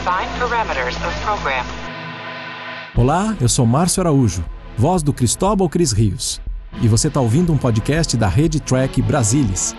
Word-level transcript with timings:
Define 0.00 0.30
parameters 0.38 0.96
of 0.96 1.20
program. 1.20 1.62
Olá, 2.96 3.36
eu 3.38 3.50
sou 3.50 3.66
Márcio 3.66 4.00
Araújo, 4.00 4.42
voz 4.74 5.02
do 5.02 5.12
Cristóbal 5.12 5.68
Cris 5.68 5.92
Rios. 5.92 6.40
E 6.80 6.88
você 6.88 7.08
está 7.08 7.20
ouvindo 7.20 7.52
um 7.52 7.58
podcast 7.58 8.16
da 8.16 8.26
Rede 8.26 8.60
Track 8.60 9.02
Brasilis. 9.02 9.76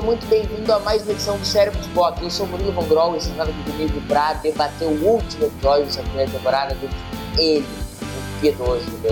Seja 0.00 0.02
muito 0.02 0.26
bem-vindo 0.26 0.72
a 0.72 0.78
mais 0.80 1.02
uma 1.02 1.12
edição 1.12 1.36
do 1.36 1.44
Cérebro 1.44 1.78
de 1.78 1.86
Spock. 1.88 2.22
Eu 2.22 2.30
sou 2.30 2.46
Murilo 2.46 2.72
Von 2.72 2.86
Grol 2.88 3.16
e 3.16 3.20
você 3.20 3.30
está 3.30 3.42
aqui 3.42 3.70
comigo 3.70 4.00
para 4.08 4.34
debater 4.34 4.88
o 4.88 5.04
último 5.04 5.46
episódio 5.46 5.84
dessa 5.84 6.02
primeira 6.02 6.30
temporada 6.30 6.74
do 6.74 6.88
Ele, 7.38 7.66
o 8.00 8.40
piedoso 8.40 8.84
do 8.90 8.98
meu. 8.98 9.10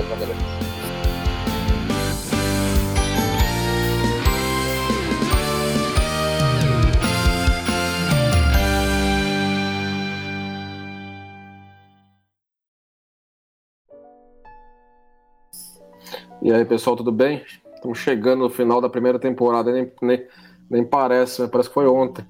E 16.40 16.52
aí, 16.52 16.64
pessoal, 16.64 16.96
tudo 16.96 17.12
bem? 17.12 17.44
Estamos 17.74 17.98
chegando 17.98 18.40
no 18.40 18.50
final 18.50 18.80
da 18.80 18.88
primeira 18.88 19.18
temporada, 19.18 19.70
nem, 19.70 19.92
nem, 20.70 20.84
parece, 20.84 21.40
mas 21.40 21.50
parece 21.50 21.68
que 21.68 21.74
foi 21.74 21.86
ontem. 21.86 22.26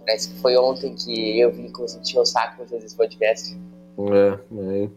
Parece 0.00 0.28
que 0.30 0.40
foi 0.40 0.56
ontem 0.56 0.94
que 0.94 1.40
eu 1.40 1.52
vi 1.52 1.72
que 1.72 1.80
você 1.80 1.98
tinha 2.00 2.22
o 2.22 2.26
saco 2.26 2.58
fazer 2.58 2.76
esse 2.76 2.96
podcast. 2.96 3.56
É, 3.98 4.84
é, 4.84 4.90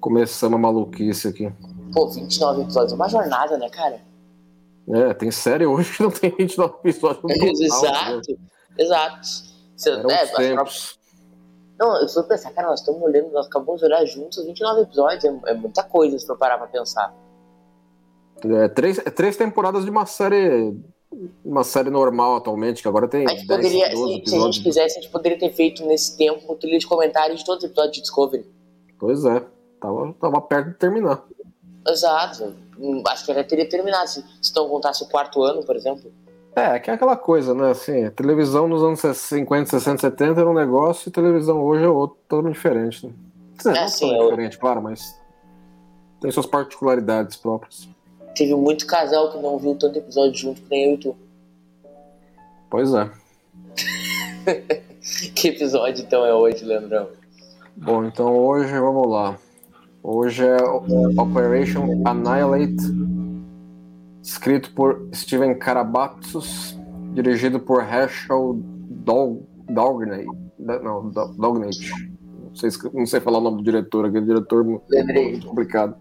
começamos 0.00 0.56
a 0.56 0.58
maluquice 0.60 1.28
aqui. 1.28 1.52
Pô, 1.92 2.08
29 2.08 2.62
episódios, 2.62 2.92
uma 2.92 3.08
jornada, 3.08 3.56
né, 3.56 3.68
cara? 3.70 4.00
É, 4.90 5.14
tem 5.14 5.30
série 5.30 5.66
hoje 5.66 5.96
que 5.96 6.02
não 6.02 6.10
tem 6.10 6.34
29 6.36 6.74
episódios. 6.84 7.22
No 7.22 7.28
total, 7.68 7.84
exato, 7.84 8.32
né? 8.32 8.38
exato. 8.78 9.28
Você, 9.76 9.90
Eram 9.90 10.10
é, 10.10 10.26
tempos. 10.26 10.98
Não, 11.78 11.96
eu 12.02 12.08
fui 12.08 12.24
pensar, 12.24 12.50
cara, 12.50 12.68
nós 12.68 12.80
estamos 12.80 13.00
olhando, 13.00 13.30
nós 13.30 13.46
acabamos 13.46 13.80
de 13.80 13.86
olhar 13.86 14.04
juntos 14.04 14.44
29 14.44 14.82
episódios, 14.82 15.24
é, 15.24 15.50
é 15.50 15.54
muita 15.54 15.84
coisa 15.84 16.18
se 16.18 16.26
for 16.26 16.36
parar 16.36 16.58
pra 16.58 16.66
pensar. 16.66 17.14
É, 18.44 18.68
três, 18.68 18.98
é 18.98 19.10
três 19.10 19.36
temporadas 19.36 19.84
de 19.84 19.90
uma 19.90 20.06
série 20.06 20.76
uma 21.44 21.64
série 21.64 21.90
normal 21.90 22.36
atualmente, 22.36 22.82
que 22.82 22.88
agora 22.88 23.08
tem. 23.08 23.26
A 23.26 23.30
gente 23.30 23.46
10, 23.46 23.60
poderia, 23.60 23.90
se, 23.90 24.22
se, 24.26 24.36
a 24.36 24.40
gente 24.40 24.62
quisesse, 24.62 24.98
a 24.98 25.02
gente 25.02 25.10
poderia 25.10 25.38
ter 25.38 25.52
feito 25.52 25.84
nesse 25.86 26.16
tempo 26.16 26.54
trilha 26.56 26.78
de 26.78 26.86
comentários 26.86 27.40
de 27.40 27.46
todos 27.46 27.64
os 27.64 27.70
episódios 27.70 27.96
de 27.96 28.02
Discovery. 28.02 28.46
Pois 28.98 29.24
é, 29.24 29.44
tava, 29.80 30.12
tava 30.20 30.40
perto 30.40 30.70
de 30.70 30.74
terminar. 30.74 31.24
Exato, 31.86 32.54
hum, 32.78 33.02
acho 33.06 33.24
que 33.24 33.32
já 33.32 33.44
teria 33.44 33.68
terminado 33.68 34.08
se, 34.08 34.24
se 34.42 34.54
não 34.54 34.68
contasse 34.68 35.02
o 35.02 35.08
quarto 35.08 35.42
ano, 35.42 35.64
por 35.64 35.76
exemplo. 35.76 36.12
É, 36.54 36.78
que 36.78 36.90
é 36.90 36.94
aquela 36.94 37.16
coisa, 37.16 37.54
né? 37.54 37.70
Assim, 37.70 38.10
televisão 38.10 38.66
nos 38.66 38.82
anos 38.82 39.00
50, 39.00 39.70
60, 39.70 40.00
70 40.00 40.40
era 40.40 40.50
um 40.50 40.54
negócio 40.54 41.08
e 41.08 41.12
televisão 41.12 41.62
hoje 41.62 41.84
é 41.84 41.88
outro, 41.88 42.18
totalmente 42.28 42.54
diferente. 42.54 43.06
Né? 43.06 43.12
É, 43.64 43.80
não 43.80 43.88
sim, 43.88 44.14
é 44.14 44.22
diferente, 44.22 44.58
claro, 44.58 44.82
mas 44.82 45.18
tem 46.20 46.30
suas 46.30 46.46
particularidades 46.46 47.36
próprias. 47.36 47.88
Teve 48.38 48.54
muito 48.54 48.86
casal 48.86 49.32
que 49.32 49.38
não 49.38 49.58
viu 49.58 49.74
tanto 49.74 49.98
episódio 49.98 50.32
junto 50.36 50.62
que 50.62 50.70
nem 50.70 50.90
eu 50.90 50.94
e 50.94 50.98
tu. 50.98 51.16
Pois 52.70 52.94
é. 52.94 53.10
que 55.34 55.48
episódio 55.48 56.04
então 56.04 56.24
é 56.24 56.32
hoje, 56.32 56.64
Leandrão? 56.64 57.08
Bom, 57.76 58.04
então 58.04 58.36
hoje 58.36 58.70
vamos 58.78 59.10
lá. 59.10 59.36
Hoje 60.00 60.46
é 60.46 60.56
Operation 61.20 62.00
Annihilate, 62.06 62.84
escrito 64.22 64.72
por 64.72 65.08
Steven 65.12 65.58
Karabatsos, 65.58 66.78
dirigido 67.14 67.58
por 67.58 67.82
Herschel 67.82 68.60
Dognate. 69.68 70.28
Não, 70.56 71.08
Dognate. 71.10 71.90
Não 72.44 72.54
sei, 72.54 72.70
não 72.94 73.06
sei 73.06 73.18
falar 73.18 73.38
o 73.38 73.42
nome 73.42 73.56
do 73.56 73.64
diretor, 73.64 74.06
aquele 74.06 74.26
diretor 74.26 74.64
Lembrei. 74.88 75.32
muito 75.32 75.46
complicado. 75.48 75.96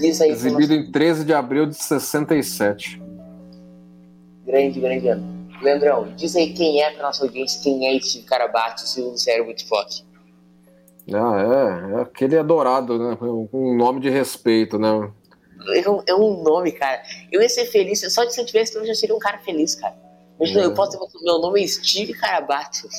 Isso 0.00 0.22
aí 0.22 0.30
Exibido 0.30 0.74
em 0.74 0.90
13 0.90 1.24
de 1.24 1.34
abril 1.34 1.66
de 1.66 1.74
67. 1.76 3.00
Grande, 4.46 4.80
grande 4.80 5.08
ano. 5.08 5.42
Leandrão, 5.62 6.12
diz 6.16 6.34
aí 6.34 6.52
quem 6.52 6.82
é 6.82 6.90
para 6.90 7.04
nossa 7.04 7.24
audiência, 7.24 7.62
quem 7.62 7.86
é 7.86 7.96
esse 7.96 8.22
Carabate, 8.22 8.88
segundo 8.88 9.14
o 9.14 9.18
cérebro 9.18 9.54
de 9.54 9.64
Fox. 9.66 10.04
Ah, 11.12 11.90
é, 11.94 11.98
é 11.98 12.02
aquele 12.02 12.36
adorado, 12.36 12.98
né? 12.98 13.16
Um 13.52 13.76
nome 13.76 14.00
de 14.00 14.10
respeito, 14.10 14.78
né? 14.78 15.10
É 15.74 15.88
um, 15.88 16.02
é 16.06 16.14
um 16.14 16.42
nome, 16.42 16.72
cara. 16.72 17.02
Eu 17.30 17.40
ia 17.40 17.48
ser 17.48 17.66
feliz, 17.66 18.00
só 18.12 18.24
de 18.24 18.34
se 18.34 18.40
eu 18.40 18.46
tivesse 18.46 18.76
eu 18.76 18.84
já 18.84 18.94
seria 18.94 19.14
um 19.14 19.20
cara 19.20 19.38
feliz, 19.38 19.74
cara. 19.74 19.94
É. 20.40 20.64
eu 20.64 20.74
posso 20.74 20.98
ter 20.98 21.24
meu 21.24 21.38
nome 21.38 21.62
é 21.62 21.66
Steve 21.66 22.14
Carabatos. 22.14 22.90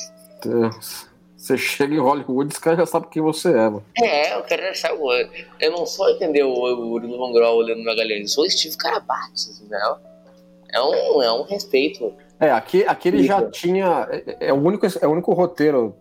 É. 0.46 1.13
Você 1.44 1.58
chega 1.58 1.94
em 1.94 1.98
Hollywood 1.98 2.54
os 2.54 2.58
caras 2.58 2.78
já 2.78 2.86
sabem 2.86 3.10
quem 3.10 3.20
você 3.20 3.50
é, 3.50 3.68
mano. 3.68 3.84
É, 4.02 4.34
eu 4.34 4.42
quero 4.44 4.74
saber. 4.74 5.46
Eu 5.60 5.72
não 5.72 5.84
sou 5.84 6.08
entender 6.08 6.42
o 6.42 6.94
Uriel 6.94 7.18
Von 7.18 7.34
Grol 7.34 7.58
olhando 7.58 7.84
Magalhães, 7.84 8.22
eu 8.22 8.28
sou 8.28 8.44
o 8.44 8.50
Steve 8.50 8.74
Carabates, 8.78 9.60
entendeu? 9.60 9.96
É 10.72 10.80
um, 10.80 11.22
é 11.22 11.30
um 11.34 11.42
respeito. 11.42 12.14
É, 12.40 12.50
aqui, 12.50 12.82
aqui 12.86 13.08
ele 13.08 13.24
já 13.24 13.42
tinha. 13.50 14.08
É, 14.10 14.48
é, 14.48 14.52
o 14.54 14.56
único, 14.56 14.86
é 14.86 15.06
o 15.06 15.10
único 15.10 15.34
roteiro 15.34 15.94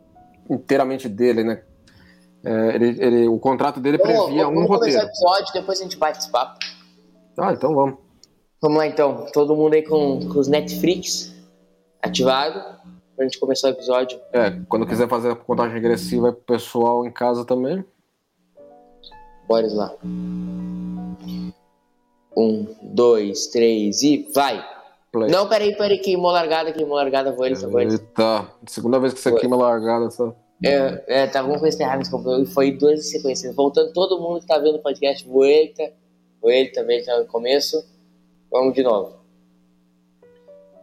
inteiramente 0.49 1.09
dele, 1.09 1.43
né? 1.43 1.61
É, 2.45 2.75
ele, 2.75 3.03
ele, 3.03 3.27
o 3.27 3.37
contrato 3.37 3.81
dele 3.81 3.97
previa 3.97 4.21
vamos, 4.21 4.31
um 4.31 4.37
vamos 4.37 4.69
roteiro. 4.69 4.69
Vamos 4.69 4.79
começar 4.79 5.03
o 5.03 5.09
episódio, 5.09 5.53
depois 5.53 5.79
a 5.81 5.83
gente 5.83 5.97
bate 5.97 6.19
esse 6.19 6.31
papo. 6.31 6.57
Ah, 7.37 7.51
então 7.51 7.75
vamos. 7.75 7.97
Vamos 8.61 8.77
lá 8.77 8.87
então. 8.87 9.25
Todo 9.33 9.57
mundo 9.57 9.73
aí 9.73 9.81
com, 9.81 10.21
com 10.25 10.39
os 10.39 10.47
Netflix 10.47 11.35
ativado 12.01 12.81
pra 13.15 13.25
gente 13.25 13.39
começar 13.39 13.67
o 13.67 13.71
episódio. 13.71 14.19
É, 14.31 14.51
quando 14.67 14.85
quiser 14.85 15.07
fazer 15.07 15.31
a 15.31 15.35
contagem 15.35 15.73
regressiva 15.73 16.31
pro 16.31 16.55
pessoal 16.55 17.05
em 17.05 17.11
casa 17.11 17.45
também. 17.45 17.83
Bora 19.47 19.67
lá. 19.71 19.95
Um, 22.35 22.65
dois, 22.81 23.47
três 23.47 24.01
e 24.01 24.27
vai! 24.33 24.73
Play. 25.11 25.29
Não, 25.29 25.47
peraí, 25.47 25.77
peraí, 25.77 25.99
queimou 25.99 26.31
largada, 26.31 26.73
queimou 26.73 26.95
largada, 26.95 27.31
vou 27.31 27.45
ele, 27.45 27.53
vou 27.55 27.79
ele. 27.79 27.91
Eita, 27.93 28.47
segunda 28.65 28.99
vez 28.99 29.13
que 29.13 29.19
você 29.19 29.29
Foi. 29.29 29.39
queima 29.39 29.55
largada, 29.55 30.09
só. 30.09 30.35
É, 30.65 31.03
é, 31.07 31.27
tá 31.27 31.41
alguma 31.41 31.59
coisa 31.59 31.79
errada 31.83 31.99
nesse 31.99 32.09
computador. 32.09 32.43
Foi 32.47 32.71
duas 32.71 33.11
sequências. 33.11 33.55
Voltando 33.55 33.93
todo 33.93 34.19
mundo 34.19 34.39
que 34.39 34.47
tá 34.47 34.57
vendo 34.57 34.77
o 34.77 34.81
podcast, 34.81 35.27
vou 35.27 35.45
ele, 35.45 35.69
tá, 35.69 35.83
vou 36.41 36.49
ele 36.49 36.69
também 36.69 37.03
tá 37.03 37.19
no 37.19 37.27
começo. 37.27 37.85
Vamos 38.49 38.73
de 38.73 38.81
novo. 38.81 39.22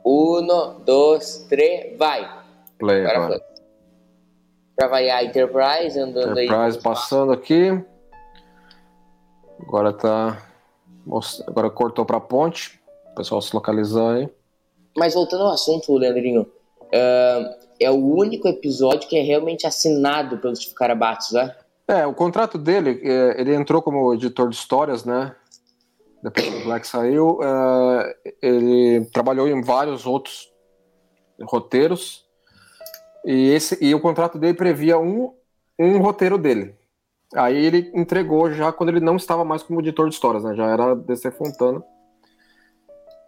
Um, 0.04 0.80
dois, 0.84 1.46
três, 1.48 1.96
vai. 1.98 2.28
Play 2.78 3.06
agora. 3.06 3.40
Pra 4.76 4.88
variar 4.88 5.24
Enterprise 5.24 5.98
andando 5.98 6.30
Enterprise 6.32 6.40
aí. 6.40 6.46
Enterprise 6.46 6.78
passando 6.78 7.32
aqui. 7.32 7.84
Agora 9.60 9.92
tá. 9.92 10.42
Agora 11.46 11.70
cortou 11.70 12.04
pra 12.04 12.20
ponte. 12.20 12.80
O 13.12 13.14
pessoal 13.16 13.42
se 13.42 13.54
localizar 13.54 14.16
aí. 14.16 14.28
Mas 14.96 15.14
voltando 15.14 15.44
ao 15.44 15.52
assunto, 15.52 15.96
Leandrinho. 15.96 16.42
Uh, 16.42 17.54
é 17.78 17.90
o 17.90 17.94
único 17.94 18.48
episódio 18.48 19.08
que 19.08 19.16
é 19.16 19.22
realmente 19.22 19.66
assinado 19.66 20.38
pelo 20.38 20.54
Steve 20.56 20.74
Carabatos, 20.74 21.32
né? 21.32 21.54
É, 21.88 22.06
o 22.06 22.14
contrato 22.14 22.56
dele, 22.56 23.00
é, 23.02 23.40
ele 23.40 23.54
entrou 23.54 23.82
como 23.82 24.14
editor 24.14 24.48
de 24.48 24.54
histórias, 24.54 25.04
né? 25.04 25.34
Depois 26.22 26.46
que 26.46 26.56
o 26.56 26.64
Black 26.64 26.86
saiu, 26.86 27.38
uh, 27.40 28.32
ele 28.42 29.04
trabalhou 29.06 29.48
em 29.48 29.62
vários 29.62 30.06
outros 30.06 30.50
roteiros 31.42 32.24
e, 33.24 33.50
esse, 33.50 33.78
e 33.82 33.94
o 33.94 34.00
contrato 34.00 34.38
dele 34.38 34.54
previa 34.54 34.98
um, 34.98 35.32
um 35.78 35.98
roteiro 35.98 36.36
dele. 36.36 36.74
Aí 37.34 37.64
ele 37.64 37.90
entregou 37.94 38.50
já 38.50 38.72
quando 38.72 38.90
ele 38.90 39.00
não 39.00 39.16
estava 39.16 39.44
mais 39.44 39.62
como 39.62 39.80
editor 39.80 40.08
de 40.08 40.14
histórias, 40.14 40.42
né? 40.42 40.54
Já 40.54 40.66
era 40.66 40.96
DC 40.96 41.30
Fontana. 41.30 41.82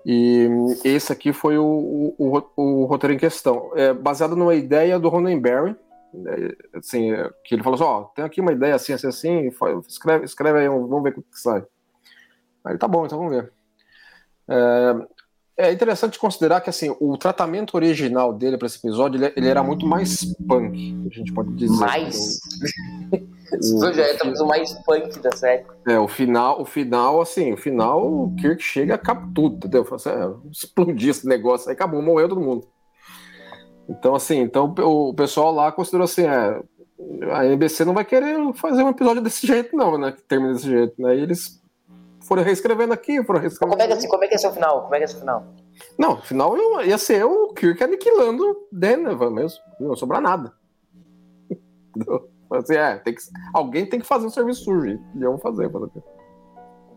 E 0.05 0.49
esse 0.85 1.13
aqui 1.13 1.33
foi 1.33 1.57
o, 1.57 2.15
o, 2.19 2.43
o, 2.57 2.85
roteiro 2.87 3.15
em 3.15 3.19
questão. 3.19 3.71
É 3.77 3.95
baseado 3.95 4.35
numa 4.35 4.55
ideia 4.55 4.99
do 4.99 5.09
Roddenberry, 5.09 5.77
né? 6.13 6.33
assim, 6.75 7.13
que 7.45 7.55
ele 7.55 7.63
falou 7.63 7.77
assim, 7.77 7.85
ó, 7.85 8.01
oh, 8.01 8.05
tem 8.07 8.25
aqui 8.25 8.41
uma 8.41 8.53
ideia 8.53 8.75
assim, 8.75 8.93
assim, 8.93 9.07
assim, 9.07 9.51
escreve, 9.87 10.25
escreve 10.25 10.59
aí, 10.59 10.69
vamos 10.69 11.03
ver 11.05 11.11
o 11.11 11.23
que 11.23 11.41
sai. 11.41 11.65
Aí 12.65 12.79
tá 12.79 12.87
bom, 12.87 13.07
então 13.07 13.19
vamos 13.19 13.35
ver. 13.35 13.53
É, 14.49 15.07
É 15.57 15.73
interessante 15.73 16.19
considerar 16.19 16.61
que 16.61 16.71
assim 16.71 16.95
o 16.99 17.17
tratamento 17.19 17.75
original 17.75 18.33
dele 18.33 18.57
para 18.57 18.67
esse 18.67 18.79
episódio 18.79 19.19
ele, 19.23 19.33
ele, 19.37 19.49
era 19.49 19.63
muito 19.63 19.87
mais 19.87 20.25
punk, 20.49 20.97
a 21.07 21.15
gente 21.15 21.33
pode 21.33 21.53
dizer. 21.55 21.77
Mais. 21.77 22.41
O, 23.53 23.93
já 23.93 24.11
estamos 24.11 24.41
o 24.41 24.47
mais 24.47 24.73
punk 24.85 25.21
da 25.21 25.31
série. 25.33 25.67
É, 25.87 25.99
o 25.99 26.09
final, 26.09 26.63
o 26.63 26.65
final, 26.65 27.21
assim, 27.21 27.53
o 27.53 27.57
final, 27.59 28.03
o 28.11 28.35
Kirk 28.37 28.63
chega 28.63 28.93
e 28.93 28.95
acaba 28.95 29.29
tudo, 29.35 29.57
entendeu? 29.57 29.87
Assim, 29.93 30.09
é, 30.09 30.51
explodir 30.51 31.11
esse 31.11 31.29
negócio 31.29 31.69
aí, 31.69 31.75
acabou, 31.75 32.01
morreu 32.01 32.31
todo 32.31 32.41
mundo. 32.41 32.67
Então, 33.87 34.15
assim, 34.15 34.39
então 34.39 34.75
o 34.79 35.13
pessoal 35.13 35.53
lá 35.53 35.71
considerou 35.71 36.05
assim, 36.05 36.23
é, 36.23 36.63
a 37.31 37.45
NBC 37.45 37.85
não 37.85 37.93
vai 37.93 38.07
querer 38.07 38.39
fazer 38.55 38.83
um 38.83 38.89
episódio 38.89 39.21
desse 39.21 39.47
jeito, 39.47 39.77
não, 39.77 39.99
né? 39.99 40.13
Que 40.13 40.23
termina 40.23 40.55
desse 40.55 40.69
jeito, 40.69 40.95
né? 41.01 41.15
E 41.15 41.21
eles 41.21 41.62
foram 42.27 42.43
reescrevendo 42.43 42.93
aqui, 42.93 43.23
foram 43.25 43.41
reescrevendo. 43.41 43.77
Como 43.77 43.83
é 43.83 43.87
que, 43.87 43.93
assim, 43.93 44.09
como 44.09 44.25
é 44.25 44.29
que 44.29 44.35
é 44.35 44.39
seu 44.39 44.53
final? 44.53 44.83
Como 44.83 44.95
é 44.95 44.99
que 44.99 45.05
é 45.05 45.07
seu 45.07 45.21
final? 45.21 45.45
Não, 45.99 46.15
o 46.15 46.23
final 46.23 46.57
ia 46.85 46.99
ser 46.99 47.25
o 47.25 47.49
Kirk 47.55 47.83
aniquilando 47.83 48.67
Denver 48.71 49.31
mesmo. 49.31 49.59
Não 49.81 49.97
sobrar 49.97 50.21
nada. 50.21 50.53
Assim, 52.51 52.75
é, 52.75 52.97
tem 52.97 53.15
que, 53.15 53.23
alguém 53.55 53.87
tem 53.87 54.01
que 54.01 54.07
fazer 54.07 54.27
o 54.27 54.31
serviço 54.31 54.65
sujo. 54.65 54.87
E 55.15 55.19
vão 55.19 55.39
fazer. 55.39 55.71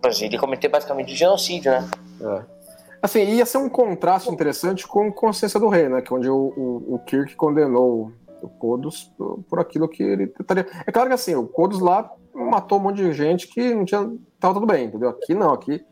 Mas 0.03 0.21
ele 0.21 0.37
cometeu 0.37 0.69
basicamente 0.69 1.15
genocídio, 1.15 1.71
né? 1.71 1.89
É. 2.21 2.55
Assim, 3.01 3.19
ia 3.23 3.45
ser 3.45 3.59
um 3.59 3.69
contraste 3.69 4.29
interessante 4.29 4.87
com 4.87 5.11
Consciência 5.11 5.59
do 5.59 5.69
Rei, 5.69 5.87
né? 5.87 6.01
Que 6.01 6.11
é 6.11 6.15
onde 6.15 6.29
o, 6.29 6.53
o, 6.57 6.95
o 6.95 6.99
Kirk 6.99 7.35
condenou 7.35 8.11
o 8.41 8.49
Kodos 8.49 9.11
por, 9.17 9.43
por 9.43 9.59
aquilo 9.59 9.87
que 9.87 10.03
ele 10.03 10.27
tentaria. 10.27 10.67
É 10.85 10.91
claro 10.91 11.09
que 11.09 11.15
assim, 11.15 11.35
o 11.35 11.47
Kodos 11.47 11.79
lá 11.79 12.11
matou 12.35 12.79
um 12.79 12.83
monte 12.83 12.97
de 12.97 13.13
gente 13.13 13.47
que 13.47 13.73
não 13.73 13.85
tinha. 13.85 14.11
tava 14.39 14.53
tudo 14.53 14.65
bem, 14.65 14.85
entendeu? 14.85 15.09
Aqui 15.09 15.33
não, 15.33 15.53
aqui 15.53 15.83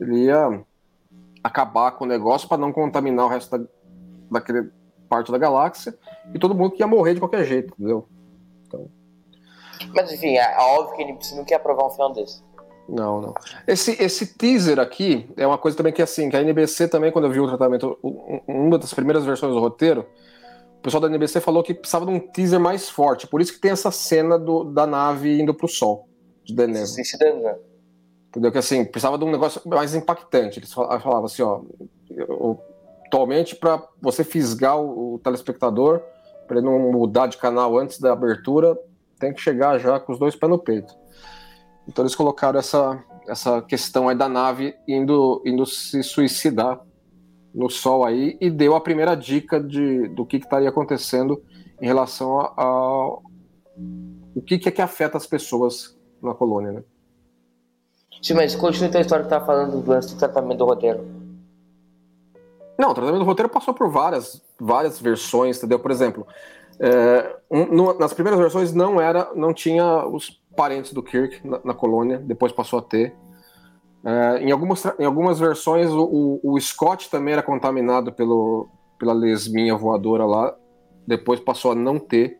ele 0.00 0.24
ia 0.24 0.64
acabar 1.44 1.92
com 1.92 2.04
o 2.04 2.08
negócio 2.08 2.48
para 2.48 2.58
não 2.58 2.72
contaminar 2.72 3.26
o 3.26 3.28
resto 3.28 3.56
da, 3.56 3.66
daquele 4.30 4.70
parte 5.08 5.30
da 5.30 5.38
galáxia 5.38 5.96
e 6.34 6.38
todo 6.38 6.54
mundo 6.54 6.72
que 6.72 6.82
ia 6.82 6.86
morrer 6.86 7.14
de 7.14 7.20
qualquer 7.20 7.44
jeito, 7.44 7.74
entendeu? 7.74 8.08
Então... 8.66 8.88
Mas 9.94 10.12
enfim, 10.12 10.36
é 10.36 10.56
óbvio 10.58 10.96
que 10.96 11.02
ele 11.02 11.18
não 11.36 11.44
quer 11.44 11.56
aprovar 11.56 11.86
um 11.86 11.90
final 11.90 12.12
desse. 12.12 12.42
Não, 12.88 13.20
não. 13.20 13.34
Esse, 13.66 14.02
esse 14.02 14.34
teaser 14.36 14.78
aqui 14.80 15.28
é 15.36 15.46
uma 15.46 15.56
coisa 15.56 15.76
também 15.76 15.92
que, 15.92 16.02
assim, 16.02 16.28
que 16.28 16.36
a 16.36 16.42
NBC 16.42 16.88
também, 16.88 17.12
quando 17.12 17.26
eu 17.26 17.30
vi 17.30 17.40
o 17.40 17.46
tratamento, 17.46 17.96
uma 18.46 18.78
das 18.78 18.92
primeiras 18.92 19.24
versões 19.24 19.54
do 19.54 19.60
roteiro, 19.60 20.06
o 20.80 20.82
pessoal 20.82 21.02
da 21.02 21.08
NBC 21.08 21.40
falou 21.40 21.62
que 21.62 21.74
precisava 21.74 22.06
de 22.06 22.10
um 22.10 22.18
teaser 22.18 22.58
mais 22.58 22.88
forte. 22.88 23.26
Por 23.26 23.42
isso 23.42 23.52
que 23.52 23.60
tem 23.60 23.70
essa 23.70 23.90
cena 23.90 24.38
do, 24.38 24.64
da 24.64 24.86
nave 24.86 25.38
indo 25.38 25.52
pro 25.52 25.68
sol, 25.68 26.08
de 26.42 26.54
Denem. 26.54 26.80
Né? 26.80 27.56
Entendeu? 28.28 28.50
Que 28.50 28.56
assim, 28.56 28.82
precisava 28.86 29.18
de 29.18 29.24
um 29.24 29.30
negócio 29.30 29.60
mais 29.66 29.94
impactante. 29.94 30.58
Eles 30.58 30.72
falavam 30.72 31.26
assim, 31.26 31.42
ó, 31.42 31.60
atualmente 33.06 33.54
para 33.56 33.86
você 34.00 34.24
fisgar 34.24 34.80
o, 34.80 35.16
o 35.16 35.18
telespectador, 35.18 36.00
para 36.48 36.56
ele 36.56 36.66
não 36.66 36.78
mudar 36.90 37.26
de 37.26 37.36
canal 37.36 37.78
antes 37.78 38.00
da 38.00 38.14
abertura, 38.14 38.74
tem 39.18 39.34
que 39.34 39.40
chegar 39.40 39.78
já 39.78 40.00
com 40.00 40.12
os 40.12 40.18
dois 40.18 40.34
pés 40.34 40.48
no 40.48 40.58
peito. 40.58 40.94
Então 41.86 42.02
eles 42.02 42.14
colocaram 42.14 42.58
essa, 42.58 43.04
essa 43.28 43.60
questão 43.60 44.08
aí 44.08 44.16
da 44.16 44.30
nave 44.30 44.74
indo, 44.88 45.42
indo 45.44 45.66
se 45.66 46.02
suicidar 46.02 46.80
no 47.54 47.68
Sol 47.68 48.04
aí 48.04 48.36
e 48.40 48.50
deu 48.50 48.74
a 48.74 48.80
primeira 48.80 49.14
dica 49.14 49.60
de, 49.60 50.08
do 50.08 50.24
que, 50.24 50.36
estaria 50.36 50.68
acontecendo 50.68 51.42
em 51.80 51.86
relação 51.86 52.40
a, 52.40 52.54
a 52.56 53.06
o 54.34 54.42
que, 54.44 54.58
que 54.58 54.68
é 54.68 54.72
que 54.72 54.82
afeta 54.82 55.16
as 55.16 55.26
pessoas 55.26 55.98
na 56.22 56.34
colônia, 56.34 56.72
né? 56.72 56.82
Sim, 58.22 58.34
mas 58.34 58.54
continua 58.54 58.88
então 58.88 58.98
a 58.98 59.02
história 59.02 59.24
que 59.24 59.30
tá 59.30 59.40
falando 59.40 59.80
do 59.80 59.90
lance 59.90 60.14
do 60.14 60.18
tratamento 60.18 60.58
do 60.58 60.66
roteiro. 60.66 61.04
Não, 62.78 62.90
o 62.90 62.94
tratamento 62.94 63.20
do 63.20 63.24
roteiro 63.24 63.48
passou 63.48 63.74
por 63.74 63.90
várias, 63.90 64.42
várias 64.58 65.00
versões, 65.00 65.58
entendeu? 65.58 65.78
Por 65.78 65.90
exemplo, 65.90 66.26
é, 66.78 67.36
um, 67.50 67.66
no, 67.66 67.98
nas 67.98 68.12
primeiras 68.12 68.40
versões 68.40 68.72
não 68.72 69.00
era, 69.00 69.30
não 69.34 69.52
tinha 69.52 70.06
os 70.06 70.40
parentes 70.56 70.92
do 70.92 71.02
Kirk 71.02 71.46
na, 71.46 71.60
na 71.64 71.74
colônia, 71.74 72.18
depois 72.18 72.52
passou 72.52 72.78
a 72.78 72.82
ter. 72.82 73.14
É, 74.04 74.42
em, 74.42 74.50
algumas, 74.50 74.84
em 74.98 75.04
algumas 75.04 75.38
versões, 75.38 75.90
o, 75.90 76.40
o, 76.42 76.58
Scott 76.60 77.10
também 77.10 77.34
era 77.34 77.42
contaminado 77.42 78.12
pelo, 78.12 78.68
pela 78.98 79.12
lesminha 79.12 79.76
voadora 79.76 80.24
lá, 80.24 80.56
depois 81.06 81.38
passou 81.40 81.72
a 81.72 81.74
não 81.74 81.98
ter. 81.98 82.38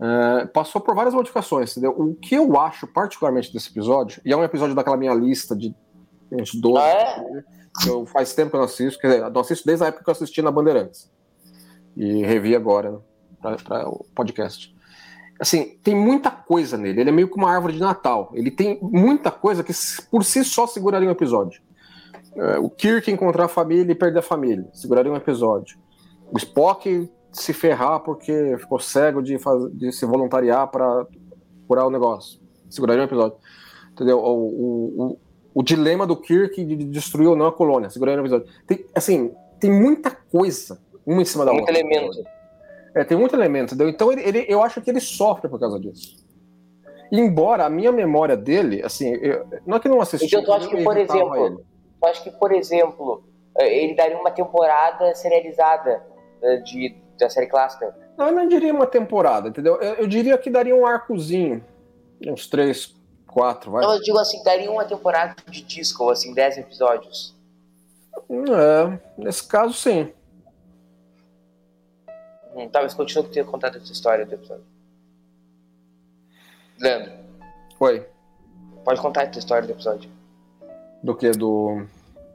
É, 0.00 0.46
passou 0.46 0.80
por 0.80 0.94
várias 0.94 1.12
modificações, 1.12 1.72
entendeu? 1.72 1.94
O 1.98 2.14
que 2.14 2.34
eu 2.34 2.58
acho 2.58 2.86
particularmente 2.86 3.52
desse 3.52 3.70
episódio, 3.70 4.22
e 4.24 4.32
é 4.32 4.36
um 4.36 4.44
episódio 4.44 4.74
daquela 4.74 4.96
minha 4.96 5.12
lista 5.12 5.54
de 5.54 5.74
uns 6.32 6.54
12, 6.54 6.78
ah, 6.78 6.88
é? 6.88 7.44
que 7.82 7.88
eu, 7.88 8.06
faz 8.06 8.32
tempo 8.32 8.50
que 8.50 8.56
eu 8.56 8.60
não 8.60 8.66
assisto, 8.66 9.00
quer 9.00 9.08
dizer, 9.08 9.30
não 9.30 9.40
assisto 9.40 9.66
desde 9.66 9.84
a 9.84 9.88
época 9.88 10.04
que 10.04 10.10
eu 10.10 10.12
assisti 10.12 10.40
na 10.40 10.50
Bandeirantes. 10.50 11.10
E 11.96 12.22
revi 12.22 12.54
agora 12.54 13.00
né, 13.42 13.56
para 13.64 13.88
o 13.88 14.06
podcast 14.14 14.77
assim, 15.40 15.78
tem 15.82 15.94
muita 15.94 16.30
coisa 16.30 16.76
nele. 16.76 17.00
Ele 17.00 17.10
é 17.10 17.12
meio 17.12 17.28
que 17.28 17.36
uma 17.36 17.50
árvore 17.50 17.74
de 17.74 17.80
Natal. 17.80 18.30
Ele 18.34 18.50
tem 18.50 18.78
muita 18.82 19.30
coisa 19.30 19.62
que 19.62 19.72
por 20.10 20.24
si 20.24 20.44
só 20.44 20.66
seguraria 20.66 21.08
um 21.08 21.12
episódio. 21.12 21.60
É, 22.34 22.58
o 22.58 22.68
Kirk 22.68 23.10
encontrar 23.10 23.44
a 23.44 23.48
família 23.48 23.92
e 23.92 23.94
perder 23.94 24.20
a 24.20 24.22
família, 24.22 24.68
seguraria 24.72 25.10
um 25.10 25.16
episódio. 25.16 25.78
O 26.32 26.38
Spock 26.38 27.10
se 27.32 27.52
ferrar 27.52 28.00
porque 28.00 28.56
ficou 28.58 28.78
cego 28.78 29.22
de, 29.22 29.38
fazer, 29.38 29.70
de 29.70 29.92
se 29.92 30.04
voluntariar 30.06 30.68
para 30.68 31.06
curar 31.66 31.86
o 31.86 31.90
negócio, 31.90 32.40
seguraria 32.68 33.02
um 33.02 33.06
episódio. 33.06 33.36
Entendeu? 33.92 34.18
O, 34.18 34.32
o, 34.32 35.02
o, 35.02 35.18
o 35.54 35.62
dilema 35.62 36.06
do 36.06 36.16
Kirk 36.16 36.64
de 36.64 36.76
destruir 36.76 37.28
ou 37.28 37.36
não 37.36 37.46
a 37.46 37.52
colônia, 37.52 37.90
seguraria 37.90 38.20
um 38.20 38.24
episódio. 38.24 38.46
Tem, 38.66 38.84
assim, 38.94 39.32
tem 39.58 39.70
muita 39.70 40.10
coisa, 40.10 40.80
uma 41.04 41.22
em 41.22 41.24
cima 41.24 41.44
da 41.44 41.52
outra. 41.52 41.72
Muito 41.72 41.86
elemento. 41.86 42.37
É, 42.94 43.04
tem 43.04 43.16
muito 43.16 43.34
elemento, 43.34 43.74
entendeu? 43.74 43.88
Então 43.88 44.12
ele, 44.12 44.22
ele, 44.22 44.46
eu 44.48 44.62
acho 44.62 44.80
que 44.80 44.90
ele 44.90 45.00
sofre 45.00 45.48
por 45.48 45.58
causa 45.58 45.78
disso. 45.78 46.16
Embora 47.10 47.64
a 47.64 47.70
minha 47.70 47.90
memória 47.90 48.36
dele, 48.36 48.82
assim, 48.84 49.14
eu, 49.14 49.46
não 49.66 49.76
é 49.76 49.80
que 49.80 49.88
não 49.88 50.00
assisti. 50.00 50.26
Então, 50.26 50.44
tu 50.44 50.52
acha 50.52 50.68
que, 50.68 50.82
por 50.82 50.96
exemplo, 50.96 51.46
ele. 51.46 51.56
tu 52.00 52.06
acha 52.06 52.22
que, 52.22 52.30
por 52.30 52.52
exemplo, 52.52 53.24
eh, 53.58 53.84
ele 53.84 53.94
daria 53.94 54.18
uma 54.18 54.30
temporada 54.30 55.14
serializada 55.14 56.02
eh, 56.42 56.56
de, 56.58 56.94
da 57.18 57.30
série 57.30 57.46
clássica? 57.46 57.96
Não, 58.16 58.26
eu 58.26 58.32
não 58.32 58.48
diria 58.48 58.74
uma 58.74 58.86
temporada, 58.86 59.48
entendeu? 59.48 59.76
Eu, 59.80 59.94
eu 59.94 60.06
diria 60.06 60.36
que 60.36 60.50
daria 60.50 60.76
um 60.76 60.84
arcozinho, 60.84 61.64
uns 62.26 62.46
três, 62.46 62.94
quatro, 63.26 63.70
vai. 63.70 63.84
Não, 63.84 63.94
eu 63.94 64.02
digo 64.02 64.18
assim, 64.18 64.42
daria 64.42 64.70
uma 64.70 64.84
temporada 64.84 65.34
de 65.48 65.62
disco, 65.62 66.10
assim, 66.10 66.34
dez 66.34 66.58
episódios. 66.58 67.34
É, 68.28 68.98
nesse 69.16 69.46
caso, 69.46 69.72
sim. 69.72 70.12
Hum, 72.58 72.68
talvez 72.68 72.92
continue 72.92 73.24
que 73.24 73.30
tenha 73.30 73.44
contado 73.44 73.76
essa 73.76 73.92
história 73.92 74.26
do 74.26 74.34
episódio. 74.34 74.64
Leandro. 76.80 77.12
Oi. 77.78 78.04
Pode 78.84 79.00
contar 79.00 79.22
essa 79.22 79.38
história 79.38 79.64
do 79.64 79.72
episódio. 79.72 80.10
Do 81.00 81.14
que? 81.14 81.30
Do. 81.30 81.86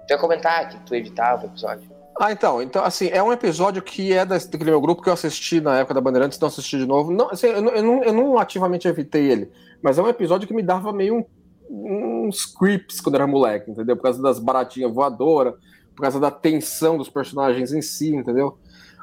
Tu 0.07 0.11
ia 0.13 0.17
comentar 0.17 0.69
que 0.69 0.79
tu 0.85 0.95
editava 0.95 1.43
o 1.43 1.47
episódio. 1.47 1.91
Ah, 2.17 2.31
então, 2.31 2.61
então, 2.61 2.85
assim, 2.85 3.09
é 3.09 3.21
um 3.21 3.33
episódio 3.33 3.81
que 3.81 4.13
é 4.13 4.23
daquele 4.23 4.69
meu 4.69 4.79
grupo 4.79 5.01
que 5.01 5.09
eu 5.09 5.13
assisti 5.13 5.59
na 5.59 5.79
época 5.79 5.95
da 5.95 6.01
Bandeirantes, 6.01 6.39
não 6.39 6.47
assisti 6.47 6.77
de 6.77 6.85
novo. 6.85 7.11
Não, 7.11 7.29
assim, 7.29 7.47
eu, 7.47 7.61
não, 7.61 7.71
eu, 7.71 7.83
não, 7.83 8.03
eu 8.03 8.13
não 8.13 8.37
ativamente 8.37 8.87
evitei 8.87 9.29
ele, 9.29 9.51
mas 9.81 9.97
é 9.97 10.01
um 10.01 10.07
episódio 10.07 10.47
que 10.47 10.53
me 10.53 10.63
dava 10.63 10.93
meio 10.93 11.25
um, 11.69 12.27
uns 12.27 12.45
creeps 12.45 13.01
quando 13.01 13.15
era 13.15 13.27
moleque, 13.27 13.71
entendeu? 13.71 13.97
Por 13.97 14.03
causa 14.03 14.21
das 14.21 14.39
baratinhas 14.39 14.93
voadoras, 14.93 15.55
por 15.95 16.03
causa 16.03 16.19
da 16.19 16.29
tensão 16.29 16.97
dos 16.97 17.09
personagens 17.09 17.73
em 17.73 17.81
si, 17.81 18.15
entendeu? 18.15 18.57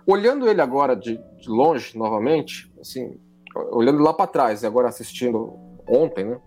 Olhando 0.07 0.49
ele 0.49 0.61
agora 0.61 0.97
de, 0.97 1.19
de 1.39 1.49
longe, 1.49 1.97
novamente, 1.97 2.73
assim, 2.81 3.19
olhando 3.71 4.03
lá 4.03 4.13
para 4.13 4.27
trás 4.27 4.63
e 4.63 4.67
agora 4.67 4.89
assistindo 4.89 5.59
ontem, 5.89 6.25
né? 6.25 6.41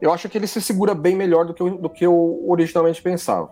Eu 0.00 0.12
acho 0.12 0.28
que 0.28 0.38
ele 0.38 0.46
se 0.46 0.60
segura 0.60 0.94
bem 0.94 1.16
melhor 1.16 1.44
do 1.44 1.54
que 1.54 1.62
eu, 1.62 1.78
do 1.78 1.90
que 1.90 2.06
eu 2.06 2.44
originalmente 2.46 3.02
pensava. 3.02 3.50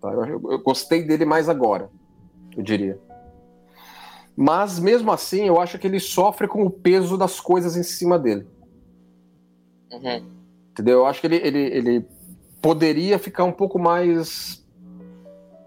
Tá? 0.00 0.10
Eu, 0.10 0.50
eu, 0.50 0.58
gostei 0.62 1.02
dele 1.04 1.24
mais 1.24 1.48
agora, 1.48 1.90
eu 2.56 2.62
diria. 2.62 2.98
Mas 4.36 4.78
mesmo 4.78 5.10
assim, 5.12 5.46
eu 5.46 5.60
acho 5.60 5.78
que 5.78 5.86
ele 5.86 6.00
sofre 6.00 6.48
com 6.48 6.64
o 6.64 6.70
peso 6.70 7.16
das 7.16 7.40
coisas 7.40 7.76
em 7.76 7.82
cima 7.82 8.18
dele. 8.18 8.46
Uhum. 9.90 10.26
Entendeu? 10.70 11.00
Eu 11.00 11.06
acho 11.06 11.20
que 11.20 11.26
ele, 11.26 11.36
ele, 11.36 11.58
ele 11.58 12.08
poderia 12.60 13.18
ficar 13.18 13.44
um 13.44 13.52
pouco 13.52 13.78
mais 13.78 14.61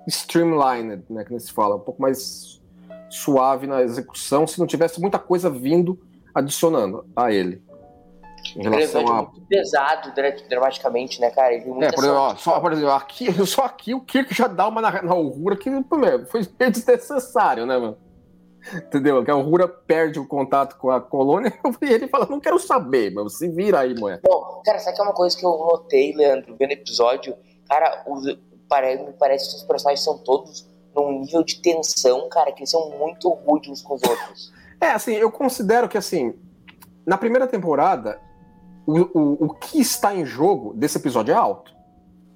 streamlined, 0.08 1.04
né, 1.10 1.24
que 1.24 1.40
se 1.40 1.52
fala, 1.52 1.76
um 1.76 1.80
pouco 1.80 2.02
mais 2.02 2.62
suave 3.10 3.68
na 3.68 3.82
execução, 3.82 4.46
se 4.46 4.60
não 4.60 4.68
tivesse 4.68 5.00
muita 5.00 5.18
coisa 5.18 5.50
vindo 5.50 6.00
adicionando 6.34 7.06
a 7.16 7.32
ele. 7.32 7.64
Em 8.56 8.62
relação 8.62 9.02
ele 9.02 9.10
é 9.10 9.14
a... 9.14 9.16
muito 9.16 9.42
pesado 9.48 10.14
dramaticamente, 10.48 11.20
né, 11.20 11.32
cara? 11.32 11.54
Ele 11.54 11.64
é, 11.84 11.92
por 11.92 12.04
exemplo, 12.04 12.20
ó, 12.20 12.36
só, 12.36 12.60
por 12.60 12.72
exemplo, 12.74 12.92
aqui, 12.92 13.32
só 13.46 13.66
aqui 13.66 13.94
o 13.94 14.02
Kirk 14.02 14.34
já 14.34 14.48
dá 14.48 14.68
uma 14.68 14.82
na, 14.82 15.02
na 15.02 15.14
que 15.60 15.70
foi 16.28 16.42
desnecessário, 16.70 17.66
né, 17.66 17.78
mano? 17.78 17.98
Entendeu? 18.74 19.24
Que 19.24 19.30
a 19.30 19.36
Aurora 19.36 19.68
perde 19.68 20.20
o 20.20 20.28
contato 20.28 20.78
com 20.78 20.90
a 20.90 21.00
colônia 21.00 21.54
e 21.82 21.86
ele 21.86 22.08
fala, 22.08 22.26
não 22.28 22.40
quero 22.40 22.60
saber, 22.60 23.12
mas 23.14 23.38
se 23.38 23.48
vira 23.48 23.80
aí, 23.80 23.94
mulher. 23.94 24.22
Bom, 24.28 24.62
cara, 24.66 24.80
sabe 24.80 24.96
que 24.96 25.02
é 25.02 25.06
uma 25.06 25.14
coisa 25.14 25.38
que 25.38 25.46
eu 25.46 25.52
notei, 25.52 26.14
Leandro, 26.14 26.56
vendo 26.58 26.72
o 26.72 26.74
episódio? 26.74 27.36
Cara, 27.70 28.04
o, 28.08 28.20
me 28.72 29.14
parece 29.14 29.50
que 29.50 29.56
os 29.58 29.64
personagens 29.64 30.04
são 30.04 30.18
todos 30.20 30.68
num 30.96 31.20
nível 31.22 31.44
de 31.44 31.62
tensão, 31.62 32.30
cara, 32.30 32.52
que 32.52 32.60
eles 32.60 32.70
são 32.70 32.90
muito 32.98 33.30
rudes 33.30 33.70
uns 33.70 33.82
com 33.82 33.96
os 33.96 34.04
outros. 34.04 34.54
É, 34.82 34.92
assim, 34.92 35.14
eu 35.14 35.32
considero 35.32 35.88
que, 35.88 35.98
assim, 35.98 36.38
na 37.08 37.18
primeira 37.18 37.48
temporada, 37.48 38.20
o, 38.86 39.00
o, 39.18 39.46
o 39.46 39.54
que 39.54 39.80
está 39.80 40.14
em 40.14 40.26
jogo 40.26 40.74
desse 40.74 40.98
episódio 40.98 41.32
é 41.32 41.36
alto. 41.36 41.72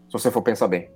Se 0.08 0.14
você 0.14 0.32
for 0.32 0.42
pensar 0.42 0.70
bem. 0.70 0.90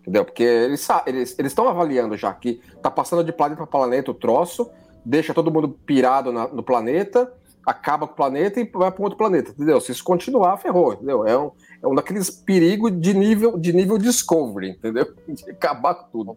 Entendeu? 0.00 0.24
Porque 0.24 0.42
eles 0.42 0.80
estão 0.80 1.02
eles, 1.06 1.38
eles 1.38 1.58
avaliando 1.58 2.16
já 2.16 2.34
que 2.34 2.60
tá 2.82 2.90
passando 2.90 3.24
de 3.24 3.32
planeta 3.32 3.56
para 3.56 3.66
planeta 3.66 4.10
o 4.10 4.14
troço, 4.14 4.70
deixa 5.04 5.32
todo 5.32 5.50
mundo 5.50 5.68
pirado 5.68 6.30
na, 6.32 6.48
no 6.48 6.62
planeta, 6.62 7.32
acaba 7.64 8.06
com 8.06 8.12
o 8.12 8.16
planeta 8.16 8.60
e 8.60 8.64
vai 8.64 8.90
para 8.90 9.02
outro 9.02 9.16
planeta, 9.16 9.52
entendeu? 9.52 9.80
Se 9.80 9.92
isso 9.92 10.04
continuar, 10.04 10.58
ferrou, 10.58 10.92
entendeu? 10.92 11.26
É 11.26 11.38
um, 11.38 11.50
é 11.84 11.88
um 11.88 11.94
daqueles 11.94 12.30
perigos 12.30 12.98
de 12.98 13.12
nível, 13.12 13.58
de 13.58 13.72
nível 13.72 13.98
Discovery, 13.98 14.70
entendeu? 14.70 15.14
De 15.28 15.50
acabar 15.50 15.94
com 15.94 16.10
tudo. 16.10 16.36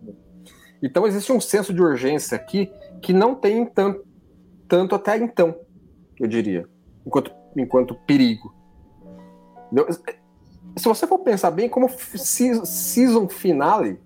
Então 0.83 1.07
existe 1.07 1.31
um 1.31 1.39
senso 1.39 1.73
de 1.73 1.81
urgência 1.81 2.35
aqui 2.35 2.69
que 3.01 3.13
não 3.13 3.33
tem 3.33 3.65
tanto, 3.65 4.05
tanto 4.67 4.93
até 4.93 5.17
então, 5.17 5.55
eu 6.19 6.27
diria, 6.27 6.67
enquanto, 7.05 7.31
enquanto 7.55 7.95
perigo. 7.95 8.53
Entendeu? 9.71 9.87
Se 10.75 10.83
você 10.83 11.07
for 11.07 11.19
pensar 11.19 11.51
bem, 11.51 11.69
como 11.69 11.89
season 11.89 13.29
finale, 13.29 13.99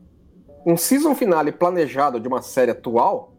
um 0.63 0.77
season 0.77 1.15
finale 1.15 1.51
planejado 1.51 2.19
de 2.19 2.27
uma 2.27 2.43
série 2.43 2.71
atual 2.71 3.33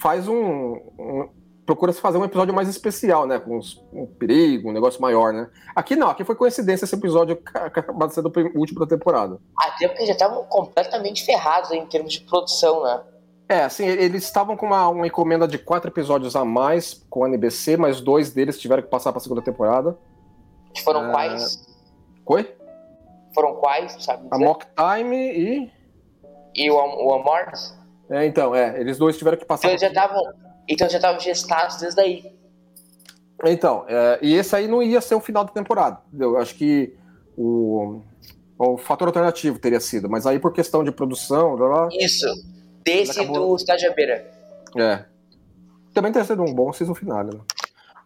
faz 0.00 0.28
um, 0.28 0.74
um 0.98 1.28
procura 1.72 1.92
se 1.92 2.00
fazer 2.00 2.18
um 2.18 2.24
episódio 2.24 2.54
mais 2.54 2.68
especial, 2.68 3.26
né? 3.26 3.38
Com 3.38 3.58
um 3.92 4.06
perigo, 4.06 4.68
um 4.68 4.72
negócio 4.72 5.00
maior, 5.00 5.32
né? 5.32 5.48
Aqui 5.74 5.96
não, 5.96 6.08
aqui 6.08 6.22
foi 6.22 6.34
coincidência 6.34 6.84
esse 6.84 6.94
episódio 6.94 7.40
acabado 7.54 8.08
de 8.08 8.14
ser 8.14 8.22
do 8.22 8.32
último 8.54 8.80
da 8.80 8.86
temporada. 8.86 9.38
Até 9.58 9.88
porque 9.88 10.04
já 10.06 10.12
estavam 10.12 10.44
completamente 10.44 11.24
ferrados 11.24 11.70
em 11.70 11.86
termos 11.86 12.12
de 12.12 12.20
produção, 12.20 12.84
né? 12.84 13.02
É, 13.48 13.64
assim, 13.64 13.86
eles 13.86 14.24
estavam 14.24 14.56
com 14.56 14.66
uma, 14.66 14.88
uma 14.88 15.06
encomenda 15.06 15.48
de 15.48 15.58
quatro 15.58 15.90
episódios 15.90 16.36
a 16.36 16.44
mais 16.44 17.04
com 17.08 17.24
a 17.24 17.28
NBC, 17.28 17.76
mas 17.76 18.00
dois 18.00 18.30
deles 18.32 18.58
tiveram 18.58 18.82
que 18.82 18.88
passar 18.88 19.12
para 19.12 19.18
a 19.18 19.22
segunda 19.22 19.42
temporada. 19.42 19.96
Que 20.74 20.82
foram 20.82 21.08
é... 21.08 21.10
quais? 21.10 21.66
Oi? 22.26 22.54
Foram 23.34 23.54
quais, 23.56 23.96
sabe? 24.04 24.24
Dizer? 24.24 24.34
A 24.34 24.38
Mock 24.38 24.66
Time 24.66 25.16
e. 25.16 25.72
E 26.54 26.70
o, 26.70 26.74
o 26.76 27.14
Amors? 27.14 27.74
É, 28.10 28.26
então, 28.26 28.54
é, 28.54 28.78
eles 28.78 28.98
dois 28.98 29.16
tiveram 29.16 29.38
que 29.38 29.44
passar. 29.44 29.68
Então 29.68 29.78
já 29.78 29.88
estavam 29.88 30.22
então 30.68 30.88
já 30.88 30.98
estavam 30.98 31.20
gestados 31.20 31.78
desde 31.78 32.00
aí. 32.00 32.32
Então, 33.44 33.84
é, 33.88 34.18
e 34.22 34.34
esse 34.34 34.54
aí 34.54 34.68
não 34.68 34.82
ia 34.82 35.00
ser 35.00 35.14
o 35.14 35.20
final 35.20 35.44
da 35.44 35.52
temporada. 35.52 36.00
Entendeu? 36.08 36.38
Acho 36.38 36.54
que 36.54 36.94
o, 37.36 38.00
o 38.58 38.76
fator 38.76 39.08
alternativo 39.08 39.58
teria 39.58 39.80
sido, 39.80 40.08
mas 40.08 40.26
aí 40.26 40.38
por 40.38 40.52
questão 40.52 40.84
de 40.84 40.92
produção. 40.92 41.56
Lá, 41.56 41.88
Isso, 41.92 42.26
desse 42.84 43.20
acabou... 43.20 43.48
do 43.48 43.56
Estádio 43.56 43.92
Beira. 43.94 44.30
É. 44.76 45.04
Também 45.92 46.12
teria 46.12 46.26
sido 46.26 46.42
um 46.42 46.54
bom 46.54 46.72
season 46.72 46.94
final, 46.94 47.24
né? 47.24 47.32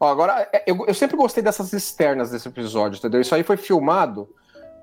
Ó, 0.01 0.09
agora, 0.09 0.49
é, 0.53 0.65
eu, 0.67 0.85
eu, 0.87 0.95
sempre 0.95 1.17
gostei 1.17 1.43
dessas 1.43 1.73
externas 1.73 2.31
desse 2.31 2.49
episódio, 2.49 2.99
entendeu? 2.99 3.21
Isso 3.21 3.35
aí 3.35 3.43
foi 3.43 3.57
filmado 3.57 4.29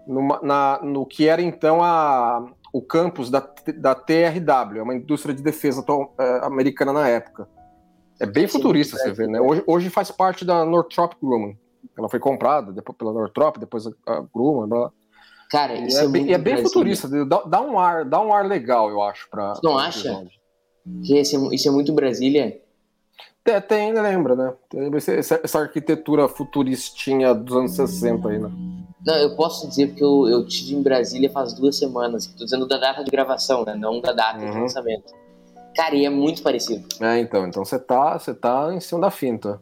numa, 0.08 0.40
na, 0.42 0.80
no 0.82 1.06
que 1.06 1.28
era 1.28 1.42
então 1.42 1.84
a, 1.84 2.48
o 2.72 2.82
campus 2.82 3.30
da, 3.30 3.48
da 3.78 3.94
TRW, 3.94 4.82
uma 4.82 4.96
indústria 4.96 5.36
de 5.36 5.44
defesa 5.44 5.84
é, 6.18 6.46
americana 6.46 6.94
na 6.94 7.08
época. 7.08 7.48
É 8.20 8.26
bem 8.26 8.48
Sim, 8.48 8.54
futurista, 8.54 8.98
você 8.98 9.12
vê, 9.12 9.28
né? 9.28 9.40
Hoje, 9.42 9.64
hoje 9.66 9.90
faz 9.90 10.12
parte 10.12 10.46
da 10.46 10.64
Northrop 10.66 11.14
Grumman. 11.22 11.58
Ela 11.98 12.10
foi 12.10 12.20
comprada 12.20 12.72
depois 12.72 12.98
pela 12.98 13.14
Northrop, 13.14 13.58
depois 13.58 13.86
a 14.06 14.24
Grumman. 14.34 14.68
Blá. 14.68 14.92
Cara, 15.50 15.76
isso 15.76 16.00
é, 16.00 16.06
é, 16.06 16.08
bem, 16.08 16.34
é 16.34 16.38
bem 16.38 16.58
futurista. 16.58 17.08
Dá, 17.26 17.44
dá, 17.44 17.62
um 17.62 17.78
ar, 17.78 18.06
dá 18.06 18.20
um 18.20 18.34
ar 18.34 18.46
legal, 18.46 18.90
eu 18.90 19.02
acho, 19.02 19.30
para. 19.30 19.54
Não 19.64 19.78
acha? 19.78 20.26
Que 21.06 21.20
isso 21.20 21.36
é, 21.36 21.56
isso 21.56 21.68
é 21.68 21.72
muito 21.72 21.94
Brasília? 21.94 22.60
É, 23.46 23.60
tem, 23.60 23.94
lembra, 23.94 24.36
né? 24.36 24.54
Tem 24.70 24.90
essa, 24.96 25.42
essa, 25.44 25.60
arquitetura 25.60 26.30
futuristinha 26.30 27.34
dos 27.34 27.56
anos 27.56 27.72
60 27.74 28.30
aí, 28.30 28.40
né? 28.40 28.50
Não, 29.06 29.16
eu 29.16 29.36
posso 29.36 29.68
dizer 29.68 29.88
porque 29.88 30.04
eu, 30.04 30.28
eu 30.30 30.48
tive 30.48 30.76
em 30.76 30.82
Brasília 30.82 31.30
faz 31.30 31.54
duas 31.54 31.78
semanas. 31.78 32.26
Estou 32.26 32.46
dizendo 32.46 32.66
da 32.66 32.78
data 32.78 33.04
de 33.04 33.12
gravação, 33.12 33.66
né? 33.66 33.76
Não 33.76 34.00
da 34.00 34.14
data 34.14 34.40
uhum. 34.40 34.50
de 34.50 34.60
lançamento. 34.60 35.14
Cara, 35.76 35.96
e 35.96 36.06
é 36.06 36.10
muito 36.10 36.42
parecido. 36.44 36.88
É, 37.02 37.20
então. 37.20 37.48
Então 37.48 37.66
você 37.66 37.80
tá, 37.80 38.18
você 38.18 38.34
tá 38.34 38.74
em 38.74 38.80
cima 38.80 39.02
da 39.02 39.12
finta. 39.12 39.60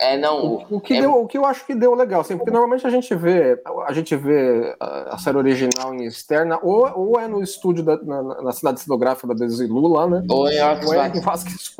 É, 0.00 0.16
não. 0.16 0.44
O, 0.46 0.76
o 0.76 0.80
que, 0.80 0.94
é... 0.94 1.00
deu, 1.02 1.12
o 1.12 1.26
que 1.26 1.36
eu 1.36 1.44
acho 1.44 1.66
que 1.66 1.74
deu 1.74 1.94
legal, 1.94 2.22
assim, 2.22 2.36
porque 2.36 2.50
normalmente 2.50 2.86
a 2.86 2.90
gente 2.90 3.14
vê 3.14 3.62
a 3.86 3.92
gente 3.92 4.16
vê 4.16 4.74
a 4.80 5.18
série 5.18 5.36
original 5.36 5.94
em 5.94 6.04
externa, 6.04 6.58
ou, 6.62 6.90
ou 6.98 7.20
é 7.20 7.28
no 7.28 7.42
estúdio 7.42 7.84
da, 7.84 7.98
na, 7.98 8.42
na 8.42 8.52
cidade 8.52 8.80
cenográfica 8.80 9.28
da 9.28 9.34
Desilu 9.34 9.86
lá, 9.88 10.08
né? 10.08 10.24
Ou 10.30 10.48
é, 10.48 10.86
ou 10.86 10.94
é 10.94 11.08
em 11.08 11.20
Vasquez 11.20 11.76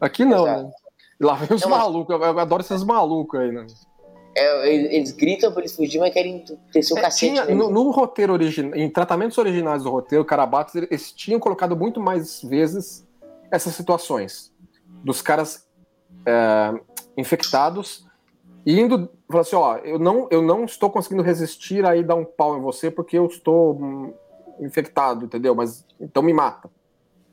Aqui 0.00 0.24
não, 0.24 0.44
né? 0.44 0.70
Lá 1.20 1.34
vem 1.34 1.56
os 1.56 1.62
não, 1.62 1.70
malucos, 1.70 2.20
eu 2.20 2.38
adoro 2.40 2.62
esses 2.62 2.82
malucos 2.82 3.38
aí, 3.38 3.52
né? 3.52 3.66
É, 4.36 4.74
eles 4.96 5.12
gritam 5.12 5.52
pra 5.52 5.60
eles 5.60 5.76
fugir, 5.76 5.98
mas 5.98 6.12
querem 6.12 6.44
ter 6.72 6.82
seu 6.82 6.98
é, 6.98 7.00
cacete. 7.00 7.32
Tinha, 7.32 7.44
no, 7.54 7.70
no, 7.70 7.90
roteiro 7.90 8.32
original, 8.32 8.74
em 8.74 8.90
tratamentos 8.90 9.38
originais 9.38 9.82
do 9.84 9.90
roteiro, 9.90 10.24
Carabatos, 10.24 10.74
eles 10.74 11.12
tinham 11.12 11.38
colocado 11.38 11.76
muito 11.76 12.00
mais 12.00 12.42
vezes 12.42 13.06
essas 13.50 13.74
situações 13.74 14.52
dos 15.04 15.22
caras 15.22 15.66
é, 16.26 16.80
infectados 17.16 18.04
indo 18.66 19.10
falar 19.28 19.42
assim, 19.42 19.56
ó, 19.56 19.76
eu 19.78 19.98
não, 19.98 20.26
eu 20.30 20.42
não 20.42 20.64
estou 20.64 20.90
conseguindo 20.90 21.22
resistir 21.22 21.84
aí 21.84 22.02
dar 22.02 22.14
um 22.14 22.24
pau 22.24 22.56
em 22.56 22.60
você 22.60 22.90
porque 22.90 23.18
eu 23.18 23.26
estou 23.26 23.74
hum, 23.74 24.14
infectado, 24.60 25.26
entendeu? 25.26 25.54
Mas 25.54 25.84
então 26.00 26.22
me 26.22 26.32
mata. 26.32 26.70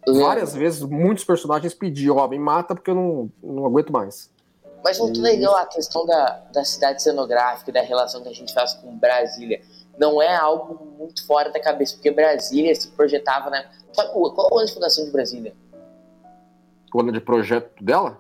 Várias 0.08 0.55
vezes 0.55 0.81
muitos 0.81 1.24
personagens 1.24 1.74
pediam, 1.74 2.17
ó, 2.17 2.27
me 2.27 2.39
mata 2.39 2.74
porque 2.74 2.89
eu 2.89 2.96
não, 2.96 3.31
não 3.41 3.65
aguento 3.65 3.93
mais. 3.93 4.31
Mas 4.83 5.00
muito 5.00 5.21
legal 5.21 5.55
a 5.55 5.65
questão 5.65 6.05
da, 6.05 6.41
da 6.51 6.65
cidade 6.65 7.03
cenográfica, 7.03 7.71
da 7.71 7.81
relação 7.81 8.21
que 8.21 8.29
a 8.29 8.33
gente 8.33 8.53
faz 8.53 8.73
com 8.73 8.97
Brasília. 8.97 9.61
Não 9.97 10.21
é 10.21 10.35
algo 10.35 10.85
muito 10.97 11.25
fora 11.25 11.51
da 11.51 11.59
cabeça, 11.59 11.95
porque 11.95 12.09
Brasília 12.09 12.73
se 12.73 12.88
projetava, 12.89 13.50
né? 13.50 13.69
Qual, 13.93 14.33
qual 14.33 14.50
o 14.51 14.57
ano 14.57 14.67
de 14.67 14.73
fundação 14.73 15.05
de 15.05 15.11
Brasília? 15.11 15.53
O 16.93 17.00
ano 17.00 17.11
de 17.11 17.21
projeto 17.21 17.83
dela? 17.83 18.19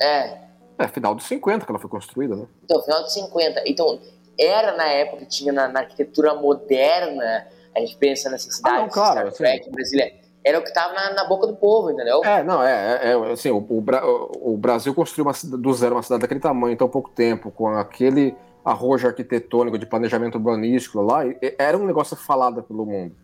É. 0.00 0.42
É, 0.78 0.88
final 0.88 1.14
dos 1.14 1.26
50 1.26 1.64
que 1.64 1.70
ela 1.70 1.78
foi 1.78 1.90
construída, 1.90 2.34
né? 2.34 2.46
Então, 2.64 2.82
final 2.82 3.02
dos 3.02 3.12
50. 3.12 3.62
Então, 3.66 4.00
era 4.38 4.76
na 4.76 4.86
época 4.86 5.18
que 5.18 5.26
tinha 5.26 5.52
na, 5.52 5.68
na 5.68 5.80
arquitetura 5.80 6.34
moderna, 6.34 7.46
a 7.74 7.80
gente 7.80 7.96
pensa 7.96 8.28
nessa 8.28 8.50
cidade, 8.50 8.76
ah, 8.76 8.80
não, 8.80 8.88
claro, 8.88 9.30
Star 9.30 9.32
Trek, 9.34 9.60
assim, 9.60 9.70
Brasília 9.70 10.14
era 10.44 10.58
o 10.58 10.62
que 10.62 10.68
estava 10.68 10.92
na, 10.92 11.14
na, 11.14 11.24
boca 11.24 11.46
do 11.46 11.54
povo, 11.54 11.90
entendeu? 11.90 12.20
É, 12.24 12.42
não, 12.42 12.62
é, 12.62 13.00
é, 13.02 13.12
é 13.12 13.32
assim, 13.32 13.50
o, 13.50 13.58
o, 13.58 14.54
o, 14.54 14.56
Brasil 14.56 14.92
construiu 14.94 15.26
uma, 15.26 15.58
do 15.58 15.72
zero 15.72 15.94
uma 15.94 16.02
cidade 16.02 16.22
daquele 16.22 16.40
tamanho 16.40 16.72
em 16.72 16.76
tão 16.76 16.88
pouco 16.88 17.10
tempo, 17.10 17.50
com 17.50 17.68
aquele 17.68 18.34
arrojo 18.64 19.06
arquitetônico 19.06 19.78
de 19.78 19.86
planejamento 19.86 20.36
urbanístico 20.36 21.00
lá, 21.00 21.22
era 21.58 21.76
um 21.76 21.86
negócio 21.86 22.16
falado 22.16 22.62
pelo 22.62 22.86
mundo. 22.86 23.14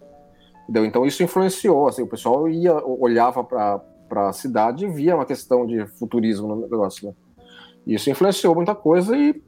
Entendeu? 0.64 0.84
Então 0.84 1.06
isso 1.06 1.22
influenciou, 1.22 1.88
assim, 1.88 2.02
o 2.02 2.06
pessoal 2.06 2.48
ia, 2.48 2.74
olhava 2.84 3.42
para 3.42 4.28
a 4.28 4.32
cidade 4.32 4.84
e 4.84 4.88
via 4.88 5.14
uma 5.14 5.26
questão 5.26 5.66
de 5.66 5.86
futurismo 5.98 6.48
no 6.48 6.60
negócio, 6.62 7.08
né? 7.08 7.14
Isso 7.86 8.10
influenciou 8.10 8.54
muita 8.54 8.74
coisa 8.74 9.16
e 9.16 9.40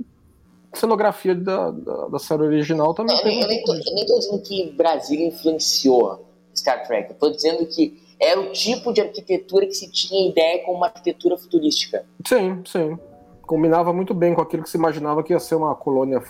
cenografia 0.72 1.34
da, 1.34 1.70
da, 1.70 2.08
da 2.08 2.18
série 2.18 2.42
original 2.42 2.94
também. 2.94 3.16
eu, 3.18 3.48
nem 3.48 3.62
tô, 3.64 3.74
eu 3.74 3.94
nem 3.94 4.06
tô 4.06 4.18
dizendo 4.18 4.42
que 4.42 4.72
Brasília 4.72 5.26
influenciou 5.26 6.29
Star 6.54 6.86
Trek. 6.86 7.10
Eu 7.10 7.16
tô 7.16 7.30
dizendo 7.30 7.66
que 7.66 8.00
era 8.20 8.38
o 8.38 8.52
tipo 8.52 8.92
de 8.92 9.00
arquitetura 9.00 9.66
que 9.66 9.74
se 9.74 9.90
tinha 9.90 10.28
ideia 10.28 10.62
como 10.64 10.76
uma 10.76 10.86
arquitetura 10.86 11.38
futurística. 11.38 12.04
Sim, 12.26 12.62
sim. 12.66 12.98
Combinava 13.42 13.92
muito 13.92 14.12
bem 14.14 14.34
com 14.34 14.42
aquilo 14.42 14.62
que 14.62 14.70
se 14.70 14.76
imaginava 14.76 15.22
que 15.22 15.32
ia 15.32 15.40
ser 15.40 15.54
uma 15.54 15.74
colônia 15.74 16.22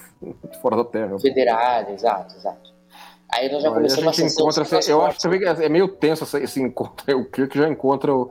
fora 0.63 0.77
da 0.77 0.85
Terra. 0.85 1.19
Federada, 1.19 1.91
exato, 1.91 2.37
exato. 2.37 2.71
Aí 3.33 3.51
nós 3.51 3.63
já 3.63 3.71
começamos 3.71 4.19
a, 4.19 4.23
a 4.23 4.27
encontra, 4.27 4.63
assim, 4.63 4.91
Eu 4.91 5.05
acho 5.05 5.29
que 5.29 5.45
é 5.45 5.69
meio 5.69 5.89
tenso 5.89 6.37
esse 6.39 6.61
encontro. 6.61 7.05
O 7.17 7.25
Kirk 7.25 7.57
já 7.57 7.69
encontra 7.69 8.15
o, 8.15 8.31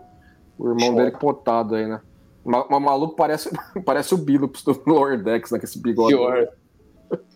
o 0.58 0.70
irmão 0.70 0.88
Show. 0.88 0.96
dele 0.96 1.12
potado 1.12 1.76
aí, 1.76 1.86
né? 1.86 2.02
O 2.44 2.80
maluco 2.80 3.16
parece, 3.16 3.50
parece 3.86 4.14
o 4.14 4.18
Billups 4.18 4.64
do 4.64 4.82
Lower 4.86 5.22
Decks, 5.22 5.52
né? 5.52 5.60
Com 5.60 5.66
esse 5.66 5.82
bigode. 5.82 6.16
Pior. 6.16 6.48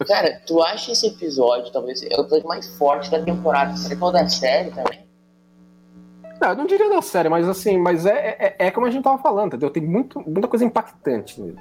Cara, 0.05 0.41
tu 0.45 0.61
acha 0.61 0.91
esse 0.91 1.07
episódio, 1.07 1.71
talvez, 1.71 2.03
é 2.03 2.15
o 2.17 2.21
episódio 2.21 2.47
mais 2.47 2.67
forte 2.77 3.09
da 3.09 3.21
temporada? 3.21 3.75
Será 3.77 3.95
que 3.95 4.03
é 4.03 4.05
o 4.05 4.11
da 4.11 4.27
série 4.27 4.71
também? 4.71 5.03
Não, 6.41 6.49
eu 6.49 6.55
não 6.55 6.65
diria 6.65 6.89
da 6.89 7.01
série, 7.01 7.29
mas 7.29 7.47
assim, 7.47 7.77
mas 7.77 8.05
é, 8.05 8.55
é, 8.59 8.67
é 8.67 8.71
como 8.71 8.85
a 8.85 8.91
gente 8.91 9.03
tava 9.03 9.21
falando, 9.21 9.47
entendeu? 9.47 9.69
Tem 9.69 9.81
muito, 9.81 10.19
muita 10.19 10.47
coisa 10.47 10.65
impactante 10.65 11.39
nele. 11.39 11.57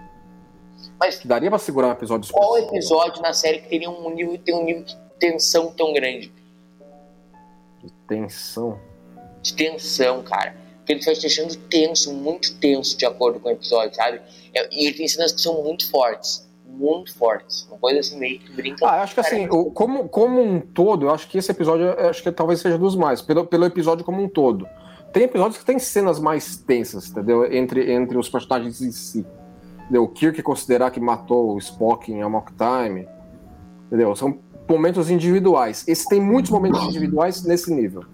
Mas 0.99 1.25
daria 1.25 1.49
pra 1.49 1.59
segurar 1.59 1.89
um 1.89 1.93
episódio 1.93 2.33
Qual 2.33 2.59
episódio 2.59 3.23
na 3.23 3.33
série 3.33 3.61
que 3.61 3.69
teria 3.69 3.89
um 3.89 4.11
nível, 4.13 4.37
tem 4.39 4.55
um 4.55 4.65
nível 4.65 4.83
de 4.83 4.97
tensão 5.21 5.71
tão 5.71 5.93
grande? 5.93 6.33
De 7.83 7.93
tensão? 8.09 8.79
De 9.41 9.55
tensão, 9.55 10.23
cara. 10.23 10.57
Porque 10.79 10.95
ele 10.95 11.05
vai 11.05 11.15
te 11.15 11.21
deixando 11.21 11.55
tenso, 11.69 12.13
muito 12.13 12.59
tenso 12.59 12.99
de 12.99 13.07
acordo 13.07 13.39
com 13.39 13.49
o 13.49 13.53
episódio, 13.53 13.95
sabe? 13.95 14.21
E 14.73 14.87
ele 14.87 14.97
tem 14.97 15.07
cenas 15.07 15.31
que 15.31 15.41
são 15.41 15.63
muito 15.63 15.89
fortes 15.89 16.51
muito 16.83 17.15
fortes. 17.15 17.67
Uma 17.69 17.79
coisa 17.79 18.01
assim 18.01 18.19
meio 18.19 18.41
que 18.41 18.53
brinca. 18.53 18.85
Ah, 18.87 19.03
acho 19.03 19.15
que 19.15 19.21
assim, 19.21 19.47
como, 19.47 20.09
como 20.09 20.43
um 20.43 20.61
todo, 20.61 21.07
eu 21.07 21.11
acho 21.11 21.29
que 21.29 21.39
esse 21.39 21.51
episódio 21.51 21.89
acho 22.09 22.23
que 22.23 22.33
talvez 22.33 22.61
seja 22.61 22.77
dos 22.77 22.97
mais, 22.97 23.23
pelo, 23.23 23.47
pelo 23.47 23.65
episódio 23.65 24.05
como 24.05 24.23
um 24.23 24.29
todo. 24.29 24.67
Tem 25.13 25.25
episódios 25.25 25.59
que 25.59 25.65
tem 25.65 25.79
cenas 25.79 26.19
mais 26.19 26.57
tensas, 26.57 27.11
entendeu? 27.11 27.51
Entre, 27.53 27.93
entre 27.93 28.17
os 28.19 28.29
personagens 28.29 28.81
em 28.81 28.91
si. 28.91 29.25
Entendeu? 29.83 30.05
O 30.05 30.09
Kirk 30.09 30.43
considerar 30.43 30.91
que 30.91 30.99
matou 30.99 31.55
o 31.55 31.59
Spock 31.59 32.11
em 32.11 32.23
Amok 32.23 32.53
Time. 32.55 33.07
Entendeu? 33.87 34.17
São 34.17 34.39
momentos 34.69 35.11
individuais. 35.11 35.85
Esse 35.87 36.09
tem 36.09 36.21
muitos 36.21 36.51
momentos 36.51 36.83
individuais 36.85 37.45
nesse 37.45 37.73
nível. 37.73 38.05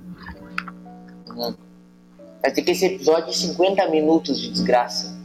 Vai 2.43 2.53
ter 2.53 2.63
que 2.63 2.73
esse 2.73 2.87
episódio 2.87 3.27
de 3.27 3.37
50 3.37 3.89
minutos 3.91 4.41
de 4.41 4.51
desgraça. 4.51 5.18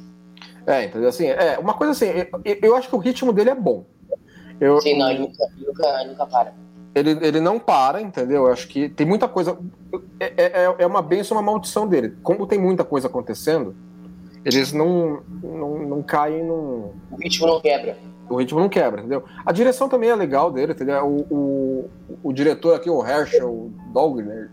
É, 0.66 0.86
entendeu? 0.86 1.10
Assim, 1.10 1.28
é, 1.28 1.58
uma 1.60 1.74
coisa 1.74 1.92
assim, 1.92 2.06
eu, 2.44 2.58
eu 2.62 2.76
acho 2.76 2.90
que 2.90 2.96
o 2.96 3.00
ritmo 3.00 3.34
dele 3.34 3.50
é 3.50 3.56
bom. 3.56 3.86
Eu, 4.60 4.80
Sim, 4.82 4.98
não, 4.98 5.10
ele 5.10 5.20
nunca, 5.20 5.46
nunca, 5.58 6.04
nunca 6.06 6.26
para. 6.26 6.54
Ele, 6.96 7.18
ele 7.22 7.40
não 7.40 7.60
para, 7.60 8.02
entendeu? 8.02 8.46
Eu 8.46 8.52
acho 8.52 8.68
que 8.68 8.88
tem 8.88 9.06
muita 9.06 9.28
coisa. 9.28 9.58
É, 10.20 10.62
é, 10.62 10.76
é 10.80 10.86
uma 10.86 11.02
benção, 11.02 11.38
uma 11.38 11.44
maldição 11.44 11.88
dele. 11.88 12.16
Como 12.22 12.46
tem 12.46 12.60
muita 12.60 12.84
coisa 12.84 13.08
acontecendo, 13.08 13.76
eles 14.46 14.72
não, 14.72 15.24
não, 15.42 15.80
não 15.80 16.04
caem 16.04 16.44
num. 16.44 16.92
O 17.12 17.16
ritmo 17.20 17.48
não 17.48 17.60
quebra. 17.60 17.98
O 18.30 18.36
ritmo 18.36 18.60
não 18.60 18.70
quebra, 18.70 19.02
entendeu? 19.02 19.24
A 19.46 19.52
direção 19.52 19.90
também 19.90 20.10
é 20.10 20.16
legal 20.16 20.52
dele, 20.52 20.72
entendeu? 20.74 21.06
O, 21.06 21.36
o, 21.36 21.90
o 22.24 22.34
diretor 22.34 22.76
aqui, 22.76 22.90
o 22.90 23.06
Herschel 23.06 23.72
Dogner, 23.92 24.50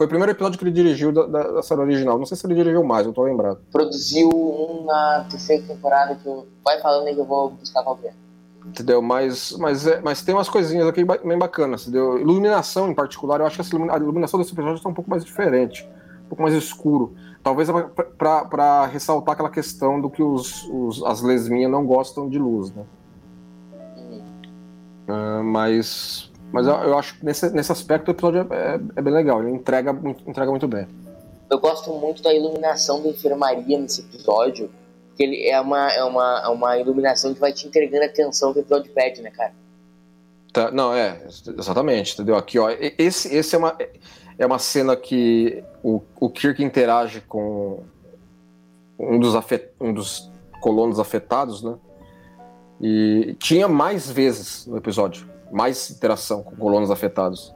foi 0.00 0.06
o 0.06 0.08
primeiro 0.08 0.32
episódio 0.32 0.58
que 0.58 0.64
ele 0.64 0.72
dirigiu 0.72 1.12
da, 1.12 1.26
da, 1.26 1.42
da, 1.52 1.62
série 1.62 1.82
original. 1.82 2.18
Não 2.18 2.24
sei 2.24 2.34
se 2.34 2.46
ele 2.46 2.54
dirigiu 2.54 2.82
mais, 2.82 3.04
não 3.04 3.12
tô 3.12 3.22
lembrado. 3.22 3.60
Produziu 3.70 4.30
um 4.30 4.86
na 4.86 5.26
terceira 5.28 5.62
temporada 5.62 6.14
que 6.14 6.26
eu. 6.26 6.46
Vai 6.64 6.80
falando 6.80 7.06
aí 7.06 7.14
que 7.14 7.20
eu 7.20 7.26
vou 7.26 7.50
buscar 7.50 7.82
qual 7.82 7.98
é. 8.04 8.10
Entendeu? 8.64 9.02
Mas, 9.02 9.52
mas, 9.58 9.86
é, 9.86 10.00
mas 10.00 10.22
tem 10.22 10.34
umas 10.34 10.48
coisinhas 10.48 10.88
aqui 10.88 11.04
bem 11.04 11.38
bacanas, 11.38 11.82
entendeu? 11.82 12.18
Iluminação 12.18 12.90
em 12.90 12.94
particular, 12.94 13.40
eu 13.40 13.46
acho 13.46 13.62
que 13.62 13.76
a 13.76 13.96
iluminação 13.98 14.40
desse 14.40 14.54
episódio 14.54 14.76
está 14.76 14.88
um 14.88 14.94
pouco 14.94 15.10
mais 15.10 15.22
diferente, 15.22 15.86
um 16.24 16.28
pouco 16.30 16.42
mais 16.42 16.54
escuro. 16.54 17.14
Talvez 17.42 17.68
é 17.68 17.72
para 18.16 18.86
ressaltar 18.86 19.34
aquela 19.34 19.50
questão 19.50 20.00
do 20.00 20.08
que 20.08 20.22
os, 20.22 20.66
os, 20.72 21.02
as 21.04 21.20
lesminhas 21.20 21.70
não 21.70 21.84
gostam 21.84 22.26
de 22.26 22.38
luz, 22.38 22.72
né? 22.72 22.84
Uh, 25.10 25.44
mas 25.44 26.29
mas 26.52 26.66
eu, 26.66 26.74
eu, 26.74 26.98
acho 26.98 27.18
que 27.18 27.24
nesse, 27.24 27.50
nesse 27.50 27.70
aspecto 27.70 28.08
o 28.08 28.10
episódio 28.10 28.46
é, 28.50 28.74
é, 28.74 28.80
é 28.96 29.02
bem 29.02 29.12
legal, 29.12 29.42
ele 29.42 29.52
entrega, 29.52 29.90
entrega 30.26 30.50
muito 30.50 30.66
bem. 30.66 30.86
Eu 31.48 31.58
gosto 31.58 31.92
muito 31.92 32.22
da 32.22 32.32
iluminação 32.32 33.02
da 33.02 33.08
enfermaria 33.08 33.78
nesse 33.78 34.00
episódio, 34.02 34.70
que 35.16 35.22
ele 35.22 35.48
é 35.48 35.60
uma, 35.60 35.90
é 35.90 36.02
uma, 36.02 36.42
é 36.44 36.48
uma 36.48 36.78
iluminação 36.78 37.34
que 37.34 37.40
vai 37.40 37.52
te 37.52 37.66
entregando 37.66 38.04
a 38.04 38.06
atenção 38.06 38.52
que 38.52 38.60
o 38.60 38.62
episódio 38.62 38.92
pede, 38.92 39.22
né, 39.22 39.30
cara? 39.30 39.52
Tá, 40.52 40.70
não, 40.70 40.92
é, 40.92 41.20
exatamente, 41.56 42.14
entendeu? 42.14 42.36
Aqui, 42.36 42.58
ó, 42.58 42.68
esse, 42.98 43.32
esse 43.34 43.54
é, 43.54 43.58
uma, 43.58 43.76
é 44.36 44.46
uma 44.46 44.58
cena 44.58 44.96
que 44.96 45.62
o, 45.82 46.02
o 46.18 46.28
Kirk 46.28 46.62
interage 46.62 47.20
com 47.20 47.84
um 48.98 49.18
dos, 49.20 49.36
afet, 49.36 49.68
um 49.80 49.94
dos 49.94 50.28
colonos 50.60 50.98
afetados, 50.98 51.62
né? 51.62 51.76
E 52.80 53.36
tinha 53.38 53.68
mais 53.68 54.10
vezes 54.10 54.66
no 54.66 54.76
episódio 54.76 55.29
mais 55.50 55.90
interação 55.90 56.42
com 56.42 56.56
colonos 56.56 56.90
afetados. 56.90 57.54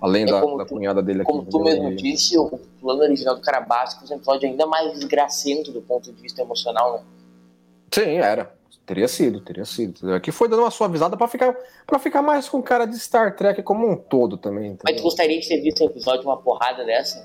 Além 0.00 0.22
é 0.22 0.26
da, 0.26 0.40
da 0.40 0.64
tu, 0.64 0.74
cunhada 0.74 1.02
dele 1.02 1.22
aqui. 1.22 1.30
Como 1.30 1.44
tu 1.44 1.60
mesmo 1.60 1.94
disse, 1.94 2.38
o 2.38 2.58
plano 2.80 3.02
original 3.02 3.34
do 3.34 3.42
cara 3.42 3.60
básico 3.60 4.04
é 4.08 4.14
um 4.14 4.16
episódio 4.16 4.48
ainda 4.48 4.66
mais 4.66 4.92
desgracento 4.92 5.70
do 5.70 5.82
ponto 5.82 6.10
de 6.10 6.22
vista 6.22 6.40
emocional, 6.40 6.94
né? 6.94 7.04
Sim, 7.92 8.16
era. 8.16 8.54
Teria 8.86 9.06
sido, 9.06 9.40
teria 9.40 9.64
sido. 9.64 10.14
Aqui 10.14 10.32
foi 10.32 10.48
dando 10.48 10.62
uma 10.62 10.70
suavizada 10.70 11.16
para 11.16 11.28
ficar 11.28 11.54
para 11.86 11.98
ficar 11.98 12.22
mais 12.22 12.48
com 12.48 12.60
cara 12.62 12.86
de 12.86 12.98
Star 12.98 13.36
Trek 13.36 13.62
como 13.62 13.88
um 13.88 13.94
todo 13.94 14.36
também. 14.36 14.72
Entendeu? 14.72 14.82
Mas 14.84 14.96
tu 14.96 15.02
gostaria 15.02 15.38
de 15.38 15.46
ter 15.46 15.60
visto 15.60 15.84
um 15.84 15.86
episódio 15.86 16.22
uma 16.22 16.38
porrada 16.38 16.84
dessa? 16.84 17.24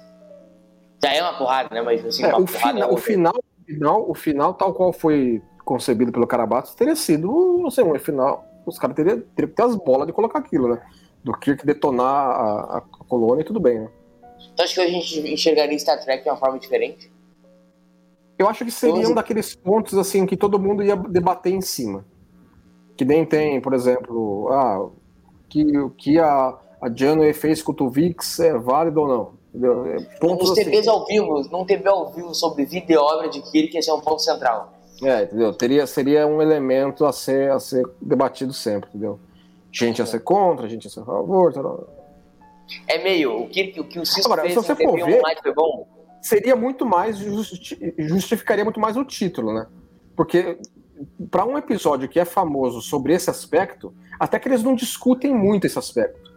Já 1.04 1.14
é 1.14 1.22
uma 1.22 1.38
porrada, 1.38 1.74
né? 1.74 1.82
Mas 1.82 2.06
assim, 2.06 2.24
é, 2.24 2.36
o, 2.36 2.46
final, 2.46 2.94
o 2.94 2.98
final, 2.98 3.34
o 3.34 3.66
final, 3.66 4.12
o 4.12 4.14
final, 4.14 4.54
tal 4.54 4.74
qual 4.74 4.94
foi 4.94 5.42
concebido 5.64 6.12
pelo 6.12 6.28
Carabatos, 6.28 6.76
teria 6.76 6.96
sido, 6.96 7.28
não 7.60 7.72
sei, 7.72 7.84
um 7.84 7.98
final 7.98 8.46
os 8.66 8.80
caras 8.80 8.96
teriam, 8.96 9.22
teriam 9.36 9.50
que 9.50 9.56
ter 9.56 9.64
as 9.64 9.76
bolas 9.76 10.08
de 10.08 10.14
colocar 10.14 10.40
aquilo, 10.40 10.68
né? 10.68 10.82
Do 11.24 11.34
Kirk 11.34 11.66
detonar 11.66 12.06
a, 12.06 12.78
a 12.78 12.82
colônia 13.08 13.42
e 13.42 13.46
tudo 13.46 13.60
bem, 13.60 13.80
né? 13.80 13.90
Tu 14.56 14.64
acha 14.64 14.74
que 14.76 14.82
a 14.82 14.88
gente 14.88 15.20
enxergaria 15.32 15.78
Star 15.78 16.02
Trek 16.04 16.24
de 16.24 16.30
uma 16.30 16.38
forma 16.38 16.60
diferente? 16.60 17.12
Eu 18.38 18.50
acho 18.50 18.66
que 18.66 18.72
seria 18.72 19.08
um 19.08 19.14
daqueles 19.14 19.56
pontos 19.56 19.98
assim 19.98 20.26
que 20.26 20.36
todo 20.36 20.60
mundo 20.60 20.84
ia 20.84 20.96
debater 20.96 21.54
em 21.54 21.62
cima. 21.62 22.06
Que 22.98 23.06
nem 23.06 23.26
tem, 23.26 23.62
por 23.62 23.74
exemplo, 23.74 24.50
ah, 24.52 24.90
que 25.50 25.78
o 25.78 25.90
que 25.90 26.20
a, 26.20 26.58
a 26.82 26.94
Janeway 26.94 27.34
fez 27.34 27.62
com 27.62 27.72
o 27.72 27.76
Tuvix 27.76 28.40
é 28.40 28.58
válido 28.58 29.02
ou 29.02 29.08
não. 29.08 29.34
Entendeu? 29.50 30.06
Pontos 30.20 30.50
Os 30.50 30.56
TVs 30.56 30.80
assim. 30.80 30.90
ao 30.90 31.06
vivo, 31.06 31.42
não 31.50 31.66
TV 31.66 31.88
ao 31.88 32.12
vivo 32.12 32.34
sobre 32.34 32.66
vida 32.66 32.92
e 32.92 32.98
obra 32.98 33.30
de 33.30 33.42
Kirk, 33.42 33.78
esse 33.78 33.90
é 33.90 33.94
um 33.94 34.02
ponto 34.02 34.22
central. 34.22 34.74
É, 35.04 35.24
entendeu? 35.24 35.54
Teria, 35.54 35.86
seria 35.86 36.26
um 36.26 36.42
elemento 36.42 37.06
a 37.06 37.12
ser, 37.12 37.52
a 37.52 37.60
ser 37.60 37.84
debatido 38.02 38.54
sempre, 38.54 38.90
entendeu? 38.90 39.20
Gente 39.72 40.02
a 40.02 40.06
ser 40.06 40.22
contra, 40.22 40.70
gente 40.70 40.88
a 40.88 40.90
ser 40.90 41.02
a 41.02 41.06
favor. 41.06 41.52
Tal. 41.52 41.88
É 42.88 43.04
meio, 43.04 43.44
o 43.44 43.50
que 43.50 43.76
o, 43.78 43.84
que 43.84 44.00
o 44.00 44.06
Cisco 44.06 44.32
Agora, 44.32 44.44
fez 44.44 44.54
se 44.54 44.60
você 44.60 44.76
for 44.76 44.96
ver, 45.06 45.22
foi 45.42 45.54
bom? 45.54 45.88
Seria 46.22 46.56
muito 46.56 46.86
mais, 46.86 47.18
justi 47.18 47.78
justificaria 48.00 48.64
muito 48.64 48.80
mais 48.80 48.98
o 48.98 49.04
título, 49.04 49.54
né? 49.54 49.68
Porque 50.16 50.58
para 51.30 51.46
um 51.46 51.58
episódio 51.58 52.08
que 52.08 52.20
é 52.20 52.26
famoso 52.26 52.82
sobre 52.82 53.14
esse 53.14 53.30
aspecto, 53.30 53.94
até 54.20 54.40
que 54.40 54.48
eles 54.48 54.64
não 54.64 54.76
discutem 54.76 55.34
muito 55.34 55.68
esse 55.68 55.78
aspecto. 55.78 56.34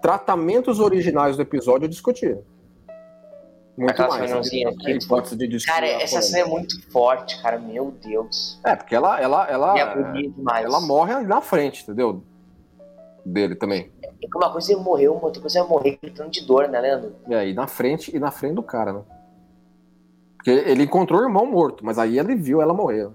Tratamentos 0.00 0.80
originais 0.80 1.36
do 1.36 1.42
episódio 1.42 1.88
discutiram. 1.88 2.42
Muito 3.76 3.90
Aquela 3.90 4.18
mais. 4.18 4.30
Né? 4.30 5.46
de 5.46 5.64
cara, 5.64 5.86
essa 5.86 6.20
cena 6.20 6.46
é 6.46 6.48
muito 6.48 6.80
forte, 6.90 7.40
cara. 7.42 7.58
Meu 7.58 7.90
Deus. 7.90 8.60
É, 8.64 8.76
porque 8.76 8.94
ela, 8.94 9.20
ela, 9.20 9.48
ela, 9.48 9.78
é 9.78 10.62
ela 10.62 10.80
morre 10.80 11.14
ali 11.14 11.26
na 11.26 11.40
frente, 11.40 11.82
entendeu? 11.82 12.22
Dele 13.24 13.54
também. 13.54 13.90
É 14.02 14.08
que 14.08 14.36
uma 14.36 14.52
coisa 14.52 14.72
é 14.72 14.76
morrer, 14.76 15.08
uma 15.08 15.24
outra 15.24 15.40
coisa 15.40 15.60
é 15.60 15.62
morrer 15.62 15.98
gritando 16.02 16.30
de 16.30 16.44
dor, 16.44 16.68
né, 16.68 16.80
Leandro? 16.80 17.14
É, 17.28 17.48
e 17.48 17.54
na 17.54 17.66
frente, 17.66 18.14
e 18.14 18.18
na 18.18 18.30
frente 18.30 18.54
do 18.54 18.62
cara, 18.62 18.92
né? 18.92 19.02
Porque 20.36 20.50
ele 20.50 20.82
encontrou 20.82 21.20
o 21.20 21.24
irmão 21.24 21.46
morto, 21.46 21.84
mas 21.84 21.98
aí 21.98 22.18
ele 22.18 22.34
viu 22.34 22.60
ela 22.60 22.74
morrer. 22.74 23.08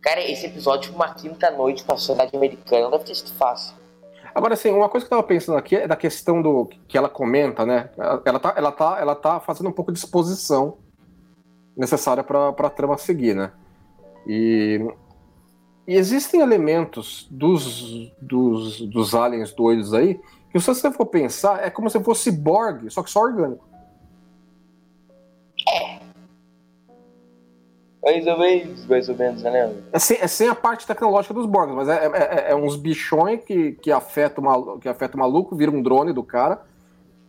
Cara, 0.00 0.20
esse 0.20 0.46
episódio, 0.46 0.94
uma 0.94 1.14
quinta 1.14 1.50
noite 1.50 1.84
pra 1.84 1.96
sociedade 1.96 2.34
americana, 2.36 2.84
não 2.84 2.90
deve 2.90 3.04
ter 3.04 3.14
sido 3.14 3.30
fácil. 3.32 3.76
Agora, 4.34 4.54
assim, 4.54 4.70
uma 4.70 4.88
coisa 4.88 5.06
que 5.06 5.12
eu 5.12 5.16
tava 5.18 5.28
pensando 5.28 5.56
aqui 5.56 5.76
é 5.76 5.86
da 5.86 5.94
questão 5.94 6.42
do 6.42 6.68
que 6.88 6.98
ela 6.98 7.08
comenta, 7.08 7.64
né? 7.64 7.88
Ela 8.24 8.40
tá, 8.40 8.54
ela 8.56 8.72
tá, 8.72 8.96
ela 8.98 9.14
tá 9.14 9.40
fazendo 9.40 9.68
um 9.68 9.72
pouco 9.72 9.92
de 9.92 9.98
exposição 9.98 10.78
necessária 11.76 12.24
para 12.24 12.48
a 12.48 12.70
trama 12.70 12.98
seguir, 12.98 13.34
né? 13.34 13.52
E, 14.26 14.80
e, 15.86 15.94
existem 15.94 16.40
elementos 16.40 17.28
dos, 17.30 18.12
dos, 18.20 18.80
dos 18.80 19.14
aliens 19.14 19.52
doidos 19.52 19.94
aí 19.94 20.20
que, 20.50 20.58
se 20.58 20.66
você 20.66 20.90
for 20.90 21.06
pensar, 21.06 21.64
é 21.64 21.70
como 21.70 21.88
se 21.88 22.02
fosse 22.02 22.32
Borg, 22.32 22.90
só 22.90 23.02
que 23.02 23.10
só 23.10 23.20
orgânico. 23.20 23.64
Mais 28.04 28.26
ou 28.26 28.38
menos, 28.38 28.86
mais 28.86 29.08
ou 29.08 29.16
menos, 29.16 29.42
né? 29.42 29.74
É 29.90 29.98
sem, 29.98 30.18
é 30.20 30.26
sem 30.26 30.46
a 30.46 30.54
parte 30.54 30.86
tecnológica 30.86 31.32
dos 31.32 31.46
Borgs, 31.46 31.74
mas 31.74 31.88
é, 31.88 32.04
é, 32.04 32.08
é, 32.08 32.50
é 32.50 32.54
uns 32.54 32.76
bichões 32.76 33.42
que, 33.42 33.72
que, 33.72 33.90
afeta 33.90 34.42
o 34.42 34.78
que 34.78 34.88
afeta 34.88 35.16
o 35.16 35.20
maluco, 35.20 35.56
vira 35.56 35.70
um 35.70 35.82
drone 35.82 36.12
do 36.12 36.22
cara, 36.22 36.60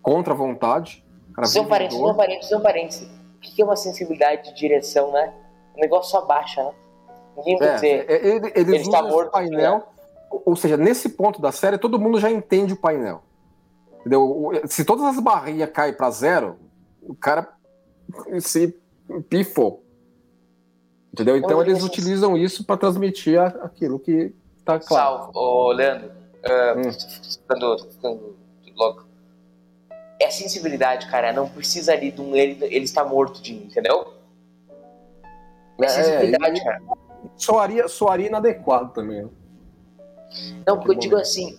contra 0.01 0.33
a 0.33 0.35
vontade. 0.35 1.03
São 1.45 1.65
parentes, 1.65 1.97
são 1.97 2.15
parentes, 2.15 2.49
são 2.49 2.61
parentes. 2.61 3.01
O 3.01 3.39
que 3.39 3.61
é 3.61 3.65
uma 3.65 3.77
sensibilidade 3.77 4.49
de 4.49 4.55
direção, 4.55 5.11
né? 5.11 5.33
O 5.77 5.79
negócio 5.79 6.11
só 6.11 6.25
baixa, 6.25 6.61
né? 6.61 6.71
Ninguém 7.37 7.57
vai 7.57 7.69
é, 7.69 7.73
dizer. 7.75 8.05
É, 8.09 8.27
ele, 8.27 8.51
eles 8.53 8.55
ele 8.55 8.77
está 8.77 9.01
morto. 9.01 9.31
Painel, 9.31 9.77
né? 9.77 9.83
ou 10.29 10.55
seja, 10.57 10.75
nesse 10.75 11.09
ponto 11.09 11.41
da 11.41 11.53
série, 11.53 11.77
todo 11.77 11.99
mundo 11.99 12.19
já 12.19 12.29
entende 12.29 12.73
o 12.73 12.77
painel. 12.77 13.21
Entendeu? 14.01 14.51
Se 14.67 14.83
todas 14.83 15.05
as 15.05 15.19
barrinhas 15.19 15.69
caem 15.71 15.93
para 15.93 16.09
zero, 16.11 16.57
o 17.01 17.15
cara 17.15 17.47
se 18.39 18.77
pifou. 19.29 19.84
Entendeu? 21.15 21.37
Então 21.37 21.61
eles 21.61 21.81
utilizam 21.81 22.35
isso 22.35 22.65
para 22.65 22.75
transmitir 22.75 23.39
aquilo 23.39 23.97
que 23.97 24.35
tá 24.65 24.77
claro. 24.77 25.17
Salve, 25.17 25.31
ô 25.33 25.71
Leandro. 25.71 26.09
Uh, 26.09 26.79
hum. 26.79 26.91
ficando, 27.23 27.77
ficando 27.89 28.35
louco. 28.75 29.07
É 30.21 30.29
sensibilidade, 30.29 31.09
cara. 31.09 31.31
Não 31.31 31.47
precisa 31.47 31.93
ali 31.93 32.11
de 32.11 32.19
um 32.19 32.35
ele, 32.35 32.57
ele 32.65 32.83
está 32.83 33.05
morto 33.05 33.41
de 33.41 33.53
mim, 33.53 33.67
entendeu? 33.71 34.13
É, 35.79 35.85
é 35.85 35.87
sensibilidade, 35.87 36.61
cara. 36.61 36.81
Soaria, 37.37 37.87
soaria 37.87 38.27
inadequado 38.27 38.93
também. 38.93 39.23
Né? 39.23 39.29
Não, 40.67 40.75
porque 40.77 40.91
eu 40.91 40.99
digo 40.99 41.15
assim. 41.15 41.57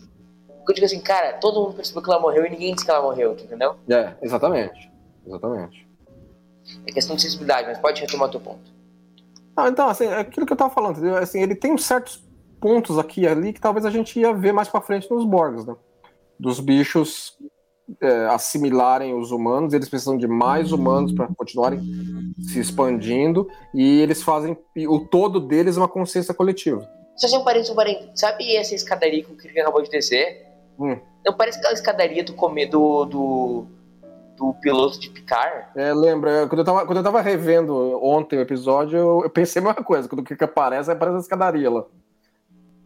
Porque 0.59 0.73
eu 0.73 0.75
digo 0.75 0.85
assim, 0.85 1.01
cara, 1.01 1.33
todo 1.39 1.63
mundo 1.63 1.77
percebeu 1.77 2.03
que 2.03 2.11
ela 2.11 2.21
morreu 2.21 2.45
e 2.45 2.51
ninguém 2.51 2.75
disse 2.75 2.85
que 2.85 2.91
ela 2.91 3.01
morreu, 3.01 3.33
entendeu? 3.33 3.77
É, 3.89 4.13
exatamente. 4.21 4.93
Exatamente. 5.27 5.89
É 6.87 6.93
questão 6.93 7.17
de 7.17 7.23
sensibilidade, 7.23 7.69
mas 7.69 7.79
pode 7.79 8.03
retomar 8.03 8.29
teu 8.29 8.41
ponto. 8.41 8.76
Não, 9.57 9.69
então, 9.69 9.89
assim, 9.89 10.05
é 10.05 10.21
aquilo 10.21 10.45
que 10.45 10.53
eu 10.53 10.57
tava 10.57 10.75
falando, 10.75 10.99
entendeu? 10.99 11.17
Assim, 11.17 11.41
ele 11.41 11.55
tem 11.55 11.77
certos 11.79 12.23
pontos 12.61 12.99
aqui 12.99 13.23
e 13.23 13.29
ali 13.29 13.53
que 13.53 13.61
talvez 13.61 13.87
a 13.87 13.91
gente 13.91 14.19
ia 14.19 14.33
ver 14.33 14.53
mais 14.53 14.69
pra 14.69 14.81
frente 14.81 15.11
nos 15.11 15.25
Borgs, 15.25 15.67
né? 15.67 15.75
Dos 16.39 16.61
bichos 16.61 17.37
é, 18.01 18.27
assimilarem 18.27 19.15
os 19.15 19.31
humanos, 19.31 19.73
eles 19.73 19.89
precisam 19.89 20.19
de 20.19 20.27
mais 20.27 20.73
humanos 20.73 21.13
para 21.13 21.29
continuarem 21.29 21.81
se 22.39 22.61
expandindo, 22.61 23.49
e 23.73 24.01
eles 24.01 24.23
fazem 24.23 24.57
o 24.89 25.01
todo 25.01 25.41
deles 25.41 25.77
é 25.77 25.81
uma 25.81 25.89
consciência 25.89 26.35
coletiva. 26.35 26.87
Só 27.17 27.29
se 27.29 27.37
um 27.37 27.45
parênteses, 27.45 27.73
um 27.73 27.77
parênteses. 27.77 28.11
Sabe 28.15 28.57
essa 28.57 28.75
escadaria 28.75 29.25
que 29.25 29.33
o 29.33 29.37
Kirk 29.37 29.59
acabou 29.59 29.83
de 29.83 29.89
descer? 29.89 30.45
Hum. 30.79 30.99
Não 31.25 31.35
parece 31.35 31.59
aquela 31.59 31.73
escadaria 31.73 32.23
do 32.23 32.35
comer 32.35 32.67
do, 32.67 33.07
do, 33.07 33.67
do 34.37 34.55
piloto 34.55 35.01
de 35.01 35.11
Picard? 35.11 35.67
É, 35.75 35.93
lembra, 35.93 36.47
quando 36.47 36.61
eu, 36.61 36.65
tava, 36.65 36.87
quando 36.87 36.99
eu 36.99 37.03
tava 37.03 37.21
revendo 37.21 37.75
ontem 38.03 38.39
o 38.39 38.43
episódio, 38.43 38.99
eu, 38.99 39.21
eu 39.25 39.31
pensei 39.31 39.61
a 39.61 39.65
mesma 39.65 39.83
coisa. 39.83 40.09
Quando 40.09 40.21
o 40.21 40.25
Kirk 40.25 40.45
aparece, 40.45 40.91
aparece 40.91 41.17
a 41.17 41.21
escadaria 41.21 41.71
lá. 41.71 41.85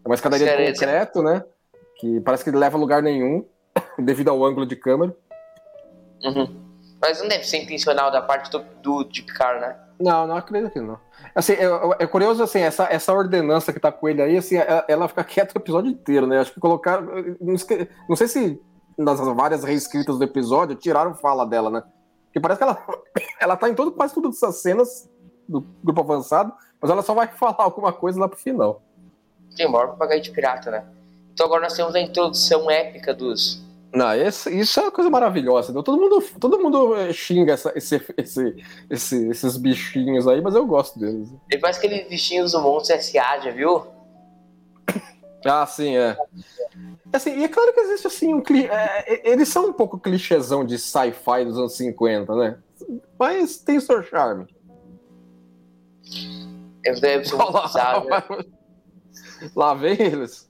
É 0.05 0.09
uma 0.09 0.15
escadaria 0.15 0.47
de 0.47 0.53
Sério, 0.53 0.75
concreto, 0.75 1.23
né? 1.23 1.45
Que 1.99 2.21
parece 2.21 2.45
que 2.45 2.51
leva 2.51 2.77
a 2.77 2.81
lugar 2.81 3.03
nenhum, 3.03 3.45
devido 3.99 4.29
ao 4.29 4.43
ângulo 4.45 4.65
de 4.65 4.77
câmera. 4.77 5.15
Uhum. 6.25 6.71
Mas 7.01 7.21
não 7.21 7.29
deve 7.29 7.45
ser 7.45 7.59
intencional 7.59 8.11
da 8.11 8.23
parte 8.23 8.51
do, 8.51 8.65
do 8.83 9.05
de 9.05 9.23
Picard, 9.23 9.61
né? 9.61 9.77
Não, 9.99 10.27
não 10.27 10.37
acredito 10.37 10.73
que 10.73 10.81
não. 10.81 10.99
Assim, 11.35 11.53
é, 11.53 11.67
é 11.99 12.07
curioso, 12.07 12.43
assim, 12.43 12.61
essa, 12.61 12.85
essa 12.85 13.13
ordenança 13.13 13.73
que 13.73 13.81
tá 13.81 13.93
com 13.93 14.09
ele 14.09 14.23
aí, 14.23 14.37
assim, 14.37 14.57
ela, 14.57 14.85
ela 14.89 15.09
fica 15.09 15.23
quieta 15.23 15.53
o 15.55 15.61
episódio 15.61 15.91
inteiro, 15.91 16.27
né? 16.27 16.41
Acho 16.41 16.53
que 16.53 16.61
colocaram. 16.61 17.05
Não, 17.41 17.55
não 18.09 18.17
sei 18.17 18.27
se 18.27 18.61
nas 19.05 19.19
várias 19.21 19.65
reescritas 19.65 20.19
do 20.19 20.25
episódio 20.25 20.77
tiraram 20.77 21.15
fala 21.15 21.47
dela, 21.47 21.71
né? 21.71 21.83
Porque 22.27 22.41
parece 22.41 22.59
que 22.59 22.65
ela, 22.65 22.79
ela 23.41 23.57
tá 23.57 23.69
em 23.69 23.75
todo, 23.75 23.93
quase 23.93 24.15
todas 24.15 24.37
essas 24.37 24.57
cenas 24.63 25.11
do 25.49 25.61
grupo 25.83 26.01
avançado, 26.01 26.53
mas 26.81 26.91
ela 26.91 27.03
só 27.03 27.15
vai 27.15 27.27
falar 27.35 27.57
alguma 27.59 27.93
coisa 27.93 28.21
lá 28.21 28.29
pro 28.29 28.39
final. 28.39 28.83
Tem 29.57 29.69
maior 29.69 29.89
papagaio 29.89 30.23
de 30.23 30.31
pirata, 30.31 30.71
né? 30.71 30.85
Então 31.33 31.47
agora 31.47 31.63
nós 31.63 31.73
temos 31.75 31.95
a 31.95 32.01
introdução 32.01 32.71
épica 32.71 33.13
dos. 33.15 33.63
Não, 33.93 34.15
esse- 34.15 34.51
isso 34.57 34.79
é 34.79 34.85
uma 34.85 34.93
coisa 34.93 35.11
maravilhosa. 35.11 35.73
Né? 35.73 35.83
Todo 35.83 36.01
mundo, 36.01 36.23
todo 36.39 36.61
mundo 36.61 36.95
eh, 36.95 37.13
xinga 37.13 37.55
essa- 37.55 37.73
esse, 37.75 38.01
esse- 38.17 38.57
esse- 38.89 39.29
esses 39.29 39.57
bichinhos 39.57 40.29
aí, 40.29 40.41
mas 40.41 40.55
eu 40.55 40.65
gosto 40.65 40.99
deles. 41.01 41.29
Ele 41.51 41.61
parece 41.61 41.79
aqueles 41.85 42.09
bichinhos 42.09 42.53
do 42.53 42.61
Monstro 42.61 42.95
S.A., 42.95 43.41
já 43.41 43.51
viu? 43.51 43.83
Ah, 45.45 45.67
sim, 45.67 45.97
é. 45.97 46.17
Assim, 47.13 47.39
e 47.39 47.45
é 47.45 47.49
claro 47.49 47.73
que 47.73 47.81
existe 47.81 48.07
assim 48.07 48.35
um 48.35 48.41
cli- 48.41 48.69
é, 48.69 49.15
é, 49.15 49.31
eles 49.31 49.49
são 49.49 49.69
um 49.69 49.73
pouco 49.73 49.99
clichêzão 49.99 50.65
de 50.65 50.79
sci-fi 50.79 51.45
dos 51.45 51.59
anos 51.59 51.77
50, 51.77 52.35
né? 52.37 52.59
Mas 53.19 53.59
tem 53.59 53.79
o 53.79 53.81
seu 53.81 54.03
charme. 54.03 54.47
Deve 56.83 57.01
deve 57.01 57.25
ser 57.25 57.37
muito 57.37 57.63
bizarro, 57.63 58.09
né? 58.09 58.23
Lá 59.57 59.75
vem 59.75 60.01
eles. 60.01 60.49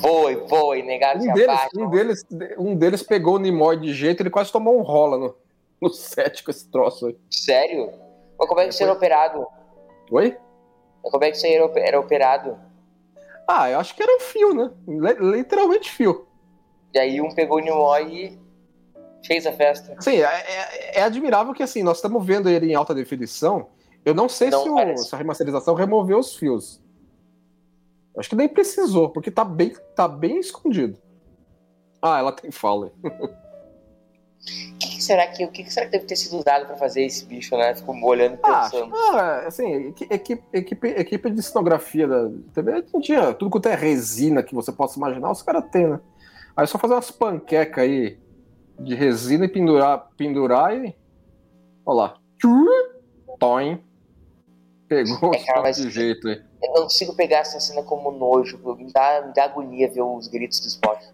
Voe, 0.00 0.36
voe, 0.46 0.82
negaram 0.82 1.20
se 1.20 1.28
Um 1.28 1.34
deles, 1.34 1.60
um, 1.74 1.90
deles, 1.90 2.24
um 2.58 2.76
deles 2.76 3.02
pegou 3.02 3.34
o 3.34 3.38
Nimoy 3.38 3.80
de 3.80 3.92
jeito, 3.92 4.22
ele 4.22 4.30
quase 4.30 4.52
tomou 4.52 4.78
um 4.78 4.82
rola 4.82 5.18
no, 5.18 5.34
no 5.80 5.92
set 5.92 6.44
com 6.44 6.50
esse 6.52 6.70
troço 6.70 7.06
aí. 7.06 7.18
Sério? 7.30 7.92
Mas 8.38 8.48
como 8.48 8.60
é 8.60 8.64
que 8.64 8.70
isso 8.74 8.82
era 8.82 8.92
operado? 8.92 9.44
Oi? 10.10 10.36
Mas 11.02 11.10
como 11.10 11.24
é 11.24 11.30
que 11.30 11.36
isso 11.36 11.46
aí 11.46 11.54
era, 11.54 11.64
ope- 11.66 11.80
era 11.80 11.98
operado? 11.98 12.56
Ah, 13.48 13.70
eu 13.70 13.78
acho 13.78 13.94
que 13.94 14.02
era 14.02 14.16
um 14.16 14.20
fio, 14.20 14.54
né? 14.54 14.70
Literalmente 15.20 15.90
fio. 15.90 16.26
E 16.94 16.98
aí 16.98 17.20
um 17.20 17.34
pegou 17.34 17.58
o 17.58 17.60
Nimoy 17.60 18.02
e 18.12 19.26
fez 19.26 19.46
a 19.46 19.52
festa. 19.52 19.94
Assim, 19.98 20.16
é, 20.16 20.22
é- 20.24 20.98
é 21.00 21.02
admirável 21.02 21.52
que 21.54 21.62
assim, 21.62 21.82
nós 21.82 21.98
estamos 21.98 22.24
vendo 22.24 22.48
ele 22.48 22.70
em 22.70 22.74
alta 22.74 22.94
definição. 22.94 23.68
Eu 24.04 24.14
não 24.14 24.28
sei 24.28 24.50
Não 24.50 24.62
se, 24.62 24.68
o- 24.70 24.98
se 24.98 25.14
a 25.14 25.18
remasterização 25.18 25.74
removeu 25.74 26.18
os 26.18 26.34
fios. 26.36 26.80
Eu 28.14 28.20
Acho 28.20 28.28
que 28.28 28.36
nem 28.36 28.48
precisou, 28.48 29.08
porque 29.10 29.30
tá 29.30 29.44
bem, 29.44 29.72
tá 29.94 30.06
bem 30.06 30.38
escondido. 30.38 30.98
Ah, 32.00 32.18
ela 32.18 32.32
tem 32.32 32.50
fala. 32.50 32.92
será 35.12 35.26
que 35.26 35.44
o 35.44 35.48
que, 35.48 35.70
será 35.70 35.84
que 35.86 35.92
deve 35.92 36.06
ter 36.06 36.16
sido 36.16 36.38
usado 36.38 36.66
pra 36.66 36.76
fazer 36.76 37.02
esse 37.04 37.24
bicho, 37.26 37.54
né? 37.56 37.74
Ficou 37.74 37.94
olhando 38.02 38.34
e 38.36 38.38
Ah, 38.42 38.62
pensando. 38.70 38.94
ah, 38.94 39.44
assim, 39.46 39.88
equi- 39.88 40.06
equipe, 40.10 40.42
equipe, 40.52 40.88
equipe 40.88 41.30
de 41.30 41.42
cenografia 41.42 42.08
da 42.08 42.30
TV 42.54 42.84
não 42.94 43.00
tinha 43.00 43.34
tudo 43.34 43.50
quanto 43.50 43.68
é 43.68 43.74
resina 43.74 44.42
que 44.42 44.54
você 44.54 44.72
possa 44.72 44.98
imaginar, 44.98 45.30
os 45.30 45.42
caras 45.42 45.64
têm, 45.70 45.86
né? 45.86 46.00
Aí 46.56 46.64
é 46.64 46.66
só 46.66 46.78
fazer 46.78 46.94
umas 46.94 47.10
panquecas 47.10 47.84
aí 47.84 48.18
de 48.78 48.94
resina 48.94 49.44
e 49.44 49.48
pendurar, 49.48 50.08
pendurar 50.16 50.74
e. 50.74 50.94
Olha 51.84 51.96
lá. 51.96 52.14
Toim. 53.38 53.82
Pegou 54.88 55.34
É, 55.34 55.44
cara, 55.44 55.62
mas- 55.62 55.76
de 55.76 55.90
jeito 55.90 56.26
aí. 56.28 56.42
Eu 56.62 56.72
não 56.74 56.82
consigo 56.84 57.14
pegar 57.14 57.38
essa 57.38 57.58
cena 57.60 57.82
como 57.82 58.10
nojo. 58.12 58.58
Me 58.76 58.92
dá, 58.92 59.22
me 59.26 59.32
dá 59.34 59.44
agonia 59.44 59.90
ver 59.90 60.02
os 60.02 60.28
gritos 60.28 60.60
do 60.60 60.68
Spock. 60.68 61.04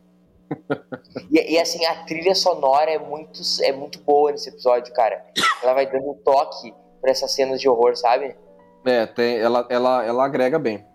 e, 1.30 1.54
e, 1.54 1.58
assim, 1.60 1.84
a 1.86 2.04
trilha 2.04 2.34
sonora 2.34 2.90
é 2.90 2.98
muito, 2.98 3.40
é 3.62 3.72
muito 3.72 4.00
boa 4.00 4.30
nesse 4.32 4.48
episódio, 4.48 4.92
cara. 4.92 5.24
Ela 5.62 5.74
vai 5.74 5.86
dando 5.90 6.10
um 6.10 6.14
toque 6.14 6.74
pra 7.00 7.10
essas 7.10 7.32
cenas 7.32 7.60
de 7.60 7.68
horror, 7.68 7.96
sabe? 7.96 8.36
É, 8.84 9.06
tem, 9.06 9.38
ela, 9.38 9.66
ela, 9.70 10.04
ela 10.04 10.24
agrega 10.24 10.58
bem. 10.58 10.86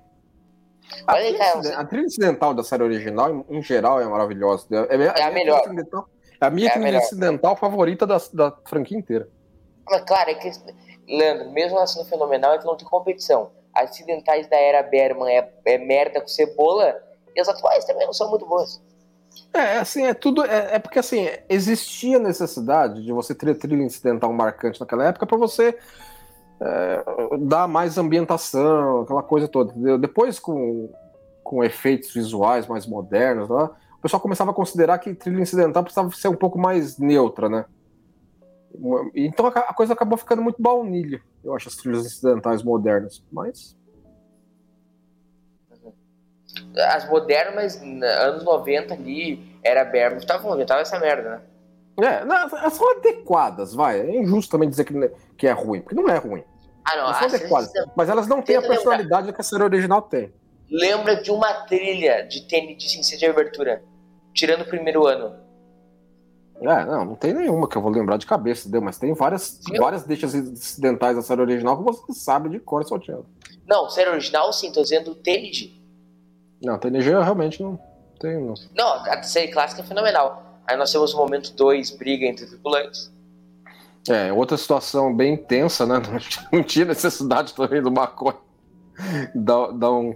A 1.08 1.14
Olha 1.14 1.24
trilha, 1.24 1.38
cara, 1.38 1.58
inciden- 1.60 1.78
a 1.78 1.86
trilha 1.86 2.06
incidental 2.06 2.54
da 2.54 2.64
série 2.64 2.84
original, 2.84 3.46
em, 3.50 3.62
geral, 3.62 4.02
é 4.02 4.06
maravilhosa. 4.06 4.68
É, 4.72 4.96
é, 4.96 5.10
a 5.10 5.32
minha 5.32 5.32
melhor. 5.32 5.62
trilha 5.62 5.74
incidental- 5.76 6.08
É 6.42 6.46
a 6.46 6.50
minha 6.50 6.68
É 6.68 6.70
a 6.70 6.74
trilha 6.74 6.86
melhor. 6.86 7.02
incidental 7.02 7.56
favorita 7.56 8.06
da, 8.06 8.18
da 8.34 8.58
franquia 8.66 8.98
inteira. 8.98 9.30
Mas 9.86 10.02
claro, 10.04 10.30
é 10.30 10.34
que, 10.36 10.52
Leandro, 11.08 11.52
mesmo 11.52 11.78
ela 11.78 11.88
sendo 11.88 12.06
fenomenal, 12.06 12.54
é 12.54 12.58
que 12.58 12.66
não 12.66 12.76
tem 12.78 12.88
competição. 12.88 13.52
As 13.74 13.90
acidentais 13.92 14.48
da 14.48 14.58
era 14.58 14.84
Berman 14.84 15.36
é, 15.36 15.52
é 15.66 15.78
merda 15.78 16.22
com 16.22 16.28
cebola, 16.28 16.96
e 17.36 17.40
as 17.42 17.48
atuais 17.50 17.84
também 17.86 18.06
não 18.06 18.14
são 18.14 18.30
muito 18.30 18.46
boas. 18.46 18.82
É, 19.54 19.78
assim, 19.78 20.04
é 20.04 20.14
tudo. 20.14 20.44
É, 20.44 20.76
é 20.76 20.80
porque 20.80 21.00
assim, 21.00 21.28
existia 21.48 22.18
necessidade 22.18 23.04
de 23.04 23.12
você 23.12 23.36
ter 23.36 23.54
trilha 23.56 23.84
incidental 23.84 24.34
marcante 24.34 24.80
naquela 24.80 25.06
época 25.06 25.26
para 25.26 25.38
você 25.38 25.78
é, 26.60 27.04
dar 27.40 27.68
mais 27.68 27.98
ambientação, 27.98 29.02
aquela 29.02 29.22
coisa 29.22 29.48
toda. 29.48 29.72
entendeu? 29.72 29.98
Depois, 29.98 30.40
com, 30.40 30.90
com 31.44 31.64
efeitos 31.64 32.14
visuais 32.14 32.68
mais 32.68 32.88
modernos, 32.88 33.50
lá, 33.50 33.66
o 33.98 34.02
pessoal 34.02 34.22
começava 34.22 34.52
a 34.52 34.56
considerar 34.56 34.98
que 34.98 35.14
trilha 35.14 35.42
incidental 35.42 35.84
precisava 35.84 36.10
ser 36.12 36.30
um 36.30 36.36
pouco 36.36 36.58
mais 36.58 36.98
neutra, 36.98 37.48
né? 37.48 37.66
Então 39.14 39.46
a 39.46 39.50
a 39.50 39.74
coisa 39.74 39.94
acabou 39.94 40.18
ficando 40.18 40.42
muito 40.42 40.60
baunilha, 40.60 41.22
eu 41.44 41.56
acho, 41.56 41.70
as 41.70 41.76
trilhas 41.76 42.06
incidentais 42.08 42.64
modernas. 42.64 43.24
Mas. 43.32 43.78
As 46.94 47.08
modernas, 47.10 47.80
na- 47.82 48.08
anos 48.08 48.44
90 48.44 48.94
ali, 48.94 49.58
era 49.64 49.84
Berman, 49.86 50.20
tava, 50.26 50.66
tava 50.66 50.82
essa 50.82 51.00
merda, 51.00 51.30
né? 51.30 51.42
É, 52.08 52.26
não, 52.26 52.36
elas 52.36 52.74
são 52.74 52.92
adequadas, 52.98 53.74
vai. 53.74 54.00
É 54.00 54.16
injusto 54.22 54.52
também 54.52 54.68
dizer 54.70 54.84
que, 54.84 55.12
que 55.38 55.48
é 55.48 55.52
ruim, 55.52 55.82
porque 55.82 55.96
não 55.96 56.10
é 56.10 56.18
ruim. 56.18 56.44
Ah, 56.84 56.96
não, 56.98 57.04
Elas 57.04 57.18
são 57.18 57.28
as 57.28 57.34
adequadas. 57.36 57.72
Mas 57.96 58.10
elas 58.10 58.28
não 58.28 58.42
têm 58.42 58.56
a 58.56 58.62
Tenta 58.62 58.74
lembrar. 58.74 58.76
personalidade 58.84 59.34
que 59.34 59.40
a 59.42 59.44
série 59.44 59.64
original 59.64 60.02
tem. 60.02 60.34
Lembra 60.70 61.22
de 61.22 61.30
uma 61.32 61.54
trilha 61.66 62.24
de 62.28 62.48
tênis 62.48 62.78
de 62.78 62.90
ciência 62.90 63.18
de 63.18 63.26
abertura, 63.26 63.84
tirando 64.34 64.62
o 64.62 64.66
primeiro 64.66 65.06
ano. 65.06 65.36
É, 66.62 66.86
não, 66.86 67.06
não 67.06 67.16
tem 67.16 67.34
nenhuma 67.34 67.68
que 67.68 67.76
eu 67.78 67.82
vou 67.82 67.92
lembrar 67.92 68.18
de 68.18 68.26
cabeça, 68.26 68.62
entendeu? 68.64 68.82
Mas 68.82 68.98
tem 68.98 69.14
várias, 69.14 69.60
várias 69.78 70.04
deixas 70.04 70.34
incidentais 70.34 71.16
da 71.16 71.22
série 71.22 71.42
original 71.42 71.78
que 71.78 71.84
você 71.84 72.14
sabe 72.14 72.50
de 72.50 72.60
cor 72.60 72.82
e 72.82 72.88
salteado. 72.88 73.26
Não, 73.68 73.90
série 73.90 74.10
original 74.10 74.52
sim, 74.52 74.72
tô 74.72 74.82
dizendo 74.82 75.12
o 75.12 75.16
TNG. 75.16 75.82
Não, 76.64 76.78
TNG 76.78 77.10
eu 77.10 77.22
realmente 77.22 77.62
não 77.62 77.78
tenho, 78.20 78.54
não. 78.76 78.94
A 79.06 79.22
série 79.24 79.52
clássica 79.52 79.82
é 79.82 79.86
fenomenal. 79.86 80.62
Aí 80.66 80.78
nós 80.78 80.92
temos 80.92 81.14
o 81.14 81.18
momento 81.18 81.54
2, 81.54 81.92
briga 81.92 82.26
entre 82.26 82.46
tripulantes. 82.46 83.12
É, 84.10 84.32
outra 84.32 84.58
situação 84.58 85.14
bem 85.14 85.38
tensa, 85.38 85.86
né? 85.86 86.02
Não 86.52 86.62
tinha 86.62 86.84
necessidade 86.84 87.54
também 87.54 87.82
do 87.82 87.88
McCoy 87.88 88.34
dar, 89.34 89.72
dar 89.72 89.92
um. 89.92 90.16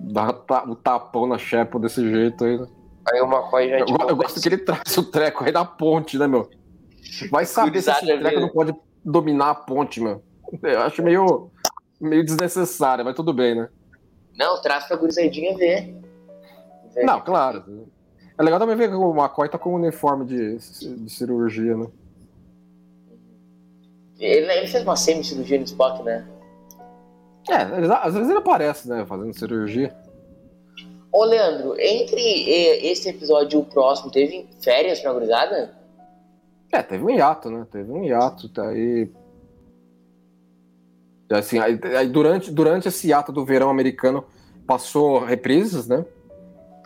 dar 0.00 0.64
um 0.68 0.74
tapão 0.76 1.26
na 1.26 1.36
Shepa 1.36 1.78
desse 1.80 2.08
jeito 2.08 2.44
aí, 2.44 2.56
né? 2.56 2.66
Aí 3.12 3.20
o 3.20 3.26
McCoy 3.26 3.68
já 3.68 3.78
Eu, 3.78 3.86
tipo, 3.86 4.08
eu 4.08 4.16
gosto 4.16 4.40
que 4.40 4.48
ele 4.48 4.58
traz 4.58 4.96
o 4.96 5.02
treco 5.02 5.44
aí 5.44 5.50
da 5.50 5.64
ponte, 5.64 6.16
né, 6.18 6.28
meu? 6.28 6.48
Vai 7.32 7.46
saber 7.46 7.82
se 7.82 7.90
esse 7.90 8.06
treco 8.06 8.28
viu? 8.28 8.40
não 8.40 8.48
pode 8.48 8.74
dominar 9.04 9.50
a 9.50 9.54
ponte, 9.56 10.00
meu. 10.00 10.22
Eu 10.62 10.82
acho 10.82 11.02
meio, 11.02 11.50
meio 12.00 12.24
desnecessário, 12.24 13.04
mas 13.04 13.16
tudo 13.16 13.32
bem, 13.32 13.56
né? 13.56 13.68
Não, 14.40 14.60
traz 14.62 14.86
pra 14.86 14.96
gurizadinha 14.96 15.54
ver. 15.56 15.94
Ver. 16.94 17.04
Não, 17.04 17.20
claro. 17.20 17.86
É 18.38 18.42
legal 18.42 18.58
também 18.58 18.74
ver 18.74 18.88
que 18.88 18.94
o 18.94 19.14
McCoy 19.14 19.50
tá 19.50 19.58
com 19.58 19.70
um 19.72 19.74
uniforme 19.74 20.24
de, 20.24 20.56
de 20.56 21.10
cirurgia, 21.10 21.76
né? 21.76 21.86
Ele, 24.18 24.50
ele 24.52 24.66
fez 24.66 24.82
uma 24.82 24.96
semi-cirurgia 24.96 25.58
no 25.58 25.64
Spock, 25.64 26.02
né? 26.02 26.26
É, 27.50 27.62
ele- 27.78 27.92
às 27.92 28.14
vezes 28.14 28.28
ele 28.30 28.38
aparece, 28.38 28.88
né, 28.88 29.04
fazendo 29.06 29.32
cirurgia. 29.34 29.94
Ô, 31.12 31.24
Leandro, 31.24 31.74
entre 31.78 32.20
esse 32.86 33.08
episódio 33.08 33.58
e 33.58 33.62
o 33.62 33.64
próximo, 33.64 34.10
teve 34.10 34.48
férias 34.62 35.00
pra 35.00 35.12
gurizada? 35.12 35.74
É, 36.72 36.82
teve 36.82 37.02
um 37.04 37.10
hiato, 37.10 37.50
né? 37.50 37.66
Teve 37.70 37.90
um 37.90 38.04
hiato, 38.04 38.48
tá 38.48 38.68
aí. 38.68 39.10
Assim, 41.30 41.58
aí, 41.58 41.78
aí 41.96 42.08
durante, 42.08 42.50
durante 42.50 42.88
esse 42.88 43.12
ato 43.12 43.30
do 43.30 43.44
verão 43.44 43.70
americano, 43.70 44.24
passou 44.66 45.24
reprises, 45.24 45.86
né? 45.86 46.04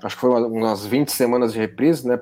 Acho 0.03 0.17
que 0.17 0.21
foi 0.21 0.31
umas 0.31 0.85
20 0.85 1.11
semanas 1.11 1.53
de 1.53 1.59
reprises, 1.59 2.05
né? 2.05 2.19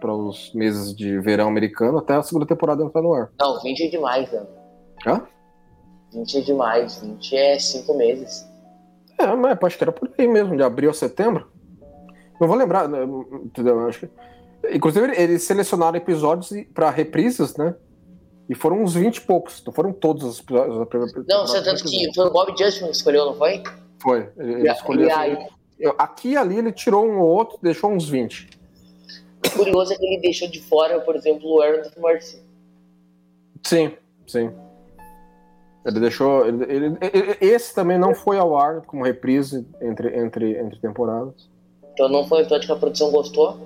Para 0.00 0.14
os 0.14 0.54
meses 0.54 0.94
de 0.94 1.18
verão 1.18 1.48
americano, 1.48 1.98
até 1.98 2.14
a 2.14 2.22
segunda 2.22 2.46
temporada 2.46 2.84
entrar 2.84 3.02
no 3.02 3.12
ar. 3.12 3.30
Não, 3.38 3.60
20 3.60 3.80
é 3.80 3.88
demais, 3.88 4.30
né? 4.30 4.46
Hã? 5.06 5.22
20 6.14 6.38
é 6.38 6.40
demais. 6.40 7.00
20 7.00 7.36
é 7.36 7.58
5 7.58 7.94
meses. 7.94 8.48
É, 9.18 9.34
mas 9.34 9.58
acho 9.62 9.76
que 9.76 9.84
era 9.84 9.92
por 9.92 10.10
aí 10.16 10.26
mesmo, 10.26 10.56
de 10.56 10.62
abril 10.62 10.90
a 10.90 10.94
setembro. 10.94 11.50
Não 12.40 12.48
vou 12.48 12.56
lembrar, 12.56 12.88
né, 12.88 13.04
entendeu? 13.44 13.86
Acho 13.86 14.00
que... 14.00 14.10
Inclusive, 14.72 15.12
eles 15.20 15.42
selecionaram 15.42 15.96
episódios 15.96 16.50
para 16.72 16.90
reprises, 16.90 17.56
né? 17.56 17.74
E 18.50 18.54
foram 18.56 18.82
uns 18.82 18.94
20 18.94 19.16
e 19.16 19.20
poucos, 19.20 19.62
não 19.64 19.72
foram 19.72 19.92
todos 19.92 20.24
os 20.24 20.40
episódios. 20.40 21.24
Não, 21.28 21.46
você 21.46 21.62
tanto 21.62 21.84
que 21.84 22.12
foi 22.12 22.26
o 22.26 22.32
Bob 22.32 22.52
Justin 22.58 22.86
que 22.86 22.90
escolheu, 22.90 23.26
não 23.26 23.34
foi? 23.34 23.62
Foi, 24.02 24.28
ele, 24.36 24.54
ele 24.54 24.72
escolheu. 24.72 25.06
E 25.06 25.12
aí... 25.12 25.38
Aqui 25.96 26.30
e 26.30 26.36
ali 26.36 26.58
ele 26.58 26.72
tirou 26.72 27.06
um 27.06 27.20
ou 27.20 27.28
outro, 27.28 27.58
deixou 27.62 27.92
uns 27.92 28.08
20. 28.08 28.50
O 29.46 29.50
curioso 29.50 29.92
é 29.92 29.96
que 29.96 30.04
ele 30.04 30.20
deixou 30.20 30.50
de 30.50 30.60
fora, 30.60 30.98
por 30.98 31.14
exemplo, 31.14 31.48
o 31.48 31.62
Aaron 31.62 31.88
Mercy. 31.98 32.42
Sim, 33.62 33.92
sim. 34.26 34.50
Ele 35.86 36.00
deixou. 36.00 36.44
Ele, 36.44 36.64
ele, 36.64 36.98
esse 37.40 37.72
também 37.72 37.98
não 37.98 38.16
foi 38.16 38.36
ao 38.36 38.56
ar 38.56 38.80
como 38.82 39.04
reprise 39.04 39.64
entre, 39.80 40.18
entre, 40.18 40.58
entre 40.58 40.80
temporadas. 40.80 41.48
Então 41.92 42.08
não 42.08 42.26
foi 42.26 42.38
o 42.38 42.40
episódio 42.40 42.66
que 42.66 42.72
a 42.72 42.76
produção 42.76 43.12
gostou? 43.12 43.56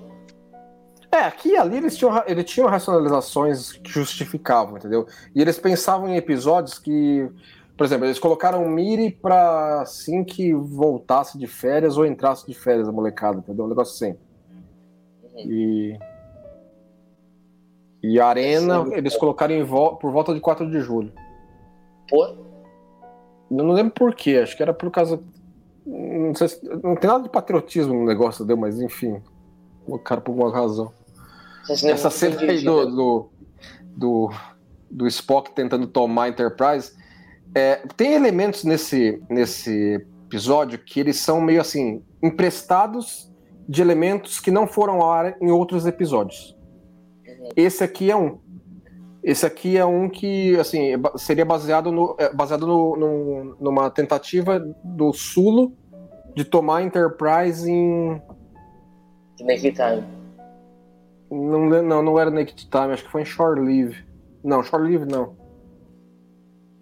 É, 1.15 1.27
aqui 1.27 1.51
e 1.51 1.57
ali 1.57 1.77
eles 1.77 1.97
tinham, 1.97 2.25
eles 2.27 2.45
tinham 2.45 2.69
racionalizações 2.69 3.71
que 3.71 3.89
justificavam, 3.89 4.77
entendeu? 4.77 5.07
E 5.33 5.41
eles 5.41 5.57
pensavam 5.61 6.09
em 6.09 6.17
episódios 6.17 6.77
que. 6.77 7.31
Por 7.77 7.85
exemplo, 7.85 8.07
eles 8.07 8.19
colocaram 8.19 8.69
Miri 8.69 9.13
pra 9.13 9.83
assim 9.83 10.25
que 10.25 10.53
voltasse 10.53 11.39
de 11.39 11.47
férias 11.47 11.97
ou 11.97 12.05
entrasse 12.05 12.45
de 12.45 12.53
férias 12.53 12.89
a 12.89 12.93
molecada, 12.93 13.39
entendeu? 13.39 13.65
Um 13.65 13.69
negócio 13.69 13.95
assim. 13.95 14.19
E. 15.37 15.97
E 18.03 18.19
a 18.19 18.27
Arena, 18.27 18.85
Sim, 18.85 18.95
eles 18.95 19.17
colocaram 19.17 19.65
vo 19.65 19.97
por 19.97 20.11
volta 20.11 20.35
de 20.35 20.41
4 20.41 20.69
de 20.69 20.81
julho. 20.81 21.13
Por? 22.09 22.27
Eu 23.51 23.65
não 23.65 23.73
lembro 23.73 23.95
por 23.95 24.17
quê, 24.17 24.41
acho 24.43 24.57
que 24.57 24.63
era 24.65 24.75
por 24.75 24.91
causa. 24.91 25.23
Não, 25.87 26.35
sei 26.35 26.49
se... 26.49 26.65
não 26.83 26.97
tem 26.97 27.09
nada 27.09 27.23
de 27.23 27.29
patriotismo 27.29 27.95
no 27.95 28.05
negócio, 28.05 28.45
deu, 28.45 28.57
mas 28.57 28.81
enfim. 28.81 29.23
Colocaram 29.87 30.21
por 30.21 30.33
alguma 30.33 30.53
razão. 30.53 30.93
Essa 31.69 32.11
cena 32.11 32.41
aí 32.41 32.63
do, 32.63 32.87
do, 32.87 33.31
do, 33.97 34.31
do, 34.91 35.07
Spock 35.07 35.53
tentando 35.55 35.87
tomar 35.87 36.25
a 36.25 36.29
Enterprise. 36.29 36.93
É, 37.55 37.77
tem 37.97 38.15
elementos 38.15 38.65
nesse, 38.65 39.23
nesse 39.31 40.07
episódio 40.27 40.79
que 40.79 41.01
eles 41.01 41.17
são 41.17 41.41
meio 41.41 41.61
assim, 41.61 42.03
emprestados 42.23 43.33
de 43.69 43.81
elementos 43.81 44.41
que 44.41 44.51
não 44.51 44.67
foram 44.67 45.01
em 45.41 45.51
outros 45.51 45.87
episódios. 45.87 46.57
Esse 47.57 47.85
aqui 47.85 48.11
é 48.11 48.17
um. 48.17 48.39
Esse 49.23 49.47
aqui 49.47 49.79
é 49.79 49.87
um 49.87 50.09
que, 50.09 50.55
assim, 50.59 50.91
seria 51.17 51.47
baseado, 51.47 51.91
no, 51.91 52.15
é, 52.19 52.31
baseado 52.31 52.67
no, 52.67 52.95
no, 52.95 53.57
numa 53.59 53.91
tentativa 53.91 54.61
do 54.85 55.15
Sulo 55.15 55.73
de 56.35 56.45
tomar 56.45 56.79
a 56.79 56.83
Enterprise 56.83 57.71
em. 57.71 58.21
Naked 59.41 59.73
Time. 59.73 60.14
Não, 61.35 61.83
não, 61.83 62.03
não 62.03 62.19
era 62.19 62.31
Naked 62.31 62.69
Time, 62.71 62.93
acho 62.93 63.05
que 63.05 63.11
foi 63.11 63.23
em 63.23 63.25
Shore 63.27 63.61
Leave. 63.61 64.05
Não, 64.45 64.63
Shore 64.63 64.85
Leave 64.85 65.05
não. 65.05 65.35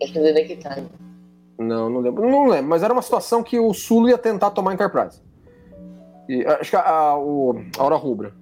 Acho 0.02 0.12
que 0.12 0.18
foi 0.18 0.32
Naked 0.32 0.56
Time. 0.56 0.88
Não, 1.58 1.88
não 1.88 2.00
lembro. 2.00 2.28
Não 2.28 2.46
lembro, 2.48 2.68
mas 2.68 2.82
era 2.82 2.92
uma 2.92 3.02
situação 3.02 3.42
que 3.42 3.58
o 3.58 3.72
Sulo 3.72 4.08
ia 4.08 4.18
tentar 4.18 4.50
tomar 4.50 4.72
a 4.72 4.74
Enterprise. 4.74 5.22
E, 6.28 6.44
acho 6.44 6.70
que 6.70 6.76
a, 6.76 6.80
a, 6.80 7.10
a 7.12 7.82
Hora 7.82 7.96
Rubra. 7.96 8.34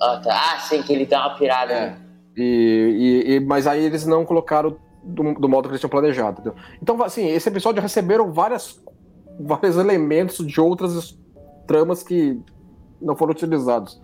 Ah, 0.00 0.20
tá. 0.22 0.54
Ah, 0.54 0.58
sim, 0.60 0.82
que 0.82 0.92
ele 0.92 1.06
dá 1.06 1.26
uma 1.26 1.38
pirada. 1.38 1.72
É. 1.72 1.90
Né? 1.90 2.00
E, 2.36 3.22
e, 3.26 3.34
e, 3.34 3.40
mas 3.40 3.66
aí 3.66 3.84
eles 3.84 4.04
não 4.04 4.24
colocaram 4.24 4.76
do, 5.02 5.34
do, 5.34 5.48
modo 5.48 5.68
que 5.68 5.72
eles 5.72 5.80
tinham 5.80 5.90
planejado. 5.90 6.40
Entendeu? 6.40 6.54
Então, 6.82 7.02
assim, 7.02 7.26
esse 7.28 7.48
episódio 7.48 7.80
receberam 7.80 8.32
várias, 8.32 8.82
vários 9.40 9.76
elementos 9.76 10.44
de 10.44 10.60
outras 10.60 11.18
tramas 11.66 12.02
que 12.02 12.38
não 13.00 13.16
foram 13.16 13.32
utilizados. 13.32 14.00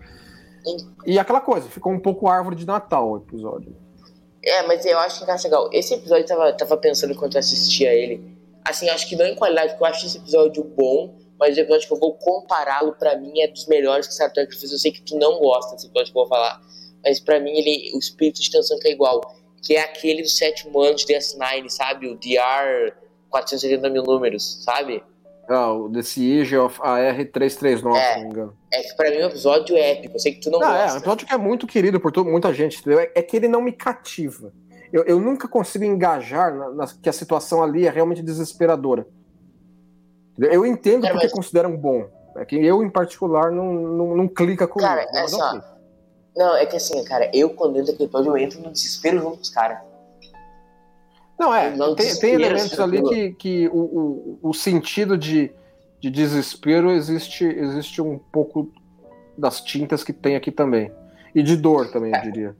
E 1.05 1.17
aquela 1.17 1.41
coisa, 1.41 1.69
ficou 1.69 1.91
um 1.91 1.99
pouco 1.99 2.27
árvore 2.27 2.55
de 2.55 2.65
Natal 2.65 3.11
o 3.11 3.17
episódio. 3.17 3.75
É, 4.43 4.63
mas 4.63 4.85
eu 4.85 4.97
acho 4.99 5.17
que 5.17 5.23
encaixa 5.23 5.47
legal. 5.47 5.69
Esse 5.71 5.93
episódio 5.93 6.23
eu 6.23 6.27
tava, 6.27 6.53
tava 6.53 6.77
pensando 6.77 7.13
enquanto 7.13 7.35
eu 7.35 7.39
assistia 7.39 7.93
ele. 7.93 8.37
Assim, 8.65 8.89
acho 8.89 9.07
que 9.07 9.15
não 9.15 9.25
em 9.25 9.35
qualidade, 9.35 9.69
porque 9.69 9.83
eu 9.83 9.87
acho 9.87 10.05
esse 10.05 10.17
episódio 10.17 10.63
bom, 10.63 11.15
mas 11.39 11.57
o 11.57 11.59
episódio 11.59 11.87
que 11.87 11.93
eu 11.93 11.99
vou 11.99 12.13
compará-lo, 12.15 12.93
para 12.93 13.17
mim, 13.17 13.39
é 13.41 13.47
dos 13.47 13.67
melhores 13.67 14.07
que 14.07 14.13
Star 14.13 14.31
Trek 14.31 14.55
fez. 14.55 14.71
Eu 14.71 14.79
sei 14.79 14.91
que 14.91 15.01
tu 15.01 15.17
não 15.17 15.39
gosta 15.39 15.75
desse 15.75 15.87
episódio 15.87 16.11
que 16.11 16.17
eu 16.17 16.23
vou 16.23 16.29
falar 16.29 16.61
mas 17.03 17.19
para 17.19 17.39
mim 17.39 17.51
ele, 17.57 17.91
o 17.93 17.99
espírito 17.99 18.41
de 18.41 18.51
tensão 18.51 18.77
que 18.79 18.87
é 18.87 18.91
igual, 18.91 19.21
que 19.61 19.75
é 19.75 19.81
aquele 19.81 20.21
do 20.21 20.29
sétimo 20.29 20.79
ano 20.79 20.95
de 20.95 21.05
DS9, 21.05 21.69
sabe? 21.69 22.07
O 22.07 22.15
DR 22.15 22.93
480 23.29 23.89
mil 23.89 24.03
números, 24.03 24.63
sabe? 24.63 25.03
Ah, 25.51 25.73
o 25.73 25.91
The 25.91 26.01
Siege 26.01 26.57
of 26.57 26.79
AR339, 26.79 27.73
é, 27.73 27.79
se 27.79 27.83
não 27.83 27.93
me 27.93 28.29
engano. 28.29 28.57
É 28.71 28.81
que 28.81 28.95
pra 28.95 29.09
mim 29.09 29.17
é 29.17 29.25
um 29.25 29.29
episódio 29.29 29.75
épico, 29.75 30.15
eu 30.15 30.19
sei 30.19 30.33
que 30.33 30.39
tu 30.39 30.49
não 30.49 30.61
ah, 30.61 30.65
gosta. 30.65 30.77
É, 30.77 30.93
um 30.93 30.97
episódio 30.97 31.27
que 31.27 31.33
é 31.33 31.37
muito 31.37 31.67
querido 31.67 31.99
por 31.99 32.11
muita 32.25 32.53
gente, 32.53 32.79
entendeu? 32.79 32.99
É, 32.99 33.11
é, 33.15 33.21
que 33.21 33.35
ele 33.35 33.47
não 33.47 33.61
me 33.61 33.71
cativa. 33.71 34.53
Eu, 34.93 35.03
eu 35.03 35.19
nunca 35.19 35.47
consigo 35.47 35.83
engajar 35.83 36.53
na, 36.53 36.69
na, 36.69 36.87
que 36.87 37.09
a 37.09 37.13
situação 37.13 37.63
ali 37.63 37.87
é 37.87 37.89
realmente 37.89 38.21
desesperadora. 38.21 39.05
Eu 40.37 40.65
entendo 40.65 41.01
Cara, 41.03 41.13
porque 41.13 41.27
mas... 41.27 41.33
consideram 41.33 41.75
bom. 41.75 42.07
É 42.37 42.45
que 42.45 42.55
eu, 42.55 42.81
em 42.81 42.89
particular, 42.89 43.51
não, 43.51 43.73
não, 43.73 44.17
não 44.17 44.27
clica 44.27 44.67
comigo. 44.67 44.89
Cara, 44.89 45.05
é 45.13 45.27
só, 45.27 45.61
não, 46.35 46.55
é 46.55 46.65
que 46.65 46.77
assim, 46.77 47.03
cara, 47.03 47.29
eu 47.33 47.49
quando 47.49 47.77
entro 47.77 47.91
naquele 47.91 48.07
episódio, 48.07 48.31
eu 48.31 48.37
entro 48.37 48.61
no 48.61 48.71
desespero 48.71 49.19
junto 49.19 49.35
com 49.37 49.41
os 49.41 49.49
caras. 49.49 49.79
Não, 51.41 51.55
é, 51.55 51.71
tem, 51.95 52.15
tem, 52.19 52.33
elementos 52.35 52.79
ali 52.79 53.01
que, 53.01 53.31
que 53.33 53.67
o, 53.69 53.79
o, 54.43 54.49
o 54.49 54.53
sentido 54.53 55.17
de, 55.17 55.51
de 55.99 56.11
desespero 56.11 56.91
existe, 56.91 57.43
existe 57.43 57.99
um 57.99 58.19
pouco 58.19 58.71
das 59.35 59.59
tintas 59.59 60.03
que 60.03 60.13
tem 60.13 60.35
aqui 60.35 60.51
também. 60.51 60.91
E 61.33 61.41
de 61.41 61.57
dor 61.57 61.89
também, 61.89 62.11
eu 62.11 62.17
é. 62.17 62.21
diria. 62.21 62.55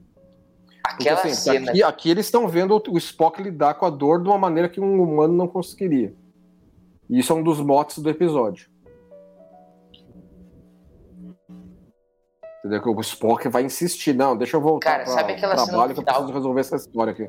Aquela 0.82 1.14
Porque, 1.14 1.28
assim, 1.30 1.52
cena... 1.52 1.70
aqui, 1.70 1.82
aqui, 1.84 2.10
eles 2.10 2.26
estão 2.26 2.48
vendo 2.48 2.82
o 2.88 2.98
Spock 2.98 3.40
lidar 3.40 3.74
com 3.74 3.86
a 3.86 3.90
dor 3.90 4.20
de 4.20 4.28
uma 4.28 4.36
maneira 4.36 4.68
que 4.68 4.80
um 4.80 5.00
humano 5.00 5.32
não 5.32 5.46
conseguiria. 5.46 6.12
E 7.08 7.20
isso 7.20 7.32
é 7.32 7.36
um 7.36 7.42
dos 7.42 7.60
motes 7.60 7.98
do 7.98 8.10
episódio. 8.10 8.68
Entendeu? 12.58 12.82
Que 12.82 12.88
o 12.88 13.00
Spock 13.00 13.48
vai 13.48 13.62
insistir. 13.62 14.12
Não, 14.12 14.36
deixa 14.36 14.56
eu 14.56 14.60
voltar 14.60 14.90
Cara, 14.90 15.04
pra, 15.04 15.12
sabe 15.12 15.34
aquela 15.34 15.54
trabalho 15.54 15.94
que 15.94 16.00
eu 16.00 16.04
preciso 16.04 16.32
resolver 16.32 16.60
essa 16.60 16.74
história 16.74 17.12
aqui. 17.12 17.28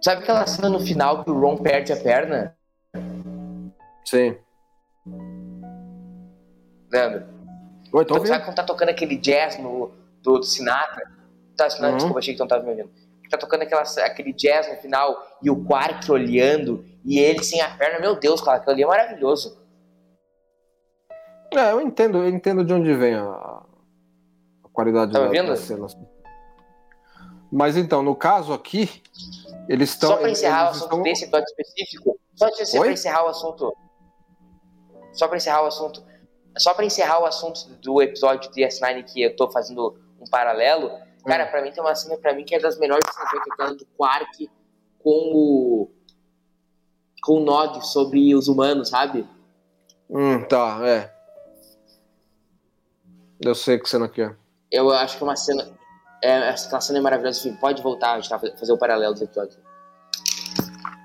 Sabe 0.00 0.22
aquela 0.22 0.46
cena 0.46 0.68
no 0.68 0.80
final 0.80 1.24
que 1.24 1.30
o 1.30 1.38
Ron 1.38 1.56
perde 1.56 1.92
a 1.92 1.96
perna? 1.96 2.56
Sim. 4.04 4.36
Lembra? 6.90 7.28
Oi, 7.92 8.02
então, 8.02 8.24
sabe 8.26 8.44
quando 8.44 8.56
tá 8.56 8.64
tocando 8.64 8.90
aquele 8.90 9.16
jazz 9.16 9.58
no, 9.58 9.90
do, 10.22 10.38
do 10.38 10.44
Sinatra? 10.44 11.10
Tá, 11.56 11.68
Sinatra, 11.68 11.90
uhum. 11.90 11.96
desculpa, 11.96 12.18
achei 12.18 12.34
que 12.34 12.40
não 12.40 12.46
tava 12.46 12.62
me 12.62 12.70
ouvindo. 12.70 12.90
Tá 13.30 13.36
tocando 13.36 13.62
aquela, 13.62 13.82
aquele 13.82 14.32
jazz 14.32 14.68
no 14.70 14.76
final 14.76 15.14
e 15.42 15.50
o 15.50 15.64
Quark 15.64 16.10
olhando 16.10 16.84
e 17.04 17.18
ele 17.18 17.42
sem 17.44 17.60
a 17.60 17.76
perna. 17.76 17.98
Meu 18.00 18.18
Deus, 18.18 18.40
cara, 18.40 18.56
aquilo 18.56 18.72
ali 18.72 18.82
é 18.82 18.86
maravilhoso. 18.86 19.58
É, 21.52 21.72
eu 21.72 21.80
entendo, 21.80 22.18
eu 22.18 22.28
entendo 22.28 22.64
de 22.64 22.72
onde 22.72 22.94
vem 22.94 23.14
a, 23.14 23.22
a 23.24 24.68
qualidade 24.72 25.12
tá 25.12 25.26
da, 25.26 25.42
das 25.42 25.60
cenas. 25.60 25.96
Mas 27.50 27.76
então, 27.76 28.02
no 28.02 28.14
caso 28.14 28.52
aqui, 28.52 29.02
eles 29.68 29.90
estão. 29.90 30.10
Só 30.10 30.16
para 30.16 30.30
encerrar 30.30 30.64
o 30.66 30.68
assunto 30.68 30.84
estão... 30.84 31.02
desse 31.02 31.24
episódio 31.24 31.46
específico, 31.46 32.20
só 32.34 32.50
para 32.80 32.92
encerrar 32.92 33.24
o 33.24 33.28
assunto. 33.28 33.76
Só 35.12 35.28
para 35.28 35.36
encerrar 35.36 35.62
o 35.62 35.66
assunto. 35.66 36.04
Só 36.56 36.74
para 36.74 36.84
encerrar 36.84 37.20
o 37.20 37.26
assunto 37.26 37.68
do 37.82 38.02
episódio 38.02 38.50
de 38.52 38.62
S9 38.62 39.04
que 39.04 39.22
eu 39.22 39.36
tô 39.36 39.50
fazendo 39.50 39.96
um 40.20 40.24
paralelo, 40.30 40.90
cara, 41.24 41.44
hum. 41.44 41.50
para 41.50 41.62
mim 41.62 41.70
tem 41.70 41.82
uma 41.82 41.94
cena 41.94 42.16
para 42.18 42.34
mim 42.34 42.44
que 42.44 42.54
é 42.54 42.58
das 42.58 42.78
melhores 42.78 43.04
cenas 43.12 43.30
que 43.30 43.52
aquela 43.52 43.74
do 43.74 43.86
Quark 43.96 44.50
com 44.98 45.32
o 45.34 45.90
com 47.22 47.34
o 47.34 47.40
Nog 47.40 47.84
sobre 47.86 48.34
os 48.34 48.48
humanos, 48.48 48.88
sabe? 48.88 49.28
Hum, 50.08 50.42
tá, 50.44 50.80
é. 50.84 51.12
Eu 53.40 53.54
sei 53.54 53.78
que 53.78 53.88
cena 53.88 54.08
que 54.08 54.22
é. 54.22 54.34
Eu 54.70 54.90
acho 54.90 55.16
que 55.16 55.22
é 55.22 55.26
uma 55.26 55.36
cena. 55.36 55.77
É, 56.22 56.48
essa 56.48 56.80
cena 56.80 56.98
é 56.98 57.02
maravilhosa. 57.02 57.40
Enfim, 57.40 57.56
pode 57.58 57.82
voltar, 57.82 58.12
a 58.12 58.20
gente 58.20 58.28
tá 58.28 58.38
fazer 58.38 58.72
o 58.72 58.78
paralelo 58.78 59.12
dos 59.12 59.22
episódios. 59.22 59.58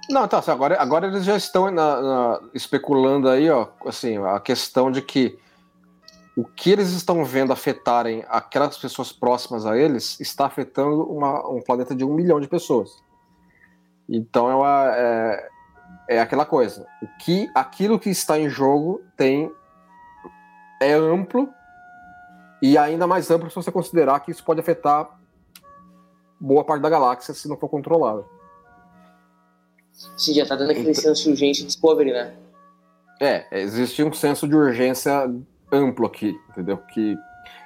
Não, 0.10 0.28
tá. 0.28 0.44
Agora, 0.48 0.80
agora 0.82 1.08
eles 1.08 1.24
já 1.24 1.38
estão 1.38 1.72
na, 1.72 2.02
na, 2.02 2.42
especulando 2.54 3.30
aí, 3.30 3.50
ó, 3.50 3.68
assim, 3.86 4.18
a 4.18 4.40
questão 4.40 4.92
de 4.92 5.02
que 5.02 5.40
o 6.36 6.44
que 6.44 6.72
eles 6.72 6.90
estão 6.90 7.24
vendo 7.24 7.54
afetarem 7.54 8.26
aquelas 8.28 8.78
pessoas 8.78 9.12
próximas 9.12 9.66
a 9.66 9.78
eles 9.78 10.20
está 10.20 10.48
afetando 10.48 11.04
uma, 11.04 11.48
um 11.48 11.62
planeta 11.62 11.96
de 11.96 12.04
um 12.04 12.14
milhão 12.14 12.40
de 12.40 12.48
pessoas. 12.48 12.90
Então 14.10 14.50
é, 14.50 14.56
uma, 14.56 14.92
é, 14.96 15.50
é 16.10 16.20
aquela 16.20 16.46
coisa. 16.46 16.86
O 17.02 17.08
que 17.20 17.50
aquilo 17.54 18.00
que 18.00 18.10
está 18.10 18.38
em 18.38 18.50
jogo 18.50 19.02
tem 19.16 19.52
é 20.82 20.94
amplo 20.94 21.48
e 22.64 22.78
ainda 22.78 23.06
mais 23.06 23.30
amplo 23.30 23.50
se 23.50 23.56
você 23.58 23.70
considerar 23.70 24.22
que 24.22 24.32
isso 24.32 24.42
pode 24.42 24.62
afetar 24.62 25.20
boa 26.40 26.64
parte 26.64 26.82
da 26.82 26.90
galáxia 26.90 27.34
se 27.34 27.46
não 27.50 27.58
for 27.58 27.68
controlado. 27.68 28.26
Sim, 30.18 30.34
já 30.34 30.46
tá 30.46 30.56
dando 30.56 30.72
aquele 30.72 30.92
então, 30.92 31.02
senso 31.02 31.24
de 31.24 31.30
urgência 31.32 31.66
Discovery, 31.66 32.14
né? 32.14 32.34
É, 33.20 33.60
existe 33.60 34.02
um 34.02 34.14
senso 34.14 34.48
de 34.48 34.56
urgência 34.56 35.30
amplo 35.70 36.08
aqui, 36.08 36.34
entendeu? 36.52 36.78
Que, 36.78 37.18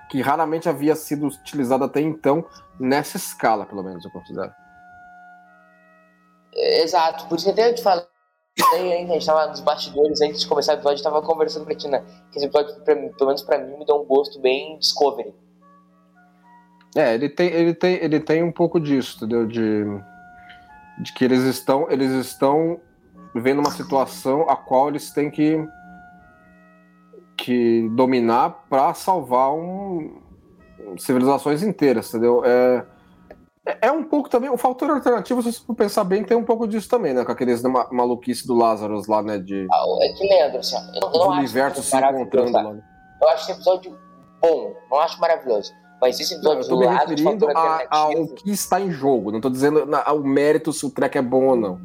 que 0.10 0.20
raramente 0.20 0.68
havia 0.68 0.96
sido 0.96 1.28
utilizado 1.28 1.84
até 1.84 2.02
então, 2.02 2.44
nessa 2.80 3.18
escala, 3.18 3.68
pelo 3.68 3.84
menos, 3.84 4.04
eu 4.04 4.10
considero. 4.10 4.52
Exato, 6.52 7.28
por 7.28 7.36
isso 7.36 7.46
que 7.46 7.52
até 7.52 7.70
eu 7.70 7.76
te 7.76 7.84
falei, 7.84 8.04
a 8.64 8.78
gente 8.78 9.18
estava 9.18 9.48
nos 9.48 9.60
bastidores 9.60 10.22
antes 10.22 10.42
de 10.42 10.48
começar 10.48 10.74
o 10.74 10.76
episódio, 10.76 10.98
estava 10.98 11.22
conversando 11.22 11.66
com 11.66 11.72
a 11.72 11.76
Tina, 11.76 12.04
que 12.32 12.38
esse 12.38 12.46
episódio, 12.46 12.76
pra 12.84 12.96
mim, 12.96 13.10
pelo 13.10 13.28
menos 13.28 13.42
para 13.42 13.60
mim, 13.60 13.78
me 13.78 13.86
deu 13.86 14.02
um 14.02 14.06
gosto 14.06 14.40
bem 14.40 14.78
Discovery. 14.80 15.34
É, 16.96 17.14
ele 17.14 17.30
tem, 17.30 17.48
ele 17.50 17.74
tem, 17.74 17.96
ele 17.96 18.20
tem 18.20 18.44
um 18.44 18.52
pouco 18.52 18.80
disso, 18.80 19.18
entendeu? 19.18 19.46
De, 19.46 19.86
de 21.04 21.14
que 21.14 21.24
eles 21.24 21.44
estão, 21.44 21.88
eles 21.90 22.12
estão 22.12 22.80
vendo 23.36 23.60
uma 23.60 23.72
situação 23.72 24.50
a 24.50 24.56
qual 24.56 24.90
eles 24.90 25.12
têm 25.12 25.30
que 25.30 25.68
que 27.38 27.88
dominar 27.90 28.66
para 28.68 28.96
salvar 28.96 29.54
um, 29.54 30.20
civilizações 30.98 31.62
inteiras, 31.62 32.10
entendeu? 32.10 32.44
É, 32.44 32.84
é, 33.68 33.88
é 33.88 33.92
um 33.92 34.04
pouco 34.04 34.30
também. 34.30 34.50
O 34.50 34.58
fator 34.58 34.90
alternativo, 34.90 35.42
se 35.44 35.52
você 35.52 35.74
pensar 35.74 36.04
bem, 36.06 36.24
tem 36.24 36.38
um 36.38 36.44
pouco 36.44 36.68
disso 36.68 36.88
também, 36.88 37.14
né? 37.14 37.26
Com 37.26 37.32
aqueles 37.32 37.62
ma 37.64 37.88
maluquice 37.92 38.48
do 38.48 38.56
Lázaro 38.56 39.02
lá, 39.08 39.22
né? 39.22 39.38
De, 39.38 39.68
ah, 39.72 39.86
é 40.02 40.14
que 40.14 40.28
Leandro, 40.28 40.60
assim, 40.60 40.78
eu 40.96 41.02
não, 41.02 41.12
não 41.12 41.30
universo 41.30 41.84
se 41.84 41.96
encontrando 41.98 42.52
lá. 42.52 42.74
Né? 42.74 42.82
Eu 43.22 43.30
acho 43.30 43.44
esse 43.44 43.52
episódio 43.52 43.98
bom, 44.42 44.74
não 44.90 45.00
acho 45.00 45.20
maravilhoso. 45.20 45.74
Mas 46.00 46.20
esse 46.20 46.36
episódio 46.36 46.70
não, 46.70 46.82
eu 46.82 46.88
tô 46.88 46.92
me 46.92 46.98
referindo 46.98 47.48
a, 47.50 47.88
ao 47.90 48.28
que 48.28 48.52
está 48.52 48.80
em 48.80 48.92
jogo. 48.92 49.32
Não 49.32 49.42
tô 49.42 49.50
dizendo 49.50 49.84
o 49.84 50.20
mérito 50.24 50.72
se 50.72 50.86
o 50.86 50.90
track 50.90 51.18
é 51.18 51.22
bom 51.22 51.48
ou 51.48 51.56
não. 51.56 51.80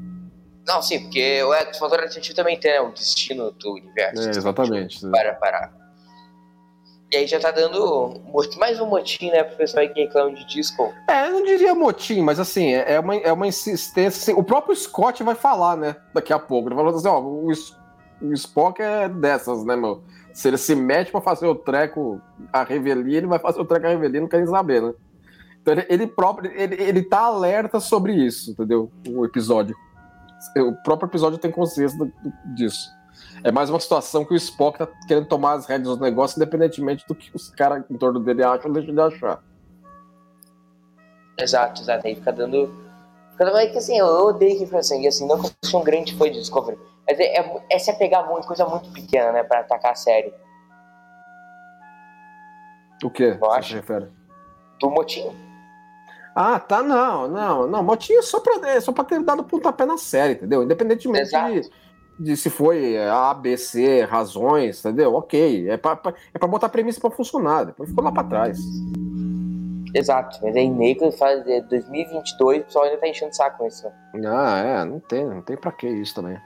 Não, 0.67 0.81
sim, 0.81 1.01
porque 1.01 1.43
o 1.43 1.51
fator 1.79 1.99
alternativo 1.99 2.37
também 2.37 2.61
tem 2.61 2.73
né, 2.73 2.81
o 2.81 2.93
destino 2.93 3.51
do 3.51 3.73
universo. 3.73 4.29
É, 4.29 4.31
exatamente. 4.31 5.09
Para 5.09 5.35
parar. 5.35 5.82
E 7.13 7.17
aí 7.19 7.27
já 7.27 7.39
tá 7.39 7.51
dando 7.51 8.23
mais 8.57 8.81
um 8.81 8.87
motim, 8.87 9.31
né, 9.31 9.45
pro 9.45 9.59
pessoal 9.59 9.87
que 9.87 10.01
reclama 10.01 10.33
de 10.33 10.47
disco. 10.47 10.91
É, 11.07 11.29
eu 11.29 11.33
não 11.33 11.45
diria 11.45 11.75
motim, 11.75 12.23
mas 12.23 12.41
assim, 12.41 12.73
é, 12.73 12.95
é 12.95 13.01
uma, 13.01 13.15
é 13.17 13.31
uma 13.31 13.47
insistência. 13.47 14.19
Assim, 14.19 14.33
o 14.33 14.43
próprio 14.43 14.75
Scott 14.75 15.23
vai 15.23 15.35
falar, 15.35 15.77
né, 15.77 15.95
daqui 16.15 16.33
a 16.33 16.39
pouco. 16.39 16.69
Ele 16.69 16.75
falou 16.75 16.97
assim, 16.97 17.09
ó, 17.09 17.21
o, 17.21 17.49
o 18.23 18.33
Spock 18.33 18.81
é 18.81 19.11
dessas, 19.11 19.63
né, 19.63 19.77
meu? 19.77 20.03
Se 20.33 20.49
ele 20.49 20.57
se 20.57 20.75
mete 20.75 21.13
pra 21.13 21.21
fazer 21.21 21.47
o 21.47 21.55
treco 21.55 22.19
a 22.51 22.65
revelia, 22.65 23.19
ele 23.19 23.27
vai 23.27 23.39
fazer 23.39 23.61
o 23.61 23.65
treco 23.67 23.85
a 23.85 23.91
revelia, 23.91 24.23
não 24.23 24.29
quer 24.29 24.39
nem 24.39 24.47
saber, 24.47 24.81
né? 24.81 24.95
Então 25.61 25.75
ele, 25.75 25.87
ele 25.91 26.07
próprio, 26.07 26.51
ele, 26.55 26.83
ele 26.83 27.03
tá 27.03 27.21
alerta 27.21 27.79
sobre 27.79 28.15
isso, 28.15 28.53
entendeu? 28.53 28.91
O 29.07 29.27
episódio. 29.27 29.77
O 30.57 30.73
próprio 30.83 31.09
episódio 31.09 31.39
tem 31.39 31.51
consciência 31.51 32.11
disso. 32.57 32.91
É 33.45 33.51
mais 33.51 33.69
uma 33.69 33.81
situação 33.81 34.25
que 34.25 34.33
o 34.33 34.37
Spock 34.37 34.79
tá 34.79 34.87
querendo 35.09 35.27
tomar 35.27 35.55
as 35.55 35.67
rédeas 35.67 35.97
do 35.97 36.03
negócio, 36.03 36.37
independentemente 36.37 37.05
do 37.09 37.15
que 37.15 37.35
os 37.35 37.51
caras 37.51 37.85
em 37.91 37.99
torno 37.99 38.21
dele 38.21 38.45
acham 38.45 38.69
ou 38.69 38.73
deixam 38.73 38.95
de 38.95 39.01
achar. 39.01 39.43
Exato, 41.37 41.83
exato. 41.83 42.07
Aí 42.07 42.15
fica 42.15 42.33
dando. 42.33 42.73
Fica 43.33 43.45
dando. 43.47 43.59
É 43.59 43.67
que 43.67 43.79
assim, 43.79 43.99
eu 43.99 44.07
odeio 44.07 44.59
que 44.59 44.77
assim, 44.77 45.07
assim, 45.07 45.27
não 45.27 45.41
que 45.41 45.47
eu 45.47 45.53
sou 45.65 45.81
um 45.81 45.85
grande 45.85 46.15
fã 46.17 46.31
de 46.31 46.39
Discovery. 46.39 46.79
Mas 47.09 47.19
é, 47.19 47.39
é, 47.39 47.63
é 47.71 47.79
se 47.79 47.91
apegar 47.91 48.29
muito, 48.29 48.47
coisa 48.47 48.65
muito 48.65 48.91
pequena, 48.93 49.33
né, 49.33 49.43
pra 49.43 49.61
atacar 49.61 49.93
a 49.93 49.97
série. 49.97 50.33
O 53.03 53.11
que? 53.11 53.33
Você 53.33 53.63
se 53.63 53.75
refere? 53.75 54.09
Do 54.79 54.89
motim. 54.89 55.37
Ah, 56.35 56.61
tá, 56.61 56.83
não, 56.83 57.27
não, 57.29 57.67
não. 57.67 57.83
Motinho 57.83 58.21
é 58.21 58.23
só 58.23 58.39
pra, 58.39 58.69
é 58.69 58.81
só 58.81 58.93
pra 58.93 59.05
ter 59.05 59.21
dado 59.21 59.45
pontapé 59.45 59.85
na 59.85 59.99
série, 59.99 60.35
entendeu? 60.35 60.63
Independentemente 60.63 61.31
de, 61.31 61.71
de, 62.23 62.37
se 62.37 62.51
foi 62.51 62.97
A, 62.99 63.35
B, 63.35 63.57
C, 63.57 64.05
razões, 64.05 64.81
entendeu? 64.81 65.15
Ok. 65.15 65.69
É 65.69 65.77
pra, 65.77 65.97
pra, 65.97 66.15
é 66.33 66.39
pra 66.39 66.49
botar 66.49 66.67
a 66.67 66.71
premissa 66.71 67.01
pra 67.01 67.11
funcionar, 67.11 67.65
depois 67.65 67.89
ficou 67.89 68.05
lá 68.05 68.13
pra 68.13 68.25
trás. 68.25 68.59
Exato, 69.95 70.39
mas 70.43 70.57
aí 70.57 70.69
Nego 70.71 71.11
faz 71.13 71.45
2022, 71.45 72.59
é, 72.59 72.61
o 72.61 72.65
pessoal 72.65 72.85
ainda 72.87 72.99
tá 72.99 73.09
enchendo 73.09 73.37
saco 73.37 73.59
com 73.59 73.67
isso. 73.67 73.87
Ah, 74.27 74.59
é, 74.59 74.85
não 74.85 75.01
tem, 75.01 75.27
não 75.27 75.43
tem 75.43 75.57
pra 75.57 75.71
que 75.71 75.87
isso 75.87 76.15
também. 76.15 76.39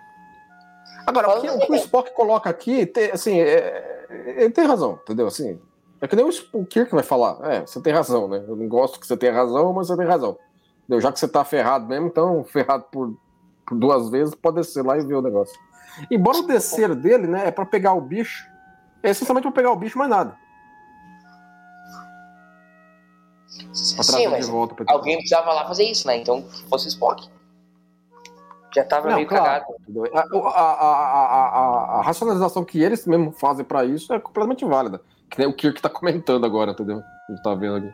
Agora, 1.06 1.38
o 1.38 1.40
que, 1.40 1.48
o, 1.48 1.58
que 1.60 1.72
o 1.72 1.76
Spock 1.76 2.12
coloca 2.12 2.50
aqui, 2.50 2.84
tem, 2.84 3.12
assim, 3.12 3.40
é, 3.40 4.06
ele 4.36 4.50
tem 4.50 4.66
razão, 4.66 4.98
entendeu? 5.02 5.28
Assim, 5.28 5.60
é 6.00 6.08
que 6.08 6.16
nem 6.16 6.24
o 6.24 6.66
Kirk 6.66 6.92
vai 6.92 7.04
falar. 7.04 7.38
É, 7.50 7.60
você 7.60 7.80
tem 7.80 7.92
razão, 7.92 8.26
né? 8.28 8.44
Eu 8.46 8.56
não 8.56 8.68
gosto 8.68 8.98
que 8.98 9.06
você 9.06 9.16
tenha 9.16 9.32
razão, 9.32 9.72
mas 9.72 9.86
você 9.86 9.96
tem 9.96 10.06
razão. 10.06 10.36
Entendeu? 10.84 11.00
Já 11.00 11.12
que 11.12 11.20
você 11.20 11.28
tá 11.28 11.44
ferrado 11.44 11.86
mesmo, 11.86 12.08
então, 12.08 12.44
ferrado 12.44 12.84
por, 12.90 13.16
por 13.66 13.78
duas 13.78 14.10
vezes, 14.10 14.34
pode 14.34 14.56
descer 14.56 14.84
lá 14.84 14.98
e 14.98 15.04
ver 15.04 15.14
o 15.14 15.22
negócio. 15.22 15.58
Embora 16.10 16.38
o 16.38 16.46
descer 16.46 16.94
dele, 16.94 17.26
né, 17.26 17.48
é 17.48 17.50
pra 17.50 17.66
pegar 17.66 17.94
o 17.94 18.00
bicho. 18.00 18.48
É 19.02 19.10
essencialmente 19.10 19.44
pra 19.44 19.52
pegar 19.52 19.72
o 19.72 19.76
bicho, 19.76 19.98
mais 19.98 20.10
nada. 20.10 20.36
Sim, 23.72 24.28
mas 24.28 24.48
volta 24.48 24.74
pra 24.74 24.84
alguém 24.88 25.16
precisava 25.16 25.52
lá 25.52 25.66
fazer 25.66 25.84
isso, 25.84 26.06
né? 26.06 26.16
Então, 26.16 26.42
fosse 26.68 26.88
Spock. 26.88 27.28
Já 28.74 28.84
tava 28.84 29.08
não, 29.08 29.16
meio 29.16 29.28
claro. 29.28 29.44
cagado. 29.44 29.74
A, 30.14 30.20
a, 30.20 30.72
a, 30.72 31.98
a, 31.98 32.02
racionalização 32.02 32.64
que 32.64 32.82
eles 32.82 33.06
mesmo 33.06 33.32
fazem 33.32 33.64
para 33.64 33.84
isso 33.84 34.12
é 34.12 34.20
completamente 34.20 34.64
válida. 34.64 35.00
Que 35.30 35.38
nem 35.38 35.48
o 35.48 35.54
Kirk 35.54 35.80
tá 35.80 35.88
comentando 35.88 36.44
agora, 36.44 36.72
entendeu? 36.72 37.02
Gente 37.30 37.42
tá 37.42 37.54
vendo 37.54 37.76
aqui. 37.76 37.92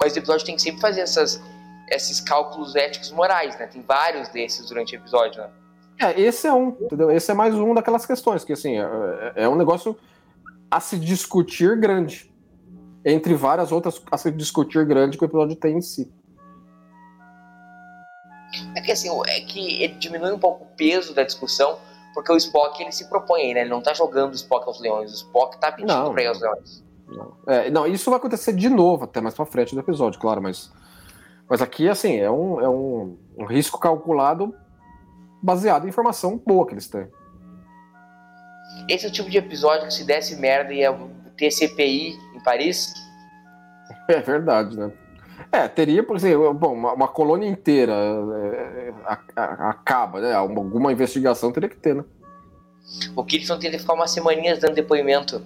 Mas 0.00 0.14
o 0.14 0.18
episódio 0.18 0.44
tem 0.44 0.56
que 0.56 0.62
sempre 0.62 0.80
fazer 0.80 1.02
essas, 1.02 1.40
esses 1.88 2.20
cálculos 2.20 2.74
éticos 2.74 3.12
morais, 3.12 3.56
né? 3.58 3.66
Tem 3.68 3.80
vários 3.82 4.28
desses 4.30 4.66
durante 4.68 4.96
o 4.96 4.98
episódio, 4.98 5.40
né? 5.40 5.50
É, 6.00 6.20
esse 6.20 6.46
é 6.46 6.52
um, 6.52 6.68
entendeu? 6.68 7.10
Esse 7.10 7.30
é 7.30 7.34
mais 7.34 7.54
um 7.54 7.74
daquelas 7.74 8.04
questões, 8.04 8.44
que 8.44 8.52
assim, 8.52 8.76
é, 8.78 9.32
é 9.36 9.48
um 9.48 9.54
negócio 9.54 9.96
a 10.70 10.80
se 10.80 10.98
discutir 10.98 11.78
grande. 11.78 12.32
Entre 13.04 13.34
várias 13.34 13.70
outras 13.70 14.02
a 14.10 14.16
se 14.16 14.30
discutir 14.30 14.84
grande 14.86 15.18
que 15.18 15.24
o 15.24 15.26
episódio 15.26 15.56
tem 15.56 15.78
em 15.78 15.82
si. 15.82 16.10
É 18.74 18.80
que 18.80 18.90
assim, 18.90 19.08
é 19.26 19.40
que 19.40 19.82
ele 19.82 19.94
diminui 19.94 20.32
um 20.32 20.38
pouco 20.38 20.64
o 20.64 20.76
peso 20.76 21.14
da 21.14 21.22
discussão, 21.22 21.78
porque 22.12 22.32
o 22.32 22.36
Spock 22.36 22.80
ele 22.80 22.92
se 22.92 23.08
propõe, 23.08 23.52
né? 23.52 23.60
Ele 23.60 23.70
não 23.70 23.82
tá 23.82 23.92
jogando 23.92 24.32
o 24.32 24.36
Spock 24.36 24.66
aos 24.66 24.80
leões, 24.80 25.12
o 25.12 25.14
Spock 25.14 25.58
tá 25.58 25.70
pedindo 25.70 25.92
não, 25.92 26.12
pra 26.12 26.22
ir 26.22 26.26
aos 26.26 26.40
leões. 26.40 26.84
Não. 27.06 27.36
É, 27.46 27.70
não, 27.70 27.86
isso 27.86 28.10
vai 28.10 28.18
acontecer 28.18 28.52
de 28.52 28.68
novo, 28.68 29.04
até 29.04 29.20
mais 29.20 29.34
pra 29.34 29.44
frente 29.44 29.74
do 29.74 29.80
episódio, 29.80 30.18
claro, 30.18 30.42
mas. 30.42 30.72
Mas 31.48 31.60
aqui, 31.60 31.88
assim, 31.88 32.16
é 32.16 32.30
um, 32.30 32.60
é 32.60 32.68
um, 32.68 33.18
um 33.36 33.44
risco 33.44 33.78
calculado 33.78 34.54
baseado 35.44 35.84
em 35.84 35.88
informação 35.90 36.40
boa 36.44 36.66
que 36.66 36.72
eles 36.72 36.88
têm. 36.88 37.06
Esse 38.88 39.04
é 39.04 39.08
o 39.08 39.12
tipo 39.12 39.28
de 39.28 39.36
episódio 39.36 39.86
que 39.86 39.92
se 39.92 40.04
desse 40.04 40.36
merda 40.36 40.72
ia 40.72 40.96
ter 41.36 41.50
CPI 41.50 42.18
em 42.34 42.42
Paris? 42.42 42.92
É 44.06 44.20
verdade, 44.20 44.78
né? 44.78 44.92
É, 45.50 45.66
teria, 45.66 46.02
por 46.02 46.16
exemplo, 46.16 46.52
bom, 46.52 46.74
uma, 46.74 46.92
uma 46.92 47.08
colônia 47.08 47.48
inteira 47.48 47.92
é, 47.92 48.92
a, 49.04 49.18
a, 49.36 49.70
acaba, 49.70 50.20
né? 50.20 50.34
Alguma 50.34 50.92
investigação 50.92 51.50
teria 51.52 51.68
que 51.68 51.76
ter, 51.76 51.94
né? 51.94 52.04
O 53.16 53.24
Kirsten 53.24 53.58
teria 53.58 53.78
que 53.78 53.78
ficar 53.78 53.94
umas 53.94 54.10
semaninhas 54.10 54.58
dando 54.58 54.74
depoimento. 54.74 55.42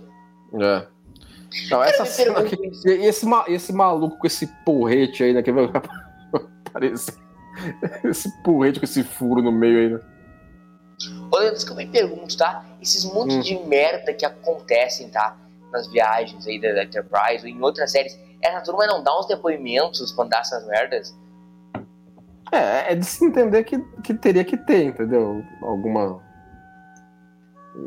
É. 0.55 0.87
Não, 1.71 1.83
essa 1.83 2.05
cena 2.05 2.41
aqui, 2.41 2.57
esse, 2.85 3.27
esse 3.49 3.73
maluco 3.73 4.19
com 4.19 4.27
esse 4.27 4.49
porrete 4.65 5.23
aí, 5.23 5.33
né? 5.33 5.43
Que 5.43 5.53
vai 5.53 5.71
aparecer. 6.67 7.15
Esse 8.05 8.31
porrete 8.43 8.79
com 8.79 8.85
esse 8.85 9.03
furo 9.03 9.43
no 9.43 9.53
meio 9.53 9.79
aí, 9.79 9.89
né? 9.95 10.01
Olha, 11.31 11.53
isso 11.53 11.65
que 11.65 11.73
eu 11.73 11.77
me 11.77 11.87
pergunto, 11.87 12.37
tá? 12.37 12.65
Esses 12.81 13.05
montes 13.05 13.37
hum. 13.37 13.41
de 13.41 13.59
merda 13.67 14.13
que 14.13 14.25
acontecem, 14.25 15.09
tá? 15.11 15.37
Nas 15.73 15.87
viagens 15.89 16.47
aí 16.47 16.61
da, 16.61 16.73
da 16.73 16.85
Enterprise 16.85 17.45
ou 17.45 17.49
em 17.49 17.63
outras 17.63 17.93
séries 17.93 18.19
essa 18.41 18.61
turma 18.61 18.87
não 18.87 19.03
dá 19.03 19.19
uns 19.19 19.27
depoimentos 19.27 20.13
quando 20.13 20.31
dá 20.31 20.39
essas 20.39 20.67
merdas? 20.67 21.17
É, 22.53 22.93
é 22.93 22.95
de 22.95 23.05
se 23.05 23.25
entender 23.25 23.65
que, 23.65 23.79
que 24.03 24.15
teria 24.15 24.45
que 24.45 24.57
ter, 24.57 24.85
entendeu? 24.85 25.43
Alguma. 25.61 26.23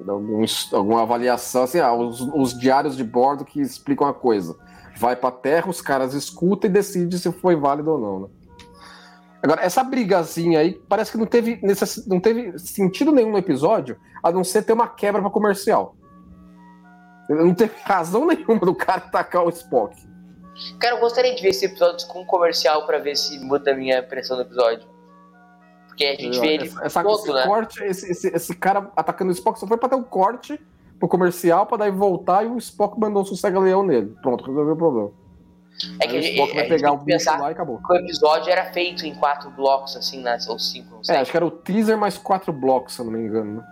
Algum, 0.07 0.45
alguma 0.73 1.01
avaliação, 1.01 1.63
assim, 1.63 1.79
ah, 1.79 1.93
os, 1.93 2.21
os 2.21 2.57
diários 2.57 2.95
de 2.95 3.03
bordo 3.03 3.43
que 3.43 3.59
explicam 3.59 4.07
a 4.07 4.13
coisa. 4.13 4.55
Vai 4.97 5.15
pra 5.15 5.31
terra, 5.31 5.69
os 5.69 5.81
caras 5.81 6.13
escutam 6.13 6.69
e 6.69 6.73
decidem 6.73 7.17
se 7.17 7.31
foi 7.31 7.55
válido 7.55 7.91
ou 7.91 7.99
não, 7.99 8.19
né? 8.21 8.27
Agora, 9.43 9.61
essa 9.61 9.83
brigazinha 9.83 10.59
aí 10.59 10.73
parece 10.87 11.11
que 11.11 11.17
não 11.17 11.25
teve, 11.25 11.59
necess... 11.63 12.05
não 12.05 12.19
teve 12.19 12.57
sentido 12.59 13.11
nenhum 13.11 13.31
no 13.31 13.37
episódio, 13.37 13.99
a 14.21 14.31
não 14.31 14.43
ser 14.43 14.63
ter 14.63 14.73
uma 14.73 14.87
quebra 14.87 15.21
para 15.21 15.31
comercial. 15.31 15.95
Não 17.27 17.53
teve 17.53 17.73
razão 17.83 18.25
nenhuma 18.27 18.59
do 18.59 18.75
cara 18.75 18.99
atacar 18.99 19.43
o 19.43 19.49
Spock. 19.49 19.95
Cara, 20.79 20.95
eu 20.95 20.99
gostaria 20.99 21.33
de 21.33 21.41
ver 21.41 21.49
esse 21.49 21.65
episódio 21.65 22.07
com 22.07 22.21
um 22.21 22.25
comercial 22.25 22.85
pra 22.85 22.99
ver 22.99 23.15
se 23.15 23.39
muda 23.39 23.71
a 23.71 23.75
minha 23.75 23.99
impressão 23.99 24.37
do 24.37 24.43
episódio. 24.43 24.87
Porque 25.87 26.05
a 26.05 26.15
gente 26.15 26.39
vê 26.39 26.53
ele 26.53 26.71
essa, 26.81 27.01
todo, 27.01 27.19
esse 27.19 27.33
né? 27.33 27.45
corte, 27.45 27.83
esse, 27.83 28.11
esse, 28.11 28.27
esse 28.27 28.55
cara 28.55 28.91
atacando 28.95 29.29
o 29.29 29.33
Spock 29.33 29.59
só 29.59 29.67
foi 29.67 29.77
pra 29.77 29.89
ter 29.89 29.95
um 29.95 30.03
corte 30.03 30.59
pro 30.99 31.07
comercial, 31.07 31.65
pra 31.65 31.77
daí 31.77 31.91
voltar 31.91 32.45
e 32.45 32.47
o 32.47 32.57
Spock 32.57 32.99
mandou 32.99 33.23
um 33.23 33.25
sossega-leão 33.25 33.83
nele. 33.83 34.15
Pronto, 34.21 34.45
resolveu 34.45 34.73
o 34.73 34.77
problema. 34.77 35.11
É 35.99 36.07
que 36.07 36.15
a 36.15 36.19
o 36.19 36.21
gente, 36.21 36.53
vai 36.53 36.67
pegar 36.67 36.91
o 36.91 36.97
bicho 36.97 37.29
lá 37.29 37.49
e 37.49 37.53
acabou. 37.53 37.79
o 37.89 37.95
episódio 37.95 38.51
era 38.51 38.65
feito 38.65 39.05
em 39.05 39.15
quatro 39.15 39.49
blocos, 39.49 39.95
assim, 39.95 40.21
né? 40.21 40.37
ou 40.47 40.59
cinco, 40.59 40.95
não 40.95 41.03
sei. 41.03 41.15
É, 41.15 41.19
acho 41.19 41.31
que 41.31 41.37
era 41.37 41.45
o 41.45 41.51
teaser 41.51 41.97
mais 41.97 42.17
quatro 42.17 42.53
blocos, 42.53 42.93
se 42.95 43.01
eu 43.01 43.05
não 43.05 43.13
me 43.13 43.19
engano. 43.19 43.57
Né? 43.57 43.63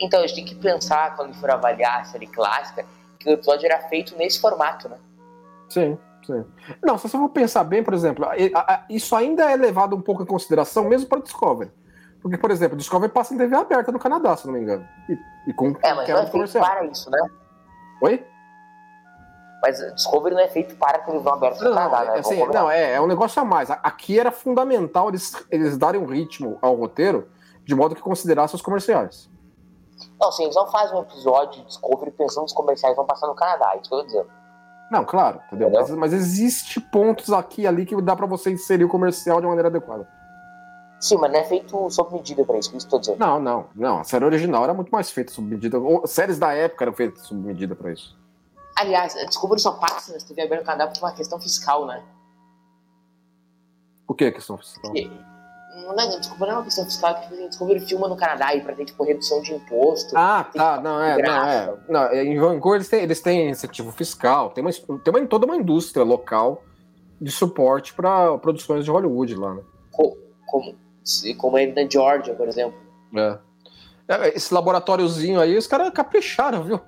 Então, 0.00 0.20
a 0.20 0.26
gente 0.26 0.36
tem 0.36 0.44
que 0.44 0.54
pensar, 0.54 1.16
quando 1.16 1.34
for 1.34 1.50
avaliar 1.50 2.00
a 2.00 2.04
série 2.04 2.26
clássica, 2.26 2.84
que 3.18 3.28
o 3.28 3.32
episódio 3.32 3.66
era 3.66 3.80
feito 3.88 4.16
nesse 4.16 4.40
formato, 4.40 4.88
né? 4.88 4.96
Sim, 5.68 5.98
sim. 6.26 6.44
Não, 6.82 6.96
se 6.98 7.08
você 7.08 7.16
for 7.16 7.28
pensar 7.28 7.64
bem, 7.64 7.82
por 7.82 7.94
exemplo, 7.94 8.26
isso 8.88 9.14
ainda 9.16 9.50
é 9.50 9.56
levado 9.56 9.96
um 9.96 10.00
pouco 10.02 10.22
em 10.22 10.26
consideração 10.26 10.84
mesmo 10.84 11.08
para 11.08 11.20
Discovery. 11.20 11.70
Porque, 12.20 12.38
por 12.38 12.50
exemplo, 12.50 12.76
Discovery 12.76 13.12
passa 13.12 13.34
em 13.34 13.38
TV 13.38 13.56
aberta 13.56 13.90
no 13.90 13.98
Canadá, 13.98 14.36
se 14.36 14.46
eu 14.46 14.52
não 14.52 14.58
me 14.58 14.64
engano. 14.64 14.86
E, 15.08 15.50
e 15.50 15.52
com 15.52 15.76
É, 15.82 15.94
mas 15.94 16.08
não 16.08 16.18
é 16.18 16.20
feito 16.20 16.30
comercial. 16.32 16.64
para 16.64 16.84
isso, 16.86 17.10
né? 17.10 17.18
Oi? 18.02 18.24
Mas 19.62 19.78
Discovery 19.94 20.34
não 20.34 20.42
é 20.42 20.48
feito 20.48 20.74
para 20.74 20.98
televisão 20.98 21.34
aberta 21.34 21.64
Não, 21.64 21.72
Canadá, 21.72 22.04
né? 22.04 22.16
é, 22.16 22.18
assim, 22.18 22.46
não 22.46 22.68
é, 22.68 22.94
é 22.94 23.00
um 23.00 23.06
negócio 23.06 23.40
a 23.40 23.44
mais. 23.44 23.70
Aqui 23.70 24.18
era 24.18 24.32
fundamental 24.32 25.08
eles, 25.08 25.32
eles 25.50 25.78
darem 25.78 26.00
um 26.00 26.04
ritmo 26.04 26.58
ao 26.60 26.74
roteiro 26.74 27.28
de 27.64 27.74
modo 27.74 27.94
que 27.94 28.02
considerasse 28.02 28.56
os 28.56 28.60
comerciais. 28.60 29.30
Não, 30.20 30.32
sim, 30.32 30.44
eles 30.44 30.56
não 30.56 30.66
fazem 30.66 30.96
um 30.96 31.02
episódio 31.02 31.60
de 31.60 31.68
Discovery 31.68 32.10
pensando 32.10 32.42
nos 32.42 32.52
comerciais 32.52 32.96
vão 32.96 33.06
passar 33.06 33.28
no 33.28 33.36
Canadá, 33.36 33.72
é 33.74 33.80
isso 33.80 33.88
que 33.88 33.94
eu 33.94 34.00
tô 34.00 34.06
dizendo. 34.06 34.28
Não, 34.90 35.04
claro, 35.04 35.40
entendeu? 35.46 35.68
Entendeu? 35.68 35.88
Mas, 35.88 35.96
mas 35.96 36.12
existe 36.12 36.80
pontos 36.80 37.32
aqui 37.32 37.62
e 37.62 37.66
ali 37.66 37.86
que 37.86 38.00
dá 38.02 38.16
pra 38.16 38.26
você 38.26 38.50
inserir 38.50 38.84
o 38.84 38.88
comercial 38.88 39.40
de 39.40 39.46
maneira 39.46 39.68
adequada. 39.68 40.08
Sim, 41.00 41.18
mas 41.18 41.32
não 41.32 41.38
é 41.38 41.44
feito 41.44 41.88
sob 41.90 42.12
medida 42.14 42.44
pra 42.44 42.58
isso, 42.58 42.72
é 42.74 42.76
isso 42.76 42.86
que 42.86 42.94
eu 42.94 42.98
tô 42.98 43.00
dizendo. 43.00 43.18
Não, 43.18 43.40
não, 43.40 43.66
não. 43.74 44.00
A 44.00 44.04
série 44.04 44.24
original 44.24 44.64
era 44.64 44.74
muito 44.74 44.90
mais 44.90 45.10
feita 45.10 45.32
sob 45.32 45.48
medida. 45.48 45.78
Ou, 45.78 46.06
séries 46.06 46.38
da 46.38 46.52
época 46.52 46.84
eram 46.84 46.92
feitas 46.92 47.22
sob 47.22 47.40
medida 47.40 47.74
pra 47.74 47.92
isso. 47.92 48.16
Aliás, 48.82 49.16
a 49.16 49.24
Discovery 49.24 49.60
só 49.60 49.72
passa 49.72 50.12
na 50.12 50.18
TV 50.18 50.42
aberta 50.42 50.62
no 50.62 50.66
Canadá 50.66 50.86
por 50.88 50.98
uma 50.98 51.12
questão 51.12 51.40
fiscal, 51.40 51.86
né? 51.86 52.02
O 54.06 54.14
que 54.14 54.24
é 54.24 54.30
questão 54.30 54.58
fiscal? 54.58 54.82
Porque, 54.90 55.10
não 55.86 56.18
Discovery 56.20 56.50
não 56.50 56.56
é 56.56 56.58
uma 56.58 56.64
questão 56.64 56.84
fiscal, 56.84 57.10
é 57.12 57.14
que 57.20 57.28
tipo, 57.28 57.48
Discovery 57.48 57.80
filma 57.80 58.08
no 58.08 58.16
Canadá 58.16 58.54
e 58.54 58.60
pra 58.60 58.74
ter, 58.74 58.84
tipo, 58.84 59.04
redução 59.04 59.40
de 59.40 59.54
imposto. 59.54 60.16
Ah, 60.16 60.44
tá, 60.44 60.76
que- 60.78 60.84
não, 60.84 61.02
é, 61.02 61.16
não, 61.22 61.44
é. 61.48 61.74
Não, 61.88 62.02
é, 62.04 62.24
em 62.24 62.38
Vancouver 62.38 62.78
eles 62.78 62.88
têm, 62.88 63.02
eles 63.02 63.20
têm 63.20 63.50
incentivo 63.50 63.90
fiscal, 63.92 64.50
tem, 64.50 64.62
uma, 64.62 64.70
tem 64.72 65.14
uma, 65.14 65.26
toda 65.26 65.46
uma 65.46 65.56
indústria 65.56 66.04
local 66.04 66.62
de 67.20 67.30
suporte 67.30 67.94
para 67.94 68.36
produções 68.38 68.84
de 68.84 68.90
Hollywood 68.90 69.34
lá, 69.36 69.54
né? 69.54 69.62
Co- 69.92 70.16
como, 70.46 70.74
se- 71.04 71.34
como 71.34 71.56
é 71.56 71.66
na 71.66 71.88
Georgia, 71.88 72.34
por 72.34 72.48
exemplo. 72.48 72.78
É. 73.16 73.38
É, 74.08 74.36
Esse 74.36 74.52
laboratóriozinho 74.52 75.40
aí, 75.40 75.56
os 75.56 75.66
caras 75.68 75.90
capricharam, 75.90 76.64
viu? 76.64 76.80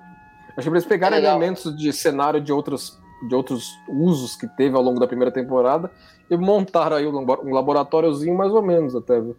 Acho 0.56 0.68
que 0.68 0.74
eles 0.74 0.86
pegaram 0.86 1.16
É 1.16 1.20
elementos 1.20 1.76
de 1.76 1.92
cenário 1.92 2.40
de 2.40 2.52
outros, 2.52 2.98
de 3.28 3.34
outros 3.34 3.70
usos 3.88 4.36
que 4.36 4.46
teve 4.46 4.76
ao 4.76 4.82
longo 4.82 5.00
da 5.00 5.06
primeira 5.06 5.32
temporada 5.32 5.90
e 6.30 6.36
montaram 6.36 6.96
aí 6.96 7.06
um 7.06 7.12
labo- 7.12 7.50
laboratóriozinho 7.50 8.36
mais 8.36 8.52
ou 8.52 8.62
menos 8.62 8.94
até, 8.94 9.20
viu? 9.20 9.36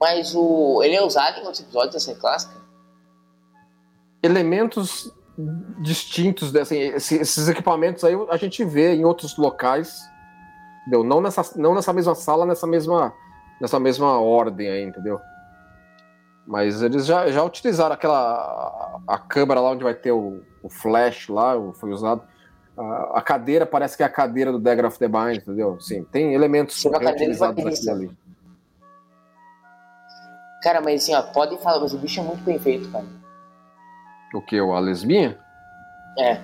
Mas 0.00 0.34
o, 0.34 0.82
ele 0.82 0.94
é 0.96 1.02
usado 1.02 1.36
em 1.38 1.40
outros 1.42 1.60
episódios 1.60 1.94
da 1.94 2.00
série 2.00 2.18
clássica? 2.18 2.60
elementos 4.22 5.10
distintos, 5.78 6.54
assim, 6.54 6.76
esse- 6.78 7.16
esses 7.16 7.48
equipamentos 7.48 8.04
aí 8.04 8.14
a 8.28 8.36
gente 8.36 8.62
vê 8.64 8.94
em 8.94 9.04
outros 9.04 9.36
locais, 9.38 9.98
entendeu? 10.82 11.02
Não 11.02 11.20
nessa, 11.22 11.42
não 11.56 11.74
nessa 11.74 11.92
mesma 11.92 12.14
sala, 12.14 12.44
nessa 12.44 12.66
mesma, 12.66 13.14
nessa 13.60 13.80
mesma 13.80 14.20
ordem 14.20 14.68
aí, 14.68 14.82
entendeu? 14.82 15.18
Mas 16.50 16.82
eles 16.82 17.06
já, 17.06 17.30
já 17.30 17.44
utilizaram 17.44 17.94
aquela 17.94 19.00
a 19.06 19.16
câmera 19.16 19.60
lá 19.60 19.70
onde 19.70 19.84
vai 19.84 19.94
ter 19.94 20.10
o, 20.10 20.42
o 20.64 20.68
flash 20.68 21.28
lá, 21.28 21.54
foi 21.74 21.92
usado. 21.92 22.22
A, 22.76 23.18
a 23.18 23.22
cadeira 23.22 23.64
parece 23.64 23.96
que 23.96 24.02
é 24.02 24.06
a 24.06 24.10
cadeira 24.10 24.50
do 24.50 24.58
Dagger 24.58 24.84
of 24.84 24.98
the 24.98 25.06
Mind, 25.06 25.36
entendeu? 25.36 25.80
Sim, 25.80 26.02
tem 26.10 26.34
elementos 26.34 26.82
reutilizados 26.82 27.62
daquilo 27.62 27.90
ali. 27.92 28.10
Cara, 30.60 30.80
mas 30.80 31.04
assim, 31.04 31.14
ó, 31.14 31.22
podem 31.22 31.56
falar, 31.58 31.78
mas 31.78 31.94
o 31.94 31.98
bicho 31.98 32.18
é 32.18 32.24
muito 32.24 32.42
bem 32.42 32.58
feito, 32.58 32.90
cara. 32.90 33.06
O 34.34 34.42
que? 34.42 34.58
A 34.58 34.80
lesbinha? 34.80 35.38
É. 36.18 36.40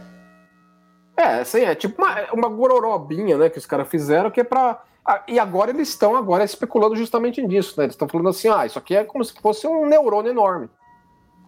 É, 1.16 1.40
assim, 1.40 1.62
é 1.62 1.74
tipo 1.74 2.00
uma, 2.00 2.32
uma 2.32 2.48
gororobinha, 2.48 3.36
né, 3.36 3.50
que 3.50 3.58
os 3.58 3.66
caras 3.66 3.88
fizeram, 3.88 4.30
que 4.30 4.40
é 4.40 4.44
pra. 4.44 4.84
Ah, 5.06 5.22
E 5.28 5.38
agora 5.38 5.70
eles 5.70 5.88
estão 5.88 6.16
agora 6.16 6.44
especulando 6.44 6.96
justamente 6.96 7.40
nisso, 7.40 7.74
né? 7.78 7.84
Eles 7.84 7.94
estão 7.94 8.08
falando 8.08 8.28
assim, 8.28 8.48
ah, 8.48 8.66
isso 8.66 8.78
aqui 8.78 8.96
é 8.96 9.04
como 9.04 9.24
se 9.24 9.32
fosse 9.40 9.66
um 9.66 9.86
neurônio 9.86 10.30
enorme. 10.30 10.68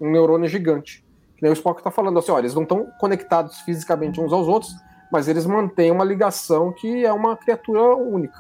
Um 0.01 0.11
neurônio 0.11 0.49
gigante. 0.49 1.05
Que 1.37 1.43
nem 1.43 1.51
o 1.51 1.55
Spock 1.55 1.83
tá 1.83 1.91
falando 1.91 2.19
assim, 2.19 2.31
ó, 2.31 2.39
eles 2.39 2.55
não 2.55 2.63
estão 2.63 2.87
conectados 2.99 3.61
fisicamente 3.61 4.21
uns 4.21 4.33
aos 4.33 4.47
outros, 4.47 4.73
mas 5.11 5.29
eles 5.29 5.47
mantêm 5.47 5.91
uma 5.91 6.05
ligação 6.05 6.73
que 6.73 7.05
é 7.05 7.13
uma 7.13 7.37
criatura 7.37 7.97
única. 7.97 8.39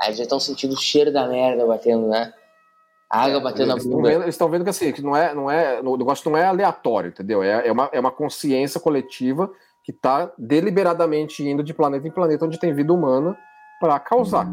Aí 0.00 0.08
eles 0.08 0.18
já 0.18 0.24
estão 0.24 0.38
sentindo 0.38 0.74
o 0.74 0.80
cheiro 0.80 1.12
da 1.12 1.26
merda 1.26 1.66
batendo, 1.66 2.08
né? 2.08 2.32
A 3.08 3.22
água 3.22 3.40
batendo 3.40 3.68
na 3.68 3.74
Eles 3.74 3.84
estão 3.84 3.96
bunda. 3.98 4.08
vendo, 4.10 4.22
eles 4.22 4.34
estão 4.34 4.48
vendo 4.48 4.64
que 4.64 4.70
assim, 4.70 4.92
que 4.92 5.02
não 5.02 5.16
é, 5.16 5.32
não 5.34 5.50
é, 5.50 5.80
o 5.80 5.96
negócio 5.96 6.28
não 6.30 6.36
é 6.36 6.44
aleatório, 6.44 7.08
entendeu? 7.08 7.42
É, 7.42 7.66
é, 7.66 7.72
uma, 7.72 7.88
é 7.92 8.00
uma 8.00 8.10
consciência 8.10 8.80
coletiva 8.80 9.50
que 9.86 9.92
está 9.92 10.32
deliberadamente 10.36 11.44
indo 11.48 11.62
de 11.62 11.72
planeta 11.72 12.08
em 12.08 12.10
planeta 12.10 12.44
onde 12.44 12.58
tem 12.58 12.74
vida 12.74 12.92
humana 12.92 13.38
para 13.80 14.00
causar. 14.00 14.48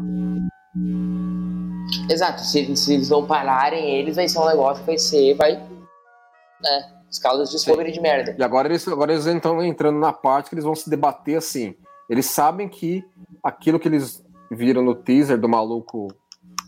Exato, 2.08 2.40
se, 2.42 2.60
eles- 2.60 2.78
se 2.78 2.94
eles 2.94 3.10
não 3.10 3.26
pararem 3.26 3.98
eles, 3.98 4.14
vai 4.14 4.28
ser 4.28 4.38
um 4.38 4.46
negócio 4.46 4.84
que 4.84 4.86
vai 4.86 4.98
ser, 4.98 5.34
vai. 5.34 5.56
Né? 5.56 6.92
Escalas 7.10 7.50
de 7.50 7.56
Discovery 7.56 7.90
de 7.90 8.00
merda. 8.00 8.36
E 8.38 8.44
agora 8.44 8.68
eles, 8.68 8.86
agora 8.86 9.12
eles 9.12 9.26
estão 9.26 9.60
entrando 9.60 9.98
na 9.98 10.12
parte 10.12 10.48
que 10.48 10.54
eles 10.54 10.64
vão 10.64 10.74
se 10.76 10.88
debater 10.88 11.36
assim. 11.36 11.74
Eles 12.08 12.26
sabem 12.26 12.68
que 12.68 13.04
aquilo 13.42 13.80
que 13.80 13.88
eles 13.88 14.24
viram 14.52 14.82
no 14.82 14.94
teaser 14.94 15.36
do 15.36 15.48
maluco 15.48 16.14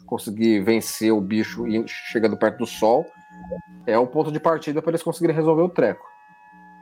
conseguir 0.07 0.61
vencer 0.61 1.13
o 1.13 1.21
bicho 1.21 1.69
e 1.69 1.87
chegando 1.87 2.37
perto 2.37 2.59
do 2.59 2.67
sol 2.67 3.07
é 3.87 3.97
o 3.97 4.07
ponto 4.09 4.33
de 4.33 4.41
partida 4.41 4.83
para 4.83 4.91
eles 4.91 5.03
conseguirem 5.05 5.37
resolver 5.37 5.63
o 5.63 5.69
treco. 5.69 6.05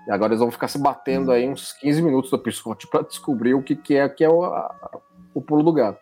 E 0.06 0.10
agora 0.10 0.32
eles 0.32 0.40
vão 0.40 0.50
ficar 0.50 0.68
se 0.68 0.78
batendo 0.78 1.32
aí 1.32 1.48
uns 1.48 1.72
15 1.72 2.02
minutos 2.02 2.30
do 2.30 2.36
episódio 2.36 2.88
para 2.88 3.02
descobrir 3.02 3.54
o 3.54 3.62
que, 3.62 3.74
que 3.74 3.96
é 3.96 4.08
que 4.08 4.22
é 4.22 4.28
o, 4.28 4.44
a- 4.44 4.90
o 5.32 5.40
pulo 5.40 5.62
do 5.62 5.72
gato. 5.72 5.98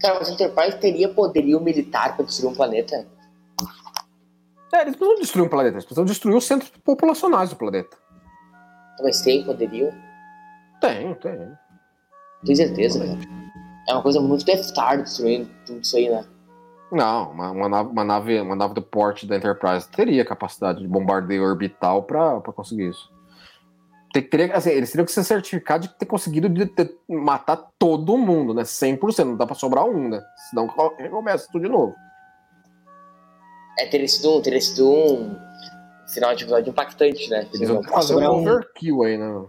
Cara, 0.00 0.18
mas 0.18 0.28
a 0.28 0.32
Enterprise 0.32 0.78
teria 0.78 1.08
poderio 1.08 1.60
militar 1.60 2.14
pra 2.14 2.24
destruir 2.24 2.52
um 2.52 2.54
planeta? 2.54 3.06
É, 4.72 4.82
eles 4.82 4.96
precisam 4.96 5.20
destruir 5.20 5.44
um 5.44 5.48
planeta, 5.48 5.74
eles 5.74 5.84
precisam 5.84 6.04
destruir 6.04 6.36
os 6.36 6.44
centros 6.46 6.70
populacionais 6.84 7.50
do 7.50 7.56
planeta. 7.56 7.96
Mas 9.02 9.20
tem 9.22 9.44
poderio? 9.44 9.92
Tem, 10.80 11.14
tem. 11.16 11.52
Tenho 12.44 12.56
certeza, 12.56 13.00
cara. 13.00 13.18
É 13.88 13.92
uma 13.94 14.02
coisa 14.02 14.20
muito 14.20 14.44
Death 14.44 14.62
Star 14.64 15.02
destruindo 15.02 15.50
tudo 15.66 15.80
isso 15.80 15.96
aí, 15.96 16.08
né? 16.08 16.24
Não, 16.92 17.30
uma, 17.30 17.50
uma 17.50 17.68
nave, 17.70 17.88
uma, 17.90 18.04
nave, 18.04 18.40
uma 18.42 18.54
nave 18.54 18.74
do 18.74 18.82
porte 18.82 19.26
da 19.26 19.34
Enterprise 19.34 19.88
teria 19.88 20.26
capacidade 20.26 20.80
de 20.80 20.86
bombardeio 20.86 21.42
orbital 21.42 22.02
para 22.02 22.42
conseguir 22.54 22.90
isso. 22.90 23.10
Teria, 24.12 24.54
assim, 24.54 24.68
eles 24.68 24.90
teriam 24.90 25.06
que 25.06 25.12
ser 25.12 25.24
certificados 25.24 25.88
de 25.88 25.94
ter 25.94 26.04
conseguido 26.04 26.50
de 26.50 26.66
ter- 26.66 26.94
matar 27.08 27.56
todo 27.78 28.18
mundo, 28.18 28.52
né? 28.52 28.62
100%, 28.62 29.24
não 29.24 29.36
dá 29.38 29.46
para 29.46 29.54
sobrar 29.54 29.86
um, 29.86 30.10
né? 30.10 30.22
Senão 30.50 30.68
começa 30.68 31.48
tudo 31.50 31.62
de 31.62 31.70
novo. 31.70 31.94
É, 33.78 33.86
teria 33.86 34.06
sido 34.06 34.36
um, 34.36 34.42
teria 34.42 34.60
sido 34.60 34.86
um 34.86 35.34
final 36.12 36.34
de 36.34 36.44
episódio 36.44 36.68
impactante, 36.68 37.30
né? 37.30 37.48
Eles 37.54 37.70
vão 37.70 37.82
fazer 37.84 38.16
um 38.16 38.40
overkill 38.40 39.02
aí, 39.02 39.16
né? 39.16 39.46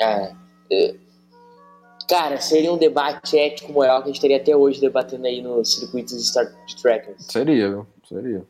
É, 0.00 0.32
é. 0.72 0.96
Cara, 2.08 2.40
seria 2.40 2.72
um 2.72 2.78
debate 2.78 3.38
ético 3.38 3.70
moral 3.70 4.02
que 4.02 4.08
a 4.08 4.12
gente 4.12 4.20
teria 4.20 4.38
até 4.38 4.56
hoje 4.56 4.80
debatendo 4.80 5.26
aí 5.26 5.42
nos 5.42 5.74
circuitos 5.74 6.16
de 6.16 6.24
Star 6.24 6.46
Trekkers. 6.80 7.26
Seria, 7.26 7.68
viu? 7.68 7.86
Seria. 8.08 8.46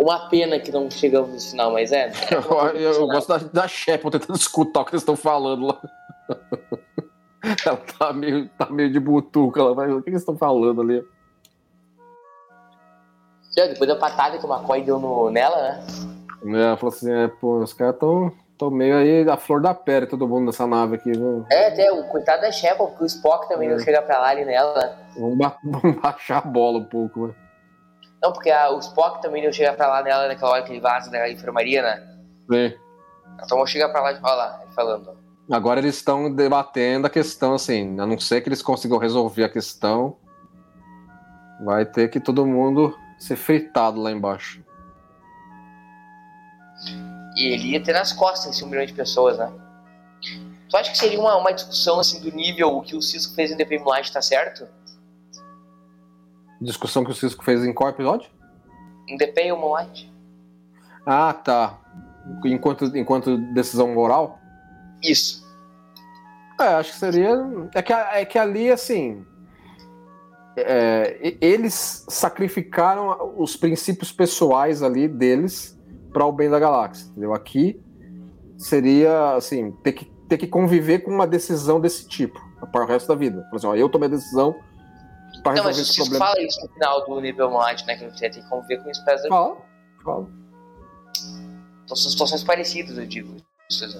Uma 0.00 0.30
pena 0.30 0.58
que 0.58 0.72
não 0.72 0.90
chegamos 0.90 1.30
no 1.30 1.38
final, 1.38 1.72
mas 1.72 1.92
é. 1.92 2.06
é 2.08 2.12
Eu, 2.82 2.92
eu 2.92 3.06
gosto 3.06 3.28
da, 3.28 3.36
da 3.36 3.68
Shepard 3.68 4.18
tentando 4.18 4.38
escutar 4.38 4.80
o 4.80 4.84
que 4.86 4.92
eles 4.92 5.02
estão 5.02 5.14
falando 5.14 5.66
lá. 5.66 5.82
Ela 7.66 7.76
tá 7.76 8.12
meio, 8.12 8.48
tá 8.50 8.70
meio 8.70 8.90
de 8.90 8.98
butuca. 8.98 9.60
Ela 9.60 9.74
vai, 9.74 9.92
o 9.92 10.02
que 10.02 10.08
eles 10.08 10.22
estão 10.22 10.36
falando 10.36 10.80
ali? 10.80 11.04
Depois 13.54 13.88
da 13.88 13.96
patada 13.96 14.38
que 14.38 14.46
o 14.46 14.50
McCoy 14.50 14.82
deu 14.82 14.98
no, 14.98 15.30
nela, 15.30 15.80
né? 16.42 16.62
Ela 16.62 16.76
falou 16.76 16.94
assim: 16.94 17.10
é, 17.10 17.28
pô, 17.28 17.58
os 17.58 17.72
caras 17.72 17.94
estão 17.94 18.32
tão 18.60 18.70
meio 18.70 18.96
aí 18.96 19.28
a 19.28 19.36
flor 19.36 19.60
da 19.60 19.74
pele, 19.74 20.06
todo 20.06 20.28
mundo 20.28 20.46
nessa 20.46 20.66
nave 20.66 20.94
aqui. 20.96 21.10
Viu? 21.12 21.44
É, 21.50 21.68
até 21.68 21.90
o 21.92 22.04
coitado 22.04 22.42
da 22.42 22.52
Shepard, 22.52 22.90
porque 22.92 23.02
o 23.04 23.06
Spock 23.06 23.48
também 23.48 23.68
É. 23.68 23.72
não 23.72 23.78
chega 23.80 24.00
pra 24.02 24.18
lá 24.18 24.28
ali 24.28 24.44
nela. 24.44 24.96
Vamos, 25.18 25.36
ba- 25.38 25.56
vamos 25.64 26.00
baixar 26.00 26.38
a 26.38 26.40
bola 26.48 26.78
um 26.78 26.84
pouco, 26.84 27.26
né? 27.28 27.34
Não, 28.22 28.32
porque 28.32 28.50
a, 28.50 28.70
o 28.70 28.78
Spock 28.78 29.20
também 29.22 29.42
não 29.44 29.52
chega 29.52 29.72
pra 29.72 29.88
lá 29.88 30.02
nela 30.02 30.28
naquela 30.28 30.52
hora 30.52 30.62
que 30.62 30.70
ele 30.72 30.80
vaza 30.80 31.10
da 31.10 31.28
enfermaria, 31.30 31.82
né? 31.82 32.06
Sim. 32.52 32.74
Então 33.36 33.56
vamos 33.56 33.70
chegar 33.70 33.88
pra 33.88 34.02
lá 34.02 34.12
e 34.12 34.16
olha 34.22 34.34
lá, 34.34 34.60
ele 34.62 34.72
falando. 34.74 35.16
Agora 35.50 35.80
eles 35.80 35.96
estão 35.96 36.32
debatendo 36.32 37.06
a 37.06 37.10
questão, 37.10 37.54
assim, 37.54 37.98
a 37.98 38.06
não 38.06 38.18
ser 38.20 38.40
que 38.42 38.48
eles 38.48 38.62
consigam 38.62 38.98
resolver 38.98 39.42
a 39.44 39.48
questão, 39.48 40.16
vai 41.64 41.84
ter 41.86 42.08
que 42.08 42.20
todo 42.20 42.46
mundo 42.46 42.94
ser 43.18 43.36
fritado 43.36 44.00
lá 44.00 44.12
embaixo. 44.12 44.62
E 47.36 47.52
ele 47.52 47.72
ia 47.72 47.82
ter 47.82 47.92
nas 47.92 48.12
costas 48.12 48.54
esse 48.54 48.64
um 48.64 48.68
milhão 48.68 48.84
de 48.84 48.92
pessoas, 48.92 49.38
né? 49.38 49.52
Tu 50.68 50.76
acha 50.76 50.90
que 50.90 50.98
seria 50.98 51.18
uma, 51.18 51.36
uma 51.36 51.52
discussão 51.52 51.98
assim 51.98 52.20
do 52.20 52.34
nível 52.34 52.76
o 52.76 52.82
que 52.82 52.94
o 52.94 53.02
Cisco 53.02 53.34
fez 53.34 53.50
em 53.50 53.56
The 53.56 53.64
Fame 53.64 53.84
Light 53.84 54.12
tá 54.12 54.22
certo? 54.22 54.68
Discussão 56.60 57.04
que 57.04 57.10
o 57.10 57.14
Cisco 57.14 57.42
fez 57.42 57.64
em 57.64 57.72
qual 57.72 57.90
episódio? 57.90 58.30
Em 59.08 59.16
The 59.16 59.28
Pale 59.28 59.52
Moonlight? 59.52 60.12
Ah, 61.06 61.32
tá. 61.32 61.78
Enquanto, 62.44 62.84
enquanto 62.96 63.38
decisão 63.54 63.94
moral? 63.94 64.38
Isso. 65.02 65.42
É, 66.60 66.74
acho 66.74 66.92
que 66.92 66.98
seria. 66.98 67.30
É 67.74 67.82
que, 67.82 67.92
é 67.92 68.24
que 68.26 68.38
ali, 68.38 68.70
assim. 68.70 69.24
é, 70.56 71.36
eles 71.40 72.04
sacrificaram 72.08 73.34
os 73.38 73.56
princípios 73.56 74.12
pessoais 74.12 74.82
ali 74.82 75.08
deles 75.08 75.79
para 76.12 76.24
o 76.24 76.32
bem 76.32 76.48
da 76.50 76.58
galáxia, 76.58 77.08
entendeu? 77.10 77.32
Aqui 77.34 77.80
seria, 78.56 79.34
assim, 79.34 79.72
ter 79.82 79.92
que, 79.92 80.04
ter 80.28 80.38
que 80.38 80.46
conviver 80.46 81.00
com 81.00 81.10
uma 81.10 81.26
decisão 81.26 81.80
desse 81.80 82.06
tipo 82.06 82.40
para 82.72 82.84
o 82.84 82.86
resto 82.86 83.08
da 83.08 83.14
vida. 83.14 83.42
Por 83.50 83.56
exemplo, 83.56 83.74
ó, 83.74 83.78
eu 83.78 83.88
tomei 83.88 84.08
a 84.08 84.10
decisão 84.10 84.54
para 85.42 85.54
Não, 85.54 85.64
resolver 85.64 85.68
mas 85.68 85.78
o 85.78 85.82
esse 85.82 85.96
problema. 85.96 86.26
fala 86.26 86.42
isso 86.42 86.60
no 86.62 86.68
final 86.72 87.06
do 87.06 87.20
nível 87.20 87.50
Moonlight, 87.50 87.86
né? 87.86 87.96
Que 87.96 88.10
você 88.10 88.28
tem 88.28 88.42
que 88.42 88.48
conviver 88.48 88.82
com 88.82 88.90
espécies 88.90 89.22
de... 89.22 89.28
Fala, 89.28 89.56
fala. 90.04 90.28
Então, 91.84 91.96
são 91.96 92.10
situações 92.10 92.44
parecidas, 92.44 92.98
eu 92.98 93.06
digo. 93.06 93.36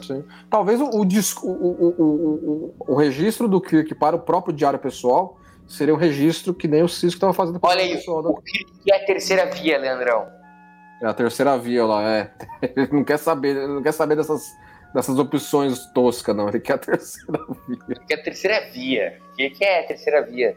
Sim. 0.02 0.24
Talvez 0.50 0.80
o, 0.80 0.84
o, 0.84 1.02
o, 1.02 1.46
o, 1.46 1.94
o, 1.98 2.74
o, 2.78 2.92
o 2.92 2.94
registro 2.96 3.46
do 3.46 3.60
Kirk 3.60 3.94
para 3.94 4.16
o 4.16 4.18
próprio 4.18 4.52
diário 4.52 4.80
pessoal 4.80 5.38
seria 5.68 5.94
um 5.94 5.96
registro 5.96 6.52
que 6.52 6.66
nem 6.66 6.82
o 6.82 6.88
Cisco 6.88 7.16
estava 7.16 7.32
fazendo 7.32 7.60
para 7.60 7.68
o 7.68 7.70
Olha 7.70 7.82
aí, 7.82 7.94
pessoal. 7.96 8.22
Da... 8.22 8.30
o 8.30 8.42
que 8.42 8.92
é 8.92 8.96
a 8.96 9.06
terceira 9.06 9.46
via, 9.46 9.78
Leandrão? 9.78 10.26
É 11.02 11.06
a 11.06 11.14
terceira 11.14 11.56
via 11.56 11.84
lá, 11.84 12.02
é. 12.02 12.30
Ele 12.62 12.88
não 12.92 13.04
quer 13.04 13.18
saber, 13.18 13.56
ele 13.56 13.66
não 13.68 13.82
quer 13.82 13.92
saber 13.92 14.16
dessas, 14.16 14.54
dessas 14.92 15.18
opções 15.18 15.86
toscas, 15.94 16.36
não. 16.36 16.48
Ele 16.48 16.60
quer 16.60 16.74
a 16.74 16.78
terceira 16.78 17.38
via. 17.66 17.96
O 17.96 18.06
que 18.06 18.12
é 18.12 18.16
a 18.16 18.22
terceira 18.22 18.70
via? 18.70 19.18
O 19.32 19.34
que 19.36 19.64
é 19.64 19.84
a 19.84 19.86
terceira 19.86 20.22
via? 20.26 20.56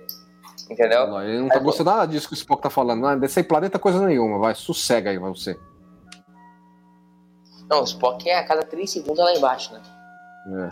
Entendeu? 0.69 1.19
Ele 1.21 1.39
não 1.41 1.49
tá 1.49 1.59
gostando 1.59 1.89
nada 1.89 2.05
disso 2.05 2.27
que 2.27 2.33
o 2.33 2.35
Spock 2.35 2.61
tá 2.61 2.69
falando. 2.69 3.01
Não, 3.01 3.19
desse 3.19 3.39
aí 3.39 3.45
planeta 3.45 3.79
coisa 3.79 4.05
nenhuma, 4.05 4.37
vai. 4.37 4.55
Sossega 4.55 5.09
aí, 5.09 5.17
vai 5.17 5.29
você. 5.29 5.57
Não, 7.69 7.81
o 7.81 7.83
Spock 7.83 8.29
é 8.29 8.39
a 8.39 8.45
cada 8.45 8.63
3 8.63 8.89
segundos 8.89 9.19
lá 9.23 9.33
embaixo, 9.33 9.73
né? 9.73 9.81
É. 10.45 10.69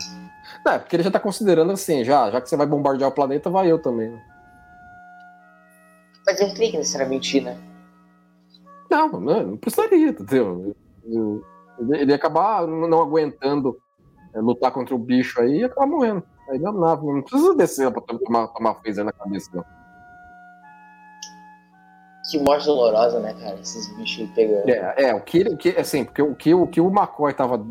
Não, 0.64 0.72
é 0.74 0.78
porque 0.78 0.96
ele 0.96 1.02
já 1.02 1.10
tá 1.10 1.18
considerando 1.18 1.72
assim, 1.72 2.04
já, 2.04 2.30
já 2.30 2.40
que 2.40 2.48
você 2.48 2.56
vai 2.56 2.66
bombardear 2.66 3.08
o 3.08 3.14
planeta, 3.14 3.48
vai 3.48 3.70
eu 3.70 3.78
também. 3.78 4.10
né? 4.10 4.22
Mas 6.26 6.38
ele 6.38 6.50
não 6.50 6.56
tem 6.56 6.70
que 6.70 6.76
necessariamente 6.76 7.38
ir, 7.38 7.40
né? 7.40 7.56
Não, 8.92 9.08
não, 9.20 9.42
não 9.42 9.56
precisaria, 9.56 10.08
entendeu? 10.10 10.74
Eu- 11.04 11.42
Ele 11.94 12.10
ia 12.12 12.16
acabar 12.16 12.66
não 12.66 13.00
aguentando 13.00 13.76
é, 14.34 14.40
lutar 14.40 14.70
contra 14.70 14.94
o 14.94 14.98
bicho 14.98 15.40
aí 15.40 15.60
e 15.60 15.64
acabar 15.64 15.86
morrendo. 15.86 16.22
Aí 16.50 16.58
não, 16.58 16.72
não, 16.72 16.96
não 17.14 17.22
precisa 17.22 17.54
descer 17.54 17.90
pra 17.90 18.02
tomar, 18.02 18.48
tomar 18.48 18.74
phaser 18.76 19.04
na 19.04 19.12
cabeça, 19.12 19.48
não. 19.54 19.64
Que 22.30 22.38
morte 22.38 22.66
dolorosa, 22.66 23.18
né, 23.20 23.34
cara? 23.34 23.58
Esses 23.60 23.88
bichos 23.96 24.28
pegando. 24.30 24.68
É, 24.68 24.94
é, 25.08 25.14
o 25.14 25.20
que 25.20 25.38
ele, 25.38 25.50
o 25.54 25.56
que, 25.56 25.70
assim, 25.70 26.04
porque 26.04 26.22
o 26.22 26.34
que 26.34 26.54
o, 26.54 26.66
que 26.66 26.80
o 26.80 26.88
McCoy 26.88 27.32
tava 27.34 27.64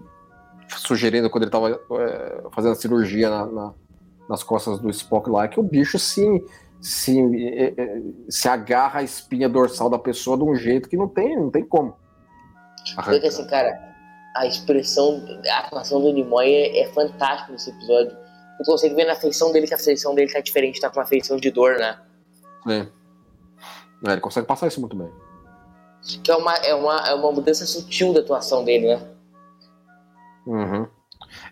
sugerindo 0.68 1.30
quando 1.30 1.44
ele 1.44 1.52
tava 1.52 1.70
é, 1.72 2.44
fazendo 2.52 2.74
a 2.74 2.76
cirurgia 2.76 3.30
na- 3.30 3.46
na- 3.46 3.74
nas 4.30 4.44
costas 4.44 4.80
do 4.80 4.90
Spock 4.90 5.30
lá, 5.30 5.46
é 5.46 5.48
que 5.48 5.60
o 5.60 5.64
bicho 5.64 5.98
se, 5.98 6.44
se, 6.82 7.20
é, 7.38 7.74
é, 7.78 8.02
se 8.28 8.50
agarra 8.50 9.02
à 9.02 9.04
espinha 9.04 9.48
dorsal 9.48 9.90
da 9.90 10.00
pessoa 10.00 10.36
de 10.36 10.44
um 10.44 10.56
jeito 10.56 10.90
que 10.90 10.98
não 10.98 11.08
tem, 11.08 11.38
não 11.38 11.52
tem 11.52 11.64
como. 11.64 11.96
Porque 12.96 13.28
assim, 13.28 13.46
cara, 13.48 13.80
a 14.36 14.48
expressão, 14.48 15.24
a 15.50 15.60
atuação 15.60 16.02
do 16.02 16.12
Nimoy 16.12 16.52
é, 16.52 16.82
é 16.82 16.88
fantástica 16.92 17.52
nesse 17.52 17.70
episódio. 17.70 18.18
Tu 18.58 18.64
consegue 18.66 18.96
ver 18.96 19.06
na 19.06 19.16
feição 19.16 19.52
dele 19.52 19.68
que 19.68 19.74
a 19.74 19.78
feição 19.78 20.16
dele 20.16 20.32
tá 20.32 20.40
diferente, 20.40 20.82
tá 20.82 20.90
com 20.90 21.00
uma 21.00 21.06
feição 21.06 21.38
de 21.38 21.52
dor, 21.52 21.78
né? 21.78 22.00
É. 22.68 22.88
É, 24.08 24.12
ele 24.14 24.22
consegue 24.22 24.48
passar 24.48 24.68
isso 24.68 24.80
muito 24.80 24.96
bem. 24.96 25.12
Que 26.24 26.32
é 26.32 26.36
uma, 26.36 26.56
é 26.58 26.74
uma, 26.74 27.08
é 27.08 27.14
uma 27.14 27.32
mudança 27.32 27.66
sutil 27.66 28.14
da 28.14 28.22
atuação 28.22 28.64
dele, 28.64 28.88
né? 28.96 29.08
Uhum. 30.48 30.88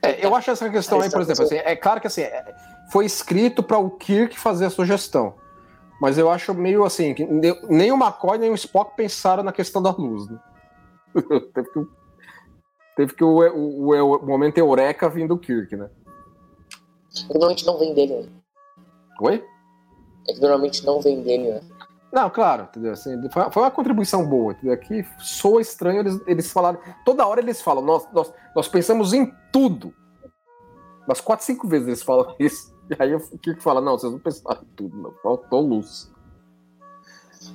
É, 0.02 0.26
eu 0.26 0.36
acho 0.36 0.50
essa 0.50 0.70
questão 0.70 1.00
aí, 1.00 1.10
por 1.10 1.22
exemplo, 1.22 1.44
assim, 1.44 1.58
é 1.58 1.76
claro 1.76 2.02
que 2.02 2.08
assim, 2.08 2.22
é- 2.22 2.56
foi 2.92 3.06
escrito 3.06 3.62
para 3.64 3.78
o 3.78 3.90
Kirk 3.92 4.40
fazer 4.40 4.66
a 4.66 4.70
sugestão. 4.70 5.36
Mas 6.02 6.18
eu 6.18 6.30
acho 6.32 6.54
meio 6.54 6.86
assim, 6.86 7.14
que 7.14 7.26
ne- 7.26 7.60
nem 7.70 7.92
o 7.92 7.98
McCoy 7.98 8.38
nem 8.38 8.50
o 8.50 8.56
Spock 8.56 8.96
pensaram 8.96 9.44
na 9.44 9.52
questão 9.52 9.82
da 9.82 9.92
luz. 9.92 10.30
Né? 10.30 10.40
teve 11.54 11.70
que, 11.72 11.80
o- 11.80 11.90
teve 12.96 13.14
que 13.16 13.24
o, 13.24 13.38
o, 13.38 13.90
o- 13.96 14.18
o 14.18 14.26
momento 14.26 14.58
eureka 14.58 15.10
vir 15.10 15.28
do 15.28 15.38
Kirk, 15.38 15.76
né? 15.76 15.90
É 17.16 17.28
que 17.28 17.34
normalmente 17.34 17.66
não 17.66 17.78
vem 17.78 17.94
dele, 17.94 18.16
né? 18.22 18.30
Oi? 19.22 19.44
É 20.30 20.34
que 20.34 20.40
normalmente 20.40 20.86
não 20.86 21.02
vem 21.02 21.22
dele, 21.22 21.52
né? 21.52 21.62
Não, 22.12 22.30
claro, 22.30 22.64
entendeu? 22.64 22.94
Assim, 22.94 23.16
foi, 23.30 23.62
uma 23.62 23.70
contribuição 23.70 24.26
boa, 24.26 24.54
entendeu? 24.54 24.74
Aqui 24.74 25.06
soa 25.20 25.62
estranho 25.62 26.00
eles, 26.00 26.20
eles 26.26 26.52
falaram. 26.52 26.80
Toda 27.06 27.28
hora 27.28 27.40
eles 27.40 27.62
falam, 27.62 27.84
nós, 27.84 28.08
nós, 28.14 28.34
nós 28.56 28.68
pensamos 28.68 29.12
em 29.14 29.32
tudo. 29.52 29.94
Umas 31.06 31.20
quatro, 31.22 31.46
cinco 31.46 31.68
vezes 31.68 31.88
eles 31.88 32.02
falam 32.04 32.34
isso. 32.40 32.74
E 32.90 32.96
aí 33.02 33.14
o 33.16 33.20
Kirk 33.40 33.62
fala, 33.62 33.82
não, 33.82 33.98
vocês 33.98 34.12
não 34.12 34.20
pensaram 34.20 34.62
em 34.62 34.76
tudo, 34.76 34.98
não. 34.98 35.12
Faltou 35.22 35.62
luz. 35.62 36.12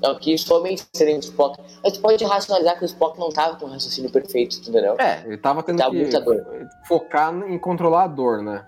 Não, 0.03 0.14
que 0.18 0.37
somente 0.39 0.87
seria 0.95 1.16
o 1.16 1.18
Spock. 1.18 1.61
Mas 1.82 1.99
pode 1.99 2.24
racionalizar 2.24 2.78
que 2.78 2.85
o 2.85 2.87
Spock 2.87 3.18
não 3.18 3.28
tava 3.30 3.57
com 3.57 3.66
o 3.66 3.68
raciocínio 3.68 4.11
perfeito, 4.11 4.57
entendeu? 4.59 4.97
É, 4.99 5.22
ele 5.26 5.37
tava 5.37 5.62
tendo 5.62 5.78
Dá 5.78 5.91
que 5.91 6.11
focar 6.87 7.35
em 7.35 7.59
controlar 7.59 8.05
a 8.05 8.09
dor, 8.09 8.43
né? 8.43 8.66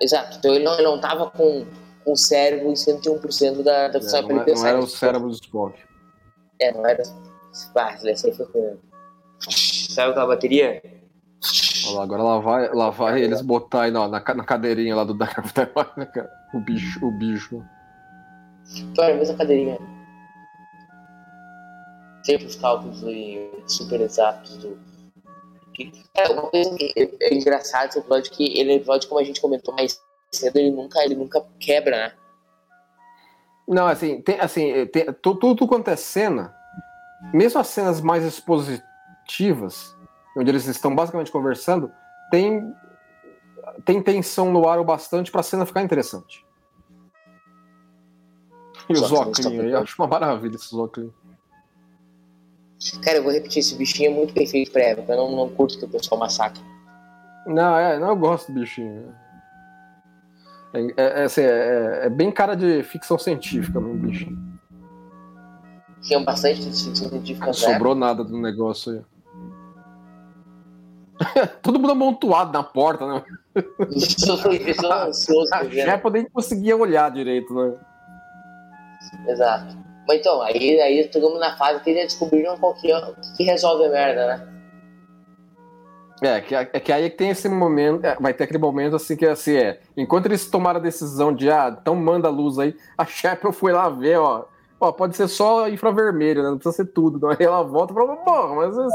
Exato. 0.00 0.36
Então 0.38 0.54
ele 0.54 0.64
não, 0.64 0.74
ele 0.74 0.82
não 0.82 1.00
tava 1.00 1.30
com, 1.30 1.66
com 2.04 2.12
o 2.12 2.16
cérebro 2.16 2.68
em 2.68 2.74
101% 2.74 3.62
da, 3.62 3.88
da 3.88 3.98
É, 3.98 4.02
função 4.02 4.22
não, 4.22 4.42
é- 4.42 4.54
não 4.54 4.66
era 4.66 4.78
o 4.78 4.86
cérebro 4.86 5.28
do 5.28 5.34
Spock. 5.34 5.82
É, 6.60 6.72
não 6.72 6.86
era. 6.86 7.02
Ah, 7.74 7.96
essa 8.04 8.26
aí 8.26 8.34
foi 8.34 8.46
ruim. 8.46 8.78
Sabe 9.40 10.10
aquela 10.10 10.26
bateria? 10.26 10.82
Olha 11.88 11.96
lá, 11.98 12.02
agora 12.04 12.22
lá 12.22 12.38
vai, 12.38 12.68
lá 12.74 12.90
vai 12.90 13.22
eles 13.22 13.40
botar 13.42 13.82
aí 13.82 13.90
na, 13.90 14.08
na, 14.08 14.20
ca- 14.20 14.34
na 14.34 14.44
cadeirinha 14.44 14.94
lá 14.96 15.04
do 15.04 15.14
Dark 15.14 15.38
of 15.38 15.52
the 15.52 15.66
né, 15.96 16.06
cara? 16.06 16.30
O 16.54 16.60
bicho, 16.60 17.04
o 17.06 17.10
bicho. 17.10 17.62
A 19.00 19.14
mesma 19.14 19.36
cadeirinha. 19.36 19.78
Sempre 22.24 22.46
os 22.46 22.56
cálculos 22.56 23.02
super 23.68 24.00
exatos 24.00 24.56
do. 24.58 24.78
É, 26.14 26.28
uma 26.30 26.42
coisa 26.50 26.74
que 26.76 26.92
é, 26.96 27.08
é 27.20 27.34
engraçado 27.34 27.90
esse 27.90 27.98
episódio 27.98 28.32
que 28.32 28.58
ele 28.58 28.72
é 28.72 28.74
episódio, 28.76 29.08
como 29.08 29.20
a 29.20 29.24
gente 29.24 29.40
comentou 29.40 29.74
mais 29.74 30.00
cedo, 30.32 30.56
ele 30.56 30.70
nunca, 30.70 31.04
ele 31.04 31.14
nunca 31.14 31.44
quebra, 31.60 31.96
né? 31.96 32.12
Não, 33.68 33.86
assim, 33.86 34.20
tem, 34.22 34.40
assim, 34.40 34.86
tem, 34.86 35.06
tu- 35.22 35.34
tudo 35.34 35.66
quanto 35.66 35.88
é 35.88 35.96
cena, 35.96 36.54
mesmo 37.32 37.60
as 37.60 37.66
cenas 37.68 38.00
mais 38.00 38.24
expositivas, 38.24 39.94
onde 40.36 40.50
eles 40.50 40.66
estão 40.66 40.94
basicamente 40.94 41.32
conversando, 41.32 41.90
tem, 42.30 42.72
tem 43.84 44.02
tensão 44.02 44.52
no 44.52 44.68
ar 44.68 44.78
o 44.78 44.84
bastante 44.84 45.32
pra 45.32 45.42
cena 45.42 45.64
ficar 45.64 45.82
interessante. 45.82 46.44
E 48.88 48.92
estão 48.92 49.32
aí, 49.48 49.70
eu 49.70 49.78
acho 49.80 50.00
uma 50.00 50.06
maravilha 50.06 50.54
esses 50.54 50.72
óculos. 50.72 51.12
Cara, 53.02 53.16
eu 53.16 53.22
vou 53.22 53.32
repetir, 53.32 53.60
esse 53.60 53.74
bichinho 53.74 54.10
é 54.10 54.14
muito 54.14 54.32
perfeito 54.32 54.70
pra 54.70 54.82
época. 54.82 55.12
Eu 55.12 55.16
não, 55.16 55.36
não 55.36 55.48
curto 55.48 55.78
que 55.78 55.84
o 55.84 55.88
pessoal 55.88 56.20
massacre. 56.20 56.62
Não, 57.46 57.76
é, 57.76 57.98
não, 57.98 58.08
eu 58.10 58.16
gosto 58.16 58.52
do 58.52 58.60
bichinho. 58.60 59.12
É, 60.72 60.80
é, 60.80 60.92
é, 60.96 61.24
assim, 61.24 61.40
é- 61.40 62.00
é 62.04 62.10
bem 62.10 62.30
cara 62.30 62.54
de 62.54 62.82
ficção 62.82 63.18
científica, 63.18 63.80
no 63.80 63.94
bichinho. 63.94 64.38
Tinha 66.02 66.20
bastante 66.20 66.60
de 66.60 66.66
ficção 66.66 66.94
científica 66.94 67.46
Não 67.46 67.54
sobrou 67.54 67.94
nada 67.94 68.22
do 68.22 68.38
negócio 68.38 68.92
aí. 68.92 69.15
Todo 71.62 71.78
mundo 71.78 71.92
amontoado 71.92 72.52
na 72.52 72.62
porta, 72.62 73.06
né? 73.06 73.22
Isso 73.90 74.36
foi 74.38 74.56
isso 74.56 74.84
é 74.84 75.08
ansioso 75.08 75.54
A 75.54 76.10
nem 76.10 76.28
conseguia 76.28 76.76
olhar 76.76 77.10
direito, 77.10 77.54
né? 77.54 77.74
Exato. 79.26 79.76
Mas 80.06 80.20
então, 80.20 80.40
aí, 80.42 80.80
aí 80.80 81.10
chegamos 81.12 81.40
na 81.40 81.56
fase 81.56 81.82
que 81.82 81.90
eles 81.90 82.04
descobriram 82.04 82.56
qual 82.58 82.74
que, 82.74 82.92
é- 82.92 83.00
que, 83.00 83.36
que 83.38 83.42
resolve 83.44 83.86
a 83.86 83.90
merda, 83.90 84.26
né? 84.26 84.52
É, 86.22 86.40
que, 86.40 86.54
é 86.54 86.64
que 86.64 86.92
aí 86.92 87.10
que 87.10 87.16
tem 87.16 87.30
esse 87.30 87.46
momento, 87.48 88.04
é, 88.04 88.16
vai 88.18 88.32
ter 88.32 88.44
aquele 88.44 88.58
momento 88.58 88.96
assim 88.96 89.16
que 89.16 89.26
assim 89.26 89.56
é. 89.56 89.80
Enquanto 89.96 90.26
eles 90.26 90.48
tomaram 90.48 90.80
a 90.80 90.82
decisão 90.82 91.34
de, 91.34 91.50
ah, 91.50 91.76
então 91.78 91.94
manda 91.94 92.28
a 92.28 92.30
luz 92.30 92.58
aí, 92.58 92.74
a 92.96 93.04
Sheppel 93.04 93.52
foi 93.52 93.72
lá 93.72 93.88
ver, 93.90 94.18
ó. 94.18 94.46
ó, 94.80 94.92
pode 94.92 95.14
ser 95.14 95.28
só 95.28 95.68
infravermelho, 95.68 96.42
né? 96.42 96.50
Não 96.50 96.56
precisa 96.56 96.84
ser 96.84 96.92
tudo. 96.92 97.18
Não. 97.18 97.30
Aí 97.30 97.36
ela 97.40 97.62
volta 97.62 97.92
e 97.92 97.96
fala, 97.96 98.16
porra, 98.16 98.54
mas 98.54 98.74
vocês 98.74 98.92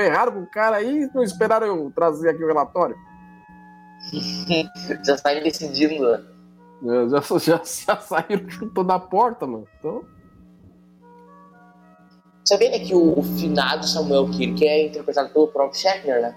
erraram 0.00 0.32
com 0.32 0.40
o 0.42 0.50
cara 0.50 0.76
aí 0.76 1.08
não 1.14 1.22
esperaram 1.22 1.66
eu 1.66 1.92
trazer 1.94 2.30
aqui 2.30 2.42
o 2.42 2.46
relatório. 2.46 2.96
já 5.04 5.16
saíram 5.16 5.42
decidindo. 5.42 6.10
né? 6.10 6.24
É, 7.04 7.08
Já, 7.08 7.20
já, 7.38 7.60
já 7.64 7.96
saíram 8.00 8.48
chutando 8.50 8.92
a 8.92 8.98
porta, 8.98 9.46
mano. 9.46 9.66
Então, 9.78 10.04
Sabia 12.46 12.70
né, 12.70 12.78
que 12.78 12.94
o, 12.94 13.18
o 13.18 13.22
finado 13.22 13.86
Samuel 13.86 14.28
Kirk 14.30 14.66
é 14.66 14.86
interpretado 14.88 15.30
pelo 15.30 15.48
próprio 15.48 15.80
Shatner, 15.80 16.20
né? 16.20 16.36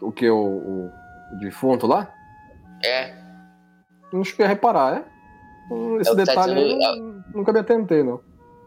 o 0.00 0.12
que? 0.12 0.30
O, 0.30 0.36
o, 0.38 0.86
o 0.86 1.38
defunto 1.40 1.86
lá? 1.86 2.08
É. 2.84 3.12
Não 4.12 4.22
cheguei 4.24 4.46
a 4.46 4.48
reparar, 4.48 4.98
é? 4.98 5.04
Esse 6.00 6.10
É 6.10 6.14
tá 6.14 6.24
detalhe 6.24 6.52
aí 6.58 6.78
dizendo- 6.78 7.24
eu 7.26 7.36
nunca 7.36 7.52
me 7.52 7.58
atentei, 7.58 8.02
não. 8.04 8.20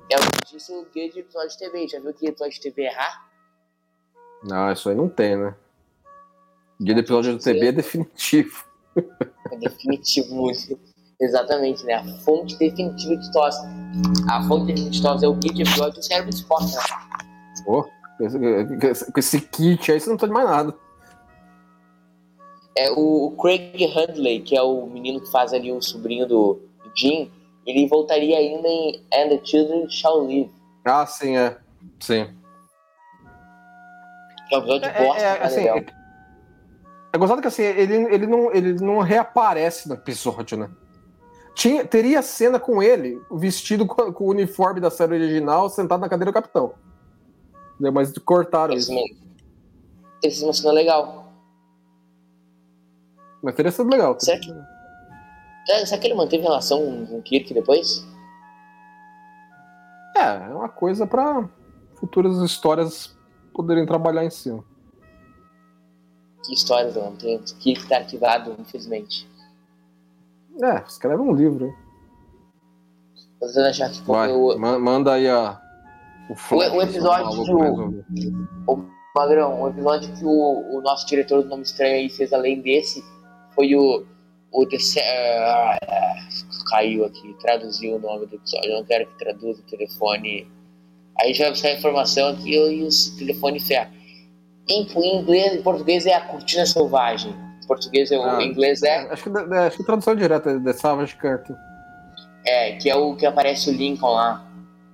É 0.09 0.15
o 0.17 0.19
que 0.19 0.55
disse 0.55 0.71
o 0.71 0.85
guia 0.93 1.09
de 1.09 1.19
episódio 1.19 1.49
de 1.49 1.57
TV. 1.57 1.87
Já 1.87 1.99
viu 1.99 2.13
que 2.13 2.27
episódio 2.27 2.53
de 2.53 2.61
TV 2.61 2.83
errar? 2.83 3.27
Não, 4.43 4.71
isso 4.71 4.89
aí 4.89 4.95
não 4.95 5.07
tem, 5.07 5.37
né? 5.37 5.55
Dia 6.79 6.95
do 6.95 6.99
episódio 6.99 7.37
do 7.37 7.39
TB 7.41 7.67
é 7.67 7.71
definitivo. 7.71 8.65
É 9.51 9.57
definitivo. 9.57 10.51
Exatamente, 11.19 11.85
né? 11.85 11.93
A 11.93 12.03
fonte 12.19 12.57
definitiva 12.57 13.15
de 13.15 13.31
tosse. 13.31 13.65
A 14.29 14.43
fonte 14.43 14.65
definitiva 14.65 14.91
de 14.91 15.01
tosse 15.01 15.25
é 15.25 15.27
o 15.27 15.33
guia 15.35 15.53
de 15.53 15.61
episódio 15.61 15.93
do 15.93 16.03
cérebro 16.03 16.29
de 16.29 16.35
Spock, 16.35 16.65
né? 16.65 16.81
Pô, 17.63 17.83
com 18.17 19.19
esse, 19.19 19.41
kit 19.41 19.91
aí 19.91 19.99
você 19.99 20.09
não 20.09 20.17
tá 20.17 20.27
de 20.27 20.33
mais 20.33 20.47
nada. 20.47 20.75
É 22.75 22.91
o, 22.91 23.27
o 23.27 23.31
Craig 23.37 23.85
Handley, 23.85 24.41
que 24.41 24.57
é 24.57 24.61
o 24.61 24.85
menino 24.87 25.21
que 25.21 25.31
faz 25.31 25.53
ali 25.53 25.71
o 25.71 25.81
sobrinho 25.81 26.27
do 26.27 26.59
Jim, 26.97 27.31
ele 27.65 27.87
voltaria 27.87 28.37
ainda 28.37 28.67
em 28.67 29.05
And 29.13 29.29
the 29.29 29.41
Children 29.43 29.89
Shall 29.89 30.25
Live. 30.25 30.51
Ah, 30.85 31.05
sim, 31.05 31.37
é. 31.37 31.57
Sim. 31.99 32.27
Que 34.49 34.55
é 34.55 34.57
um 34.57 34.61
episódio 34.61 34.89
É, 34.89 35.05
bosta, 35.05 35.21
é, 35.23 35.43
assim, 35.43 35.61
é, 35.67 35.85
é 37.13 37.17
gozado 37.17 37.41
que 37.41 37.47
assim, 37.47 37.61
ele, 37.63 37.95
ele, 38.13 38.27
não, 38.27 38.51
ele 38.53 38.73
não 38.73 38.99
reaparece 38.99 39.87
no 39.87 39.95
episódio, 39.95 40.57
né? 40.57 40.69
Tinha, 41.55 41.85
teria 41.85 42.21
cena 42.23 42.59
com 42.59 42.81
ele, 42.81 43.21
vestido 43.31 43.85
com, 43.85 44.11
com 44.11 44.23
o 44.25 44.29
uniforme 44.31 44.79
da 44.81 44.89
série 44.89 45.13
original, 45.13 45.69
sentado 45.69 46.01
na 46.01 46.09
cadeira 46.09 46.31
do 46.31 46.33
capitão. 46.33 46.73
Mas 47.79 48.11
cortaram 48.19 48.73
Eles 48.73 48.85
isso. 48.85 48.93
me- 48.93 49.17
eles 50.23 50.41
uma 50.41 50.53
cena 50.53 50.71
legal. 50.73 51.31
Mas 53.41 53.55
teria 53.55 53.71
sido 53.71 53.89
legal. 53.89 54.15
Será 54.19 54.39
que- 54.39 54.51
É, 54.51 54.72
será 55.85 55.99
que 56.01 56.07
ele 56.07 56.13
manteve 56.15 56.43
relação 56.43 56.79
com 57.07 57.17
o 57.19 57.21
Kirk 57.21 57.53
depois? 57.53 58.05
É, 60.15 60.21
é 60.51 60.53
uma 60.53 60.69
coisa 60.69 61.07
pra 61.07 61.47
futuras 61.95 62.37
histórias 62.39 63.17
poderem 63.53 63.85
trabalhar 63.85 64.23
em 64.25 64.29
cima. 64.29 64.63
Que 66.45 66.53
histórias, 66.53 66.95
não. 66.95 67.15
Tem 67.15 67.37
o 67.37 67.43
Kirk 67.43 67.87
tá 67.87 67.97
arquivado, 67.97 68.55
infelizmente. 68.59 69.27
É, 70.61 70.83
escreve 70.87 71.21
um 71.21 71.33
livro. 71.33 71.65
hein? 71.67 71.75
Tentando 73.39 73.67
achar 73.67 73.89
que 73.89 74.01
Vai, 74.03 74.31
o, 74.31 74.57
ma- 74.57 74.77
manda 74.79 75.13
aí 75.13 75.27
a, 75.29 75.59
o, 76.29 76.35
flash, 76.35 76.71
o 76.73 76.81
episódio 76.81 77.29
do- 77.45 77.57
pra 77.57 77.65
resolver. 77.65 78.05
Magrão, 79.15 79.61
o 79.61 79.67
episódio 79.69 80.11
que 80.15 80.25
o, 80.25 80.77
o 80.77 80.81
nosso 80.81 81.05
diretor 81.05 81.43
do 81.43 81.49
Nome 81.49 81.61
Estranho 81.63 81.95
aí 81.95 82.09
fez 82.09 82.33
além 82.33 82.61
desse 82.61 83.03
foi 83.53 83.75
o. 83.75 84.05
o 84.53 84.79
Se- 84.79 84.99
ah, 84.99 85.77
ah, 85.87 86.15
caiu 86.69 87.05
aqui, 87.05 87.35
traduziu 87.41 87.95
o 87.95 87.99
nome 87.99 88.25
do 88.27 88.35
episódio. 88.35 88.69
Eu 88.71 88.77
não 88.77 88.85
quero 88.85 89.07
que 89.07 89.17
traduza 89.17 89.61
o 89.61 89.65
telefone. 89.65 90.47
Aí 91.19 91.33
já 91.33 91.45
vai 91.45 91.51
buscar 91.53 91.69
a 91.69 91.73
informação 91.73 92.29
aqui 92.29 92.55
e 92.55 92.83
o 92.83 92.89
telefone 93.17 93.59
ferro. 93.59 93.91
Em, 94.69 94.81
inglês, 95.19 95.53
em 95.55 95.61
português 95.61 96.05
é 96.05 96.13
a 96.15 96.21
cortina 96.21 96.65
selvagem. 96.65 97.33
Em 97.63 97.67
português 97.67 98.11
é 98.11 98.17
o 98.17 98.23
Ah. 98.23 98.43
inglês 98.43 98.81
é, 98.83 98.99
Acho 99.11 99.23
que, 99.23 99.29
é, 99.37 99.57
acho 99.59 99.77
que 99.77 99.83
a 99.83 99.85
tradução 99.85 100.15
direta 100.15 100.51
é 100.51 100.59
The 100.59 100.73
Savage 100.73 101.15
Curtain. 101.17 101.55
é, 102.45 102.73
que 102.77 102.89
é 102.89 102.95
o 102.95 103.15
que 103.15 103.25
aparece 103.25 103.69
o 103.69 103.73
Lincoln 103.73 104.13
lá. 104.13 104.45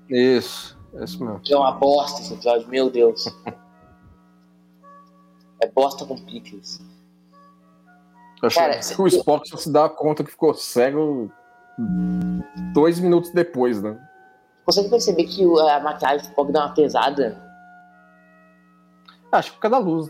Isso, 0.09 0.77
é 0.95 1.03
isso 1.03 1.23
mesmo. 1.23 1.39
Que 1.41 1.53
é 1.53 1.57
uma 1.57 1.71
bosta 1.71 2.21
esse 2.21 2.33
episódio, 2.33 2.67
meu 2.67 2.89
Deus. 2.89 3.25
é 5.61 5.67
bosta 5.67 6.05
com 6.05 6.15
pickles. 6.15 6.79
Cara, 8.53 8.79
que 8.79 9.01
o 9.01 9.07
Spock 9.07 9.49
só 9.49 9.57
se 9.57 9.71
dá 9.71 9.89
conta 9.89 10.23
que 10.23 10.31
ficou 10.31 10.53
cego 10.53 11.31
dois 12.73 12.99
minutos 12.99 13.31
depois, 13.31 13.81
né? 13.81 13.97
Consegue 14.65 14.89
perceber 14.89 15.23
que 15.25 15.43
a 15.43 15.79
maquiagem 15.79 16.19
do 16.19 16.29
Spock 16.29 16.51
dá 16.51 16.65
uma 16.65 16.73
pesada? 16.73 17.41
Acho 19.31 19.51
que 19.51 19.57
por 19.57 19.61
causa 19.63 19.77
da 19.77 19.83
luz. 19.83 20.09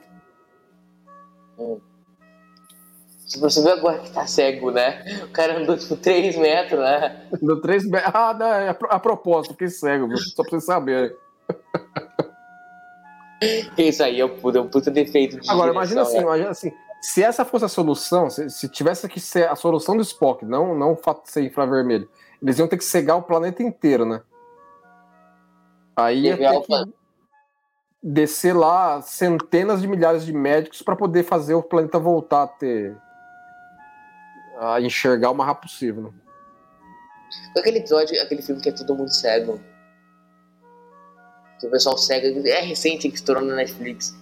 Se 3.28 3.40
você 3.40 3.62
vê 3.62 3.72
agora 3.72 4.00
que 4.00 4.12
tá 4.12 4.26
cego, 4.26 4.72
né? 4.72 5.04
O 5.24 5.32
cara 5.32 5.60
andou 5.60 5.78
tipo 5.78 5.96
3 5.96 6.36
metros, 6.36 6.80
né? 6.80 7.28
Deu 7.42 7.62
três 7.62 7.86
me- 7.88 8.00
Ah, 8.04 8.34
não, 8.34 8.48
é 8.48 8.70
a, 8.70 8.74
pro- 8.74 8.90
a 8.92 9.00
propósito, 9.00 9.52
fiquei 9.54 9.70
cego, 9.70 10.08
viu? 10.08 10.18
só 10.18 10.42
pra 10.42 10.50
vocês 10.52 10.66
saberem. 10.66 11.16
Isso 13.78 14.04
aí 14.04 14.20
é 14.20 14.26
um 14.26 14.38
puta, 14.40 14.58
é 14.58 14.62
um 14.62 14.68
puta 14.68 14.92
defeito 14.92 15.40
de 15.40 15.50
Agora, 15.50 15.72
imagina 15.72 16.02
assim, 16.02 16.12
direção, 16.12 16.30
né? 16.32 16.38
imagina 16.38 16.50
assim, 16.52 16.72
se 17.02 17.24
essa 17.24 17.46
fosse 17.46 17.66
a 17.66 17.70
solução, 17.70 18.30
se, 18.30 18.50
se 18.50 18.68
tivesse 18.68 19.08
que 19.08 19.20
ser 19.20 19.48
a 19.50 19.56
solução 19.56 19.96
do 19.96 20.02
Spock, 20.02 20.46
não, 20.46 20.76
não 20.78 20.94
o 20.94 20.98
fato 20.98 21.24
de 21.24 21.32
ser 21.32 21.44
infravermelho, 21.44 22.10
eles 22.42 22.60
iam 22.60 22.68
ter 22.68 22.78
que 22.78 22.84
cegar 22.84 23.18
o 23.18 23.24
planeta 23.24 23.64
inteiro, 23.64 24.06
né? 24.06 24.22
Aí 25.96 26.22
ia 26.22 26.38
ter 26.38 26.62
que 26.62 26.94
descer 28.02 28.54
lá 28.54 29.02
centenas 29.02 29.82
de 29.82 29.88
milhares 29.88 30.26
de 30.26 30.34
médicos 30.34 30.82
para 30.82 30.96
poder 30.96 31.24
fazer 31.24 31.54
o 31.54 31.64
planeta 31.64 32.00
voltar 32.00 32.44
a 32.44 32.48
ter. 32.48 32.96
a 34.58 34.80
enxergar 34.82 35.32
o 35.32 35.36
mais 35.36 35.48
rápido 35.48 35.70
possível. 35.70 36.04
Né? 36.04 36.12
Aquele 37.58 37.80
episódio, 37.80 38.22
aquele 38.22 38.42
filme 38.42 38.62
que 38.62 38.70
é 38.70 38.72
todo 38.72 38.96
mundo 38.96 39.14
cego. 39.14 39.60
Que 41.60 41.68
o 41.68 41.72
pessoal 41.72 41.98
cega. 41.98 42.28
É 42.50 42.62
recente 42.62 43.10
que 43.10 43.16
estourou 43.16 43.44
na 43.44 43.56
Netflix. 43.56 44.16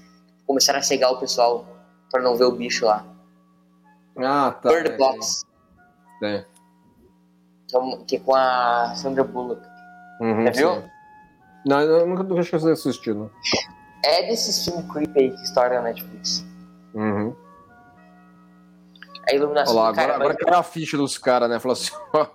Começaram 0.48 0.80
a 0.80 0.84
cegar 0.84 1.12
o 1.12 1.20
pessoal 1.20 1.77
pra 2.12 2.22
não 2.22 2.36
ver 2.36 2.46
o 2.46 2.52
bicho 2.52 2.86
lá. 2.86 3.06
Ah, 4.18 4.52
tá. 4.52 4.70
Bird 4.70 4.90
é, 4.92 4.98
Box. 4.98 5.46
é. 6.24 6.46
Que 7.68 7.76
é, 7.76 7.80
um- 7.80 8.06
que 8.06 8.16
é 8.16 8.20
com 8.20 8.34
a 8.36 8.94
Sandra 8.96 9.24
Bullock. 9.24 9.62
Uhum, 10.22 10.46
Já 10.46 10.52
viu? 10.52 10.74
sim. 10.82 10.90
Não, 11.66 11.82
eu 11.82 12.08
nunca, 12.08 12.44
cheguei 12.44 12.70
a 12.70 12.74
assistir, 12.74 13.14
não. 13.14 13.30
É 14.06 14.28
desses 14.28 14.64
filmes 14.64 14.90
creepy 14.92 15.20
aí 15.20 15.32
que 15.32 15.44
estoura 15.44 15.76
na 15.76 15.82
Netflix. 15.90 16.46
Uhum. 16.94 17.36
A 19.30 19.36
iluminação 19.36 19.76
Olha 19.76 19.84
lá, 19.84 19.90
agora, 19.90 20.16
agora 20.16 20.38
caiu 20.38 20.58
a 20.58 20.64
ficha 20.64 20.96
dos 20.96 21.18
caras, 21.18 21.50
né? 21.50 21.60
Falou 21.60 21.74
assim, 21.74 21.92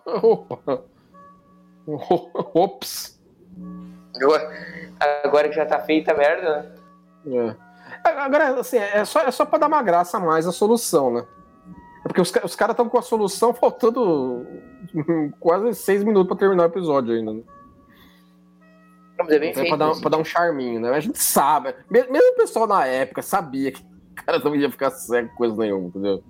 opa. 0.07 0.83
Ops. 2.55 3.19
Agora 5.25 5.49
que 5.49 5.55
já 5.57 5.67
tá 5.67 5.81
feita 5.81 6.13
a 6.13 6.17
merda, 6.17 6.63
né? 7.25 7.55
É. 7.57 7.72
Agora, 8.05 8.61
assim, 8.61 8.77
é 8.79 9.05
só, 9.05 9.21
é 9.21 9.31
só 9.31 9.45
pra 9.47 9.59
dar 9.59 9.69
uma 9.69 9.83
graça 9.83 10.17
a 10.17 10.21
mais 10.21 10.47
a 10.47 10.53
solução, 10.53 11.13
né? 11.13 11.25
É 12.05 12.09
porque 12.09 12.21
os, 12.21 12.33
os 12.45 12.57
caras 12.57 12.75
estão 12.75 12.89
com 12.89 12.99
a 12.99 13.03
solução 13.03 13.55
faltando 13.55 14.47
quase 15.39 15.73
seis 15.75 16.03
minutos 16.03 16.29
pra 16.29 16.37
terminar 16.37 16.65
o 16.65 16.67
episódio 16.67 17.15
ainda, 17.15 17.33
né? 17.33 17.43
Não, 19.19 19.27
mas 19.27 19.31
é 19.35 19.39
bem 19.39 19.51
É 19.51 19.55
feito. 19.55 19.69
pra, 19.69 19.77
dar, 19.77 19.91
assim. 19.91 20.01
pra 20.01 20.11
dar 20.11 20.19
um 20.19 20.25
charminho, 20.25 20.81
né? 20.81 20.91
A 20.91 21.01
gente 21.01 21.19
sabe. 21.19 21.75
me- 21.91 22.07
Mesmo 22.09 22.33
o 22.33 22.37
pessoal 22.37 22.67
na 22.67 22.87
época 22.87 23.23
sabia 23.23 23.71
que 23.71 23.81
o 23.83 24.15
cara 24.27 24.39
não 24.41 24.55
ia 24.57 24.71
ficar 24.71 24.91
cego 24.91 25.29
com 25.31 25.37
coisa 25.37 25.57
nenhuma, 25.57 25.89
entendeu? 25.89 26.25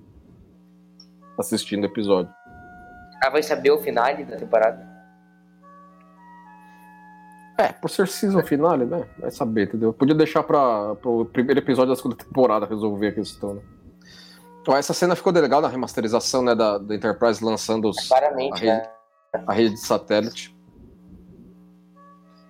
Assistindo 1.39 1.85
o 1.85 1.87
episódio. 1.87 2.31
Ah, 3.25 3.31
vai 3.31 3.43
saber 3.43 3.71
o 3.71 3.79
final 3.79 4.05
da 4.27 4.37
temporada? 4.37 4.92
É, 7.65 7.73
por 7.73 7.89
ser 7.91 8.09
season 8.09 8.43
finale, 8.43 8.85
né? 8.85 9.05
Vai 9.19 9.31
saber, 9.31 9.69
entendeu? 9.69 9.93
Podia 9.93 10.15
deixar 10.15 10.43
pra, 10.43 10.95
pro 10.97 11.25
primeiro 11.27 11.61
episódio 11.61 11.91
da 11.91 11.97
segunda 11.97 12.17
temporada 12.17 12.67
resolver 12.67 13.09
a 13.09 13.13
questão, 13.13 13.55
né? 13.55 13.63
Então, 14.61 14.77
essa 14.77 14.93
cena 14.95 15.17
ficou 15.17 15.33
legal 15.33 15.61
na 15.61 15.69
remasterização, 15.69 16.43
né? 16.43 16.55
Da, 16.55 16.79
da 16.79 16.95
Enterprise 16.95 17.45
lançando 17.45 17.89
os, 17.89 18.09
Claramente, 18.09 18.63
a 18.69 18.75
né? 18.75 18.89
a 19.47 19.53
rede 19.53 19.75
de 19.75 19.81
satélite. 19.81 20.57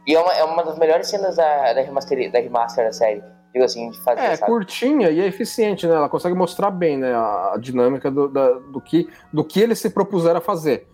E 0.07 0.15
é 0.15 0.21
uma, 0.21 0.33
é 0.33 0.45
uma 0.45 0.65
das 0.65 0.79
melhores 0.79 1.07
cenas 1.09 1.37
da, 1.37 1.73
da, 1.73 1.81
remaster, 1.81 2.31
da 2.33 2.39
remaster 2.41 2.85
da 2.87 2.93
série. 2.93 3.23
Digo 3.53 3.65
assim, 3.65 3.91
de 3.91 4.01
fazer, 4.03 4.21
É, 4.21 4.37
sabe? 4.37 4.51
curtinha 4.51 5.11
e 5.11 5.21
é 5.21 5.27
eficiente, 5.27 5.87
né? 5.87 5.95
Ela 5.95 6.09
consegue 6.09 6.35
mostrar 6.35 6.71
bem, 6.71 6.97
né? 6.99 7.15
A, 7.15 7.53
a 7.55 7.59
dinâmica 7.59 8.11
do, 8.11 8.29
da- 8.29 8.53
do, 8.59 8.81
que, 8.81 9.09
do 9.33 9.45
que 9.45 9.61
eles 9.61 9.79
se 9.79 9.91
propuseram 9.91 10.39
a 10.39 10.41
fazer. 10.41 10.89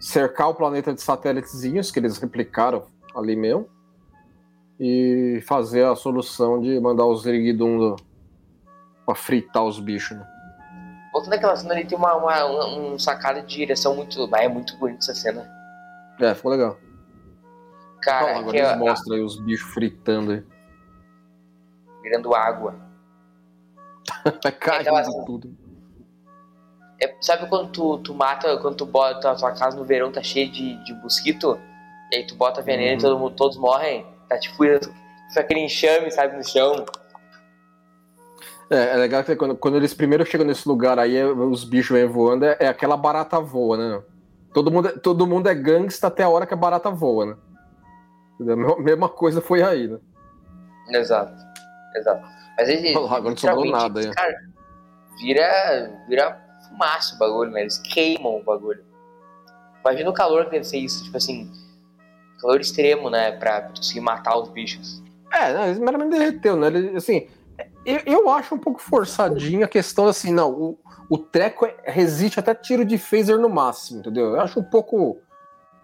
Cercar 0.00 0.48
o 0.48 0.54
planeta 0.54 0.94
de 0.94 1.02
satélitezinhos, 1.02 1.90
que 1.90 1.98
eles 1.98 2.16
replicaram 2.18 2.84
ali 3.18 3.36
mesmo. 3.36 3.68
E 4.80 5.42
fazer 5.46 5.84
a 5.84 5.96
solução 5.96 6.60
de 6.60 6.78
mandar 6.80 7.04
os 7.06 7.22
Ziriguidum 7.22 7.78
do- 7.78 7.96
pra 9.04 9.14
fritar 9.14 9.64
os 9.64 9.80
bichos, 9.80 10.16
né? 10.16 10.26
Voltando 11.12 11.32
àquela 11.34 11.56
cena 11.56 11.74
ali, 11.74 11.84
tem 11.84 11.98
uma, 11.98 12.14
uma, 12.14 12.44
um, 12.46 12.92
um 12.94 12.98
sacada 12.98 13.40
de 13.42 13.56
direção 13.56 13.96
muito. 13.96 14.32
É 14.36 14.48
muito 14.48 14.76
bonito 14.78 14.98
essa 15.00 15.14
cena. 15.14 15.50
É, 16.20 16.34
ficou 16.34 16.50
legal. 16.52 16.78
Cara, 18.02 18.38
Agora 18.38 18.50
que 18.52 18.56
eles 18.58 18.68
é, 18.70 18.76
mostram 18.76 19.16
aí 19.16 19.22
os 19.22 19.40
bichos 19.40 19.68
fritando 19.72 20.32
aí. 20.32 20.44
virando 22.02 22.34
água. 22.34 22.76
Aquela 24.44 25.00
de 25.02 25.10
cena. 25.10 25.24
tudo. 25.24 25.56
É, 27.02 27.16
sabe 27.20 27.48
quando 27.48 27.70
tu, 27.70 27.98
tu 27.98 28.14
mata, 28.14 28.56
quando 28.58 28.76
tu 28.76 28.86
bota 28.86 29.30
a 29.32 29.34
tua 29.34 29.52
casa 29.52 29.76
no 29.76 29.84
verão, 29.84 30.12
tá 30.12 30.22
cheio 30.22 30.50
de, 30.50 30.76
de 30.84 30.92
mosquito? 30.94 31.58
E 32.12 32.16
aí 32.16 32.26
tu 32.26 32.34
bota 32.34 32.62
veneno 32.62 32.92
e 32.92 32.94
Uhum. 32.94 33.00
todo 33.00 33.18
mundo, 33.18 33.34
todos 33.36 33.56
morrem? 33.56 34.06
Tá 34.28 34.38
tipo, 34.38 34.56
fica 35.28 35.40
aquele 35.40 35.60
enxame, 35.60 36.10
sabe, 36.10 36.36
no 36.36 36.44
chão. 36.44 36.84
É, 38.70 38.90
é 38.90 38.96
legal 38.96 39.24
que 39.24 39.34
quando, 39.36 39.56
quando 39.56 39.76
eles 39.76 39.94
primeiro 39.94 40.26
chegam 40.26 40.46
nesse 40.46 40.68
lugar 40.68 40.98
aí, 40.98 41.16
é- 41.16 41.24
os 41.26 41.64
bichos 41.64 41.96
vêm 41.96 42.06
voando, 42.06 42.44
é, 42.44 42.56
é 42.60 42.68
aquela 42.68 42.96
barata 42.96 43.40
voa, 43.40 43.76
né? 43.76 44.02
Todo 44.52 44.70
mundo, 44.70 44.88
é- 44.88 44.98
todo 44.98 45.26
mundo 45.26 45.48
é 45.48 45.54
gangsta 45.54 46.06
até 46.08 46.22
a 46.22 46.28
hora 46.28 46.46
que 46.46 46.52
a 46.54 46.56
barata 46.56 46.90
voa, 46.90 47.26
né? 47.26 47.36
A 48.40 48.80
mesma- 48.80 49.08
coisa 49.08 49.40
foi 49.40 49.62
aí, 49.62 49.88
né? 49.88 49.98
Exato, 50.90 51.32
exato. 51.96 52.22
Mas 52.56 52.68
Olha 52.68 52.98
lá, 53.00 53.16
agora 53.16 53.30
não 53.30 53.36
sobrou 53.36 53.64
nada. 53.70 54.10
Cara, 54.14 54.34
vira, 55.18 56.04
vira 56.08 56.40
fumaça 56.68 57.14
o 57.16 57.18
bagulho, 57.18 57.50
né? 57.50 57.62
Eles 57.62 57.78
queimam 57.78 58.36
o 58.36 58.44
bagulho. 58.44 58.84
Imagina 59.80 60.10
o 60.10 60.14
calor 60.14 60.44
que 60.46 60.50
deve 60.52 60.64
ser 60.64 60.78
isso, 60.78 61.04
tipo 61.04 61.16
assim, 61.16 61.50
calor 62.40 62.60
extremo, 62.60 63.10
né? 63.10 63.32
Pra 63.32 63.62
conseguir 63.62 64.00
matar 64.00 64.36
os 64.38 64.48
bichos. 64.48 65.02
É, 65.32 65.52
não, 65.52 65.64
eles 65.66 65.78
meramente 65.78 66.10
derreteu, 66.18 66.56
né? 66.56 66.66
Ele, 66.68 66.96
assim, 66.96 67.26
eu, 67.84 68.00
eu 68.06 68.30
acho 68.30 68.54
um 68.54 68.58
pouco 68.58 68.80
forçadinho 68.80 69.64
a 69.64 69.68
questão 69.68 70.06
assim, 70.06 70.32
não, 70.32 70.50
o, 70.52 70.78
o 71.10 71.18
treco 71.18 71.66
é- 71.66 71.74
resiste 71.84 72.38
até 72.40 72.54
tiro 72.54 72.84
de 72.84 72.96
phaser 72.98 73.38
no 73.38 73.48
máximo, 73.48 74.00
entendeu? 74.00 74.26
Eu 74.34 74.40
acho 74.40 74.60
um 74.60 74.64
pouco. 74.64 75.18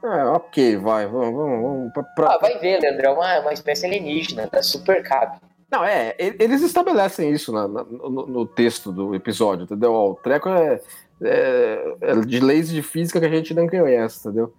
É, 0.03 0.25
ok, 0.27 0.77
vai, 0.77 1.07
vamos, 1.07 1.35
vamos, 1.35 1.63
vamos 1.63 1.93
pra- 1.93 2.03
pra- 2.03 2.35
Ah, 2.35 2.39
vai 2.39 2.59
ver, 2.59 2.79
Leandro, 2.81 3.07
é 3.07 3.11
uma, 3.11 3.41
uma 3.41 3.53
espécie 3.53 3.87
alienígena, 3.87 4.47
tá 4.47 4.63
super 4.63 5.03
cabe. 5.03 5.39
Não, 5.71 5.83
é, 5.85 6.15
eles 6.19 6.63
estabelecem 6.63 7.31
isso 7.31 7.51
na- 7.53 7.67
na- 7.67 7.85
no, 7.85 8.27
no 8.27 8.47
texto 8.47 8.93
do 8.93 9.15
episódio, 9.15 9.65
entendeu? 9.65 9.93
Ó, 9.93 10.11
o 10.11 10.15
treco 10.15 10.49
é, 10.51 10.79
é- 11.23 11.95
é 12.03 12.15
de 12.21 12.39
leis 12.39 12.69
de 12.69 12.83
física 12.83 13.19
que 13.19 13.27
a 13.27 13.31
gente 13.31 13.55
não 13.55 13.67
conhece, 13.67 14.21
entendeu? 14.21 14.53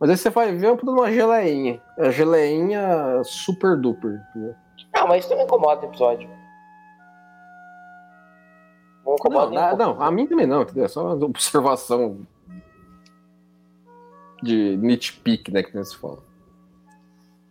Mas 0.00 0.08
aí 0.08 0.16
você 0.16 0.30
vai 0.30 0.50
ver 0.52 0.74
por 0.78 0.88
uma 0.88 1.12
geleinha. 1.12 1.80
É 1.98 2.10
geleinha 2.10 3.22
super 3.22 3.76
duper? 3.76 4.18
Ah, 4.94 5.06
mas 5.06 5.24
isso 5.24 5.30
não 5.30 5.36
me 5.36 5.44
incomoda 5.44 5.82
no 5.82 5.88
episódio. 5.88 6.26
Não 9.04 9.14
incomoda 9.14 9.76
não, 9.76 10.00
a 10.00 10.10
mim 10.10 10.26
também 10.26 10.46
não, 10.46 10.62
entendeu? 10.62 10.86
É 10.86 10.88
só 10.88 11.04
uma 11.04 11.26
observação 11.26 12.26
de 14.42 14.78
nitpick, 14.78 15.50
né, 15.50 15.62
que 15.62 15.74
nem 15.74 15.84
se 15.84 15.94
fala. 15.98 16.22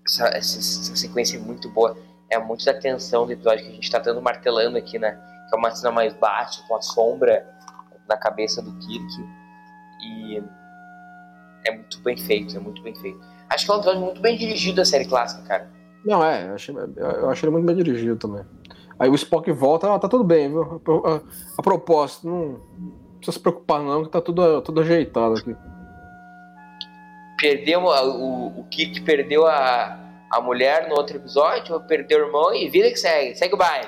essa, 0.04 0.26
essa, 0.30 0.58
essa 0.58 0.96
sequência 0.96 1.38
é 1.38 1.40
muito 1.40 1.70
boa. 1.70 1.96
É 2.32 2.40
muito 2.40 2.66
da 2.66 2.74
tensão 2.74 3.28
do 3.28 3.32
episódio 3.32 3.64
que 3.64 3.72
a 3.72 3.76
gente 3.76 3.92
tá 3.92 4.00
dando 4.00 4.24
martelando 4.24 4.76
aqui, 4.76 4.98
né? 4.98 5.12
Que 5.50 5.56
é 5.56 5.58
uma 5.60 5.70
cena 5.70 5.92
mais 5.92 6.14
baixa, 6.16 6.64
com 6.68 6.76
a 6.76 6.82
sombra 6.82 7.48
na 8.08 8.18
cabeça 8.18 8.60
do 8.62 8.72
Kirk. 8.80 9.30
E 10.02 10.44
é 11.66 11.72
muito 11.72 12.00
bem 12.02 12.18
feito, 12.18 12.56
é 12.56 12.60
muito 12.60 12.82
bem 12.82 12.96
feito. 12.96 13.20
Acho 13.50 13.66
que 13.66 13.72
é 13.72 13.76
um 13.76 13.78
episódio 13.78 14.02
muito 14.02 14.22
bem 14.22 14.38
dirigido 14.38 14.78
da 14.78 14.86
série 14.86 15.06
clássica, 15.06 15.42
cara. 15.44 15.72
Não, 16.06 16.24
é, 16.24 16.48
eu 16.50 16.54
achei, 16.56 16.76
eu 16.98 17.30
achei 17.30 17.48
ele 17.48 17.54
muito 17.56 17.66
bem 17.66 17.76
dirigido 17.76 18.16
também. 18.16 18.44
Aí 18.98 19.10
o 19.10 19.16
Spock 19.16 19.50
volta, 19.52 19.94
ah, 19.94 20.00
tá 20.00 20.08
tudo 20.08 20.24
bem, 20.24 20.50
viu? 20.50 20.62
A, 20.64 21.16
a- 21.16 21.22
a 21.58 21.62
propósito, 21.62 22.28
não 22.28 22.60
precisa 23.18 23.38
se 23.38 23.40
preocupar 23.40 23.82
não, 23.82 24.04
que 24.04 24.10
tá 24.10 24.22
tudo, 24.22 24.62
tudo 24.62 24.82
ajeitado 24.82 25.36
aqui. 25.36 25.56
Perdeu 27.40 27.82
o, 27.84 28.60
o 28.60 28.64
Kirk 28.70 29.02
perdeu 29.02 29.48
a, 29.48 29.98
a 30.32 30.42
mulher 30.42 30.90
no 30.90 30.96
outro 30.96 31.16
episódio, 31.18 31.80
perdeu 31.82 32.20
o 32.20 32.26
irmão 32.28 32.54
e 32.54 32.70
vida 32.70 32.90
que 32.90 32.98
segue. 32.98 33.36
Segue 33.36 33.54
o 33.56 33.58
baile. 33.58 33.88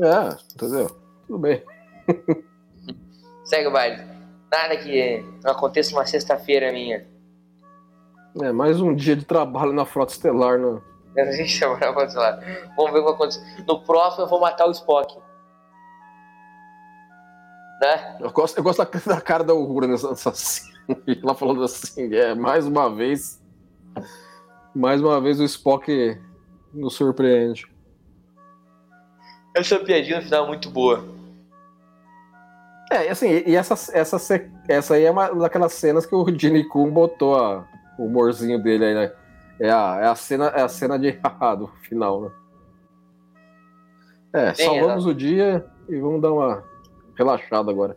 É, 0.00 0.36
entendeu? 0.54 0.88
Tudo 1.26 1.38
bem. 1.40 1.62
Segue 3.44 3.66
o 3.68 3.72
baile. 3.72 4.02
Nada 4.50 4.76
que 4.76 5.24
não 5.44 5.52
aconteça 5.52 5.92
uma 5.92 6.06
sexta-feira 6.06 6.72
minha. 6.72 7.06
É, 8.40 8.52
mais 8.52 8.80
um 8.80 8.94
dia 8.94 9.16
de 9.16 9.24
trabalho 9.24 9.72
na 9.72 9.84
Frota 9.84 10.12
Estelar, 10.12 10.58
né? 10.58 10.80
A 11.16 11.32
gente 11.32 11.50
chama 11.50 11.76
pra 11.76 11.90
lá. 11.90 12.40
Vamos 12.76 12.92
ver 12.92 12.98
o 12.98 13.02
que 13.02 13.08
vai 13.08 13.12
acontecer. 13.12 13.64
No 13.66 13.82
próximo 13.82 14.24
eu 14.24 14.28
vou 14.28 14.40
matar 14.40 14.66
o 14.66 14.70
Spock. 14.70 15.18
Né? 17.80 18.16
Eu 18.20 18.30
gosto, 18.30 18.56
eu 18.56 18.62
gosto 18.62 18.78
da, 18.78 19.14
da 19.14 19.20
cara 19.20 19.44
da 19.44 19.54
Uhura 19.54 19.86
nessa, 19.86 20.10
nessa 20.10 20.32
cena. 20.32 20.78
Ela 21.22 21.34
falando 21.34 21.62
assim, 21.62 22.14
é, 22.14 22.34
mais 22.34 22.66
uma 22.66 22.94
vez. 22.94 23.42
Mais 24.74 25.00
uma 25.00 25.20
vez 25.20 25.40
o 25.40 25.44
Spock 25.44 26.18
nos 26.72 26.94
surpreende. 26.94 27.66
Essa 29.56 29.78
piadinha 29.78 30.18
no 30.18 30.22
final 30.22 30.44
é 30.44 30.48
muito 30.48 30.70
boa. 30.70 31.17
É, 32.90 33.10
assim, 33.10 33.42
e 33.46 33.54
essa, 33.54 33.74
essa, 33.96 34.16
essa 34.66 34.94
aí 34.94 35.04
é 35.04 35.10
uma 35.10 35.28
daquelas 35.28 35.72
cenas 35.74 36.06
que 36.06 36.14
o 36.14 36.26
Gene 36.38 36.64
Kun 36.64 36.90
botou 36.90 37.36
a- 37.36 37.66
o 37.98 38.06
humorzinho 38.06 38.62
dele 38.62 38.84
aí, 38.86 38.94
né? 38.94 39.12
É 39.60 39.70
a, 39.70 39.98
é 40.02 40.06
a, 40.06 40.14
cena, 40.14 40.46
é 40.46 40.62
a 40.62 40.68
cena 40.68 40.98
de 40.98 41.10
haha 41.22 41.54
do 41.56 41.66
final, 41.82 42.22
né? 42.22 42.30
É, 44.32 44.54
Sim, 44.54 44.64
salvamos 44.64 45.04
o 45.06 45.14
dia 45.14 45.66
e 45.88 45.98
vamos 45.98 46.22
dar 46.22 46.32
uma 46.32 46.62
relaxada 47.16 47.70
agora. 47.70 47.96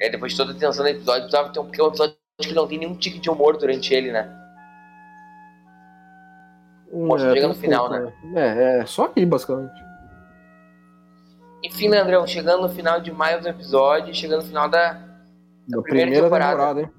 É, 0.00 0.10
depois 0.10 0.32
de 0.32 0.38
toda 0.38 0.52
a 0.52 0.54
tensão 0.54 0.84
do 0.84 0.88
episódio, 0.88 1.22
precisava 1.22 1.52
ter 1.52 1.60
um, 1.60 1.64
porque 1.64 1.80
é 1.80 1.84
um 1.84 1.88
episódio 1.88 2.16
que 2.38 2.52
não 2.52 2.68
tem 2.68 2.78
nenhum 2.78 2.94
tique 2.94 3.18
de 3.18 3.30
humor 3.30 3.56
durante 3.56 3.94
ele, 3.94 4.12
né? 4.12 4.30
Mostra 6.92 7.30
é, 7.30 7.34
chega 7.34 7.48
no 7.48 7.54
tem 7.54 7.60
um 7.60 7.62
final, 7.62 7.88
pouco, 7.88 8.04
né? 8.04 8.12
É, 8.34 8.78
é 8.80 8.86
só 8.86 9.06
aqui, 9.06 9.24
basicamente. 9.24 9.85
Enfim, 11.76 11.88
Leandrão, 11.90 12.26
chegando 12.26 12.62
no 12.62 12.70
final 12.74 12.98
de 13.02 13.12
mais 13.12 13.44
um 13.44 13.48
episódio, 13.50 14.14
chegando 14.14 14.40
no 14.40 14.48
final 14.48 14.66
da. 14.66 14.94
Da 15.68 15.82
primeira 15.82 15.82
primeira, 15.82 16.22
temporada. 16.22 16.50
temporada, 16.52 16.80
hein? 16.80 16.90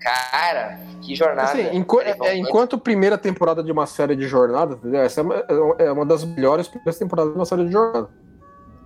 Cara, 0.00 0.78
que 1.02 1.16
jornada. 1.16 1.48
Assim, 1.50 1.76
enqu- 1.76 2.00
É, 2.00 2.16
é, 2.28 2.36
enquanto 2.36 2.78
primeira 2.78 3.18
temporada 3.18 3.60
de 3.60 3.72
uma 3.72 3.86
série 3.86 4.14
de 4.14 4.28
jornada, 4.28 4.74
entendeu? 4.76 5.00
essa 5.00 5.20
é 5.20 5.24
uma, 5.24 5.34
é 5.80 5.90
uma 5.90 6.06
das 6.06 6.22
melhores 6.22 6.68
primeiras 6.68 6.96
temporadas 6.96 7.32
de 7.32 7.38
uma 7.40 7.44
série 7.44 7.64
de 7.66 7.72
jornada. 7.72 8.08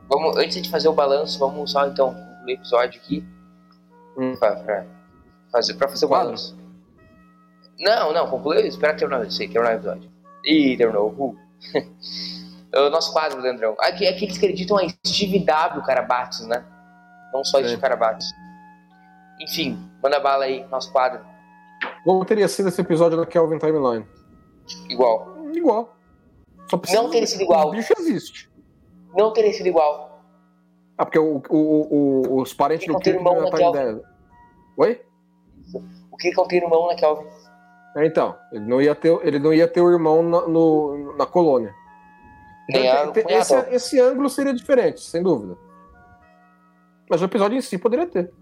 Vamos, 0.09 0.35
antes 0.39 0.63
de 0.63 0.71
fazer 0.71 0.89
o 0.89 0.95
balanço, 0.95 1.39
vamos 1.39 1.71
só 1.73 1.87
então 1.87 2.15
concluir 2.15 2.55
o 2.55 2.59
episódio 2.59 2.99
aqui. 3.03 3.23
Hum. 4.17 4.35
Pra, 4.37 4.57
pra 4.57 4.87
fazer, 5.53 5.75
pra 5.75 5.89
fazer 5.89 6.07
o 6.07 6.09
Quadro? 6.09 6.25
balanço. 6.29 6.57
Não, 7.79 8.15
não, 8.15 8.27
concluir. 8.31 8.65
Espera 8.67 8.95
terminar, 8.97 9.31
sei, 9.31 9.47
terminar 9.47 9.75
o 9.75 9.77
episódio. 9.77 10.11
Ih, 10.47 10.75
terminou. 10.79 11.11
Uh. 11.11 11.37
o 12.81 12.91
nosso 12.91 13.13
quadro, 13.13 13.41
Leandrão. 13.41 13.75
Aqui, 13.81 14.07
aqui 14.07 14.25
eles 14.25 14.37
acreditam 14.37 14.79
a 14.79 14.89
Steve 15.07 15.39
W. 15.41 15.83
Carabatos, 15.85 16.47
né? 16.47 16.65
Não 17.33 17.45
só 17.45 17.59
Sim. 17.59 17.65
Steve 17.65 17.81
Carabatos. 17.81 18.27
Enfim, 19.41 19.79
manda 20.03 20.21
bala 20.21 20.45
aí, 20.45 20.65
nosso 20.69 20.91
quadro. 20.93 21.21
Como 22.05 22.25
teria 22.25 22.49
sido 22.49 22.69
esse 22.69 22.81
episódio 22.81 23.19
da 23.19 23.27
Kelvin 23.27 23.59
Timeline? 23.59 24.07
Igual. 24.89 25.37
Igual. 25.53 25.97
Só 26.71 26.77
precisa 26.77 27.03
Não 27.03 27.11
teria 27.11 27.27
sido 27.27 27.43
igual. 27.43 27.69
O 27.69 27.71
bicho 27.73 27.93
existe. 27.99 28.51
Não 29.17 29.33
teria 29.33 29.53
sido 29.53 29.67
igual. 29.67 30.23
Ah, 30.97 31.05
porque 31.05 31.19
o, 31.19 31.43
o, 31.51 31.57
o- 31.59 32.41
os 32.43 32.55
parentes 32.55 32.87
Tem 32.87 32.95
do 32.95 33.01
ter 33.01 33.13
Kirk 33.19 33.25
não 33.25 33.51
tá 33.51 33.69
ideia. 33.69 34.01
Oi? 34.77 35.01
O 36.11 36.17
que 36.17 36.29
é 36.29 36.41
um 36.41 36.47
ter 36.47 36.63
irmão 36.63 36.87
na 36.87 36.95
Kelvin? 36.95 37.27
É, 37.97 38.07
então, 38.07 38.37
ele 38.53 38.65
não 38.65 38.81
ia 38.81 38.95
ter, 38.95 39.19
ele 39.27 39.39
não 39.39 39.53
ia 39.53 39.67
ter 39.69 39.81
o 39.81 39.91
irmão 39.91 40.23
na, 40.23 40.47
no- 40.47 41.17
na 41.17 41.27
colônia. 41.27 41.75
Nem 42.69 42.87
Então, 42.87 43.11
a 43.11 43.13
te- 43.13 43.23
cunhada. 43.23 43.41
esse, 43.41 43.75
esse 43.75 44.01
ângulo 44.01 44.29
seria 44.31 44.55
diferente, 44.55 45.01
sem 45.01 45.23
dúvida. 45.23 45.57
Mas 47.11 47.21
o 47.21 47.25
episódio 47.25 47.57
em 47.59 47.61
si 47.61 47.77
poderia 47.77 48.07
ter. 48.07 48.33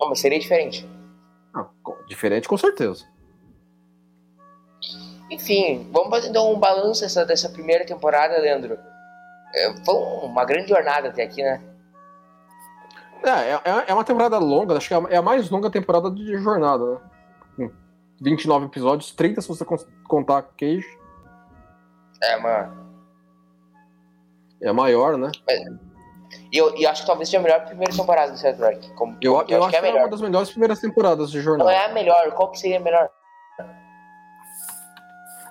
Não, 0.00 0.08
mas 0.08 0.20
seria 0.20 0.38
diferente. 0.38 0.88
Diferente 2.08 2.48
com 2.48 2.56
certeza. 2.56 3.04
Enfim, 5.30 5.88
vamos 5.92 6.08
fazer 6.10 6.28
então 6.28 6.50
um 6.52 6.58
balanço 6.58 7.02
dessa, 7.02 7.24
dessa 7.24 7.48
primeira 7.50 7.84
temporada, 7.84 8.38
Leandro. 8.38 8.78
É, 9.54 9.74
foi 9.84 9.94
uma 10.24 10.44
grande 10.44 10.68
jornada 10.68 11.08
até 11.08 11.22
aqui, 11.24 11.42
né? 11.42 11.60
É, 13.22 13.52
é, 13.52 13.84
é 13.88 13.94
uma 13.94 14.04
temporada 14.04 14.38
longa, 14.38 14.76
acho 14.76 14.88
que 14.88 14.94
é 14.94 14.96
a- 14.96 15.06
é 15.10 15.16
a 15.16 15.22
mais 15.22 15.50
longa 15.50 15.70
temporada 15.70 16.10
de 16.10 16.38
jornada, 16.38 16.84
né? 16.94 17.00
Com 17.56 17.70
29 18.22 18.66
episódios, 18.66 19.10
30 19.12 19.40
se 19.42 19.48
você 19.48 19.64
con- 19.64 19.76
contar 20.06 20.42
Cage. 20.56 20.86
É, 22.22 22.36
uma. 22.36 22.88
É 24.60 24.68
a 24.68 24.72
maior, 24.72 25.16
né? 25.16 25.30
E 26.52 26.58
eu, 26.58 26.74
e 26.76 26.86
acho 26.86 27.02
que 27.02 27.06
talvez 27.06 27.28
seja 27.28 27.38
a 27.38 27.42
melhor 27.42 27.64
primeira 27.66 27.92
temporada 27.94 28.32
do 28.32 28.38
Star 28.38 28.56
Trek. 28.56 28.90
Como, 28.94 29.16
Eu, 29.22 29.34
eu, 29.42 29.46
eu 29.48 29.62
acho 29.64 29.70
que 29.70 29.76
é, 29.76 29.82
melhor. 29.82 30.00
uma 30.02 30.08
das 30.10 30.20
melhores 30.20 30.50
primeiras 30.50 30.80
temporadas 30.80 31.30
de 31.30 31.36
Não 31.38 31.44
jornada. 31.44 31.72
é 31.72 31.86
a 31.86 31.92
melhor, 31.92 32.32
qual 32.32 32.50
que 32.50 32.58
seria 32.58 32.78
a 32.78 32.80
melhor? 32.80 33.08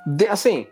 De- 0.06 0.28
assim. 0.28 0.68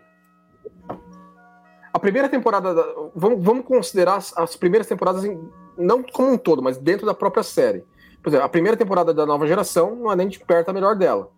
a 1.92 1.98
primeira 1.98 2.28
temporada. 2.28 2.74
Da, 2.74 2.82
vamos, 3.14 3.42
vamos 3.44 3.64
considerar 3.66 4.16
as, 4.16 4.36
as 4.36 4.56
primeiras 4.56 4.86
temporadas, 4.86 5.24
em, 5.24 5.50
não 5.76 6.02
como 6.02 6.32
um 6.32 6.38
todo, 6.38 6.62
mas 6.62 6.76
dentro 6.78 7.06
da 7.06 7.14
própria 7.14 7.42
série. 7.42 7.84
Por 8.22 8.30
exemplo, 8.30 8.46
a 8.46 8.48
primeira 8.48 8.76
temporada 8.76 9.14
da 9.14 9.24
nova 9.24 9.46
geração 9.46 9.94
não 9.94 10.10
é 10.12 10.16
nem 10.16 10.28
de 10.28 10.38
perto 10.40 10.68
a 10.70 10.72
melhor 10.72 10.94
dela. 10.96 11.30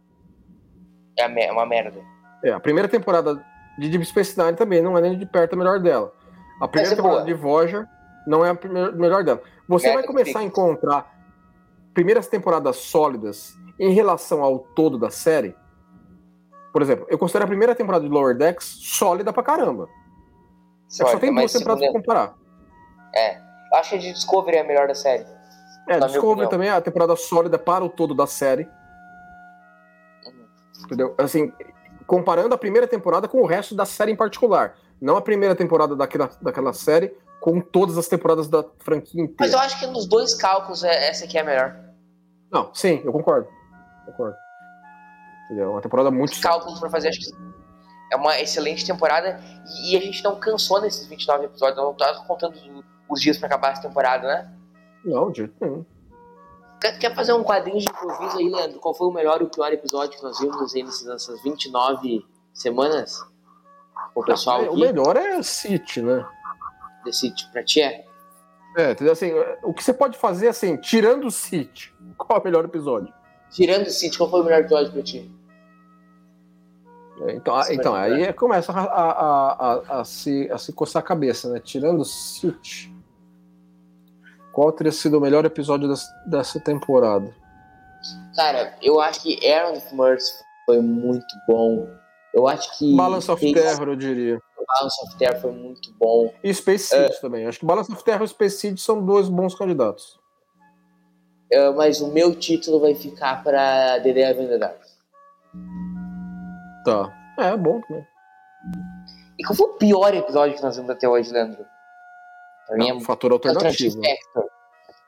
É 1.16 1.52
uma 1.52 1.66
merda. 1.66 2.00
É, 2.44 2.50
a 2.52 2.60
primeira 2.60 2.88
temporada 2.88 3.44
de 3.78 3.88
Deep 3.88 4.04
Space 4.04 4.38
Nine 4.38 4.56
também 4.56 4.82
não 4.82 4.98
é 4.98 5.00
nem 5.00 5.16
de 5.16 5.24
perto 5.24 5.54
a 5.54 5.56
melhor 5.56 5.78
dela. 5.78 6.12
A 6.60 6.66
primeira 6.66 6.96
temporada 6.96 7.20
boa. 7.20 7.26
de 7.26 7.34
Voyager 7.34 7.86
não 8.26 8.44
é 8.44 8.50
a 8.50 8.54
primeira, 8.54 8.92
melhor 8.92 9.22
dela. 9.22 9.40
Você 9.68 9.92
vai 9.92 10.02
começar 10.02 10.40
a 10.40 10.42
encontrar 10.42 11.14
primeiras 11.94 12.26
temporadas 12.26 12.76
sólidas 12.76 13.56
em 13.78 13.92
relação 13.92 14.42
ao 14.42 14.58
todo 14.58 14.98
da 14.98 15.10
série. 15.10 15.56
Por 16.72 16.82
exemplo, 16.82 17.06
eu 17.08 17.18
considero 17.18 17.44
a 17.44 17.48
primeira 17.48 17.74
temporada 17.74 18.04
de 18.04 18.10
Lower 18.10 18.36
Decks 18.36 18.66
sólida 18.66 19.32
pra 19.32 19.42
caramba. 19.42 19.88
Só 20.88 21.18
tem 21.18 21.34
duas 21.34 21.52
temporadas 21.52 21.84
segunda... 21.84 22.02
pra 22.04 22.14
comparar. 22.14 22.34
É. 23.14 23.40
Acho 23.74 23.90
que 23.90 23.96
a 23.96 23.98
de 23.98 24.12
Discovery 24.12 24.56
é 24.56 24.60
a 24.60 24.64
melhor 24.64 24.88
da 24.88 24.94
série. 24.94 25.26
É, 25.88 26.00
Discovery 26.00 26.48
também 26.48 26.68
é 26.68 26.72
a 26.72 26.80
temporada 26.80 27.14
sólida 27.16 27.58
para 27.58 27.84
o 27.84 27.88
todo 27.88 28.14
da 28.14 28.26
série. 28.26 28.68
Uhum. 30.26 30.46
Entendeu? 30.84 31.14
Assim, 31.18 31.52
comparando 32.08 32.54
a 32.54 32.58
primeira 32.58 32.88
temporada 32.88 33.28
com 33.28 33.42
o 33.42 33.46
resto 33.46 33.74
da 33.74 33.84
série 33.84 34.10
em 34.10 34.16
particular. 34.16 34.78
Não 34.98 35.18
a 35.18 35.20
primeira 35.20 35.54
temporada 35.54 35.94
daquela, 35.94 36.30
daquela 36.40 36.72
série 36.72 37.14
com 37.38 37.60
todas 37.60 37.98
as 37.98 38.08
temporadas 38.08 38.48
da 38.48 38.64
franquia 38.78 39.22
inteira. 39.22 39.36
Mas 39.38 39.52
eu 39.52 39.58
acho 39.58 39.78
que 39.78 39.86
nos 39.86 40.06
dois 40.06 40.34
cálculos 40.34 40.82
é, 40.82 41.10
essa 41.10 41.26
aqui 41.26 41.36
é 41.36 41.42
a 41.42 41.44
melhor. 41.44 41.76
Não, 42.50 42.74
sim, 42.74 43.02
eu 43.04 43.12
concordo. 43.12 43.46
Concordo. 44.06 44.34
É 45.50 45.66
uma 45.66 45.82
temporada 45.82 46.10
muito. 46.10 46.32
Os 46.32 46.40
cálculos 46.40 46.80
pra 46.80 46.88
fazer, 46.88 47.08
acho 47.10 47.20
que 47.20 47.30
é 48.10 48.16
uma 48.16 48.40
excelente 48.40 48.86
temporada. 48.86 49.38
E, 49.84 49.94
a 49.94 50.00
gente 50.00 50.24
não 50.24 50.36
cansou 50.36 50.80
nesses 50.80 51.06
29 51.06 51.44
episódios, 51.44 51.76
não 51.76 51.92
tá 51.92 52.24
contando 52.26 52.54
os 53.06 53.20
dias 53.20 53.36
pra 53.36 53.48
acabar 53.48 53.72
essa 53.72 53.82
temporada, 53.82 54.26
né? 54.26 54.50
Não, 55.04 55.30
de 55.30 55.38
jeito 55.38 55.54
nenhum. 55.60 55.84
Quer, 56.80 57.14
fazer 57.14 57.32
um 57.32 57.42
quadrinho 57.42 57.78
de 57.78 57.88
improviso 57.88 58.38
aí, 58.38 58.48
Leandro? 58.48 58.78
Qual 58.78 58.94
foi 58.94 59.08
o 59.08 59.10
melhor 59.10 59.40
e 59.40 59.44
o 59.44 59.48
pior 59.48 59.72
episódio 59.72 60.16
que 60.16 60.22
nós 60.22 60.38
vimos 60.38 60.74
aí 60.74 60.82
nessas 60.84 61.42
29 61.42 62.24
semanas? 62.54 63.20
O 64.14 64.22
pessoal. 64.22 64.64
Ah, 64.64 64.70
o 64.70 64.76
melhor 64.76 65.16
é 65.16 65.42
City, 65.42 66.00
né? 66.02 66.24
The 67.04 67.12
City, 67.12 67.48
pra 67.52 67.64
ti 67.64 67.80
é? 67.80 68.04
É, 68.76 68.92
assim, 69.10 69.32
o 69.64 69.72
que 69.74 69.82
você 69.82 69.92
pode 69.92 70.16
fazer 70.16 70.48
assim, 70.48 70.76
tirando 70.76 71.26
o 71.26 71.30
City, 71.30 71.92
qual 72.16 72.38
é 72.38 72.40
o 72.40 72.44
melhor 72.44 72.64
episódio? 72.64 73.12
Tirando 73.50 73.86
o 73.86 73.90
City, 73.90 74.16
qual 74.16 74.30
foi 74.30 74.40
o 74.40 74.44
melhor 74.44 74.60
episódio 74.60 74.92
pra 74.92 75.02
ti? 75.02 75.30
É, 77.22 77.32
então, 77.32 77.60
então 77.70 77.94
aí 77.94 78.32
começa 78.32 78.70
a, 78.70 78.84
a, 78.84 79.52
a, 79.52 80.00
a, 80.00 80.04
se, 80.04 80.48
a 80.52 80.58
se 80.58 80.72
coçar 80.72 81.02
a 81.02 81.04
cabeça, 81.04 81.50
né? 81.50 81.58
Tirando 81.58 82.02
o 82.02 82.04
City. 82.04 82.94
Qual 84.58 84.72
teria 84.72 84.90
sido 84.90 85.18
o 85.18 85.20
melhor 85.20 85.44
episódio 85.44 85.88
dessa, 85.88 86.12
dessa 86.26 86.58
temporada? 86.58 87.32
Cara, 88.34 88.76
eu 88.82 89.00
acho 89.00 89.22
que 89.22 89.48
Aaron 89.48 89.76
of 89.76 89.94
Mercy 89.94 90.32
foi 90.66 90.80
muito 90.80 91.32
bom. 91.46 91.86
Eu 92.34 92.48
acho 92.48 92.76
que. 92.76 92.96
Balance 92.96 93.30
of 93.30 93.52
Terror, 93.52 93.88
eu 93.88 93.94
diria. 93.94 94.42
Balance 94.66 95.04
of 95.04 95.16
Terror 95.16 95.40
foi 95.40 95.52
muito 95.52 95.94
bom. 95.96 96.34
E 96.42 96.52
Space 96.52 96.88
Seed 96.88 97.08
uh, 97.08 97.20
também. 97.20 97.46
Acho 97.46 97.60
que 97.60 97.66
Balance 97.66 97.92
of 97.92 98.02
Terror 98.02 98.24
e 98.24 98.28
Space 98.28 98.58
Seed 98.58 98.78
são 98.78 99.00
dois 99.00 99.28
bons 99.28 99.54
candidatos. 99.54 100.18
Uh, 101.54 101.72
mas 101.76 102.00
o 102.00 102.08
meu 102.08 102.34
título 102.34 102.80
vai 102.80 102.96
ficar 102.96 103.44
para 103.44 104.00
The 104.00 104.12
Devil 104.12 104.42
in 104.42 104.48
the 104.48 104.58
Dark. 104.58 104.80
Tá. 106.84 107.16
É, 107.38 107.56
bom 107.56 107.80
também. 107.82 108.04
E 109.38 109.44
qual 109.44 109.54
foi 109.54 109.68
o 109.68 109.74
pior 109.74 110.12
episódio 110.12 110.56
que 110.56 110.62
nós 110.64 110.74
vimos 110.74 110.90
até 110.90 111.08
hoje, 111.08 111.32
Leandro? 111.32 111.64
Pra 112.68 112.76
mim 112.76 112.90
é 112.90 112.94
um 112.94 113.00
fator 113.00 113.32
alternativo. 113.32 114.00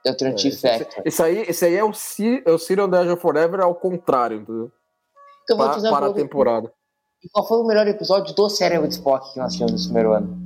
É 0.04 0.10
o 0.10 0.16
Trantif 0.16 0.58
Factor. 0.58 1.02
Esse, 1.04 1.22
aí, 1.22 1.42
esse 1.42 1.64
aí 1.66 1.76
é 1.76 1.84
o, 1.84 1.92
C, 1.92 2.42
é 2.46 2.50
o 2.50 2.58
Serial 2.58 2.88
Danger 2.88 3.18
Forever 3.18 3.60
ao 3.60 3.74
contrário, 3.74 4.38
entendeu? 4.38 4.72
Então, 5.44 5.58
para, 5.58 5.90
para 5.90 6.06
a 6.06 6.12
temporada. 6.14 6.72
E 7.22 7.28
qual 7.28 7.46
foi 7.46 7.58
o 7.58 7.66
melhor 7.66 7.86
episódio 7.86 8.34
do 8.34 8.48
Cérebro 8.48 8.88
de 8.88 8.94
Spock 8.94 9.34
que 9.34 9.38
nós 9.38 9.52
tivemos 9.52 9.72
nesse 9.72 9.84
primeiro 9.84 10.12
ano? 10.14 10.40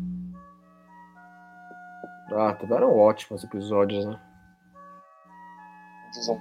Ah, 2.33 2.53
tiveram 2.55 2.99
ótimos 2.99 3.45
episódios, 3.45 4.05
né? 4.05 4.21
Diz 6.13 6.29
um. 6.29 6.41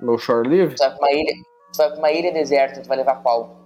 Meu 0.00 0.16
Shore 0.16 0.48
Live? 0.48 0.76
Tu 0.76 0.78
vai, 0.78 0.90
pra 0.90 0.98
uma 1.00 1.12
ilha, 1.12 1.34
tu 1.72 1.76
vai 1.76 1.88
pra 1.88 1.98
uma 1.98 2.12
ilha 2.12 2.32
deserta, 2.32 2.80
tu 2.80 2.86
vai 2.88 2.98
levar 2.98 3.16
qual? 3.16 3.56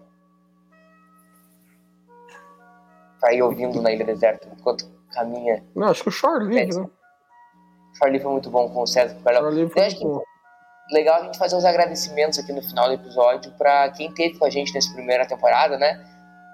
Pra 3.21 3.35
ir 3.35 3.43
ouvindo 3.43 3.83
na 3.83 3.93
ilha 3.93 4.05
deserta 4.07 4.49
enquanto 4.49 4.98
caminha. 5.13 5.65
Não, 5.75 5.89
acho 5.89 6.03
que 6.03 6.09
o 6.09 6.13
Shore 6.13 6.45
Live, 6.45 6.77
né? 6.77 6.89
Muito 8.25 8.51
bom 8.51 8.71
com 8.71 8.83
o 8.83 8.87
César 8.87 9.17
Shore 9.21 9.55
Live 9.55 9.73
foi 9.73 9.83
muito 9.83 10.09
bom 10.09 10.23
legal 10.91 11.21
a 11.21 11.25
gente 11.25 11.39
fazer 11.39 11.57
uns 11.57 11.65
agradecimentos 11.65 12.39
aqui 12.39 12.53
no 12.53 12.63
final 12.63 12.89
do 12.89 12.95
episódio 12.95 13.53
para 13.53 13.91
quem 13.91 14.13
teve 14.13 14.39
com 14.39 14.45
a 14.45 14.51
gente 14.51 14.73
nessa 14.73 14.93
primeira 14.93 15.27
temporada, 15.27 15.77
né? 15.77 16.05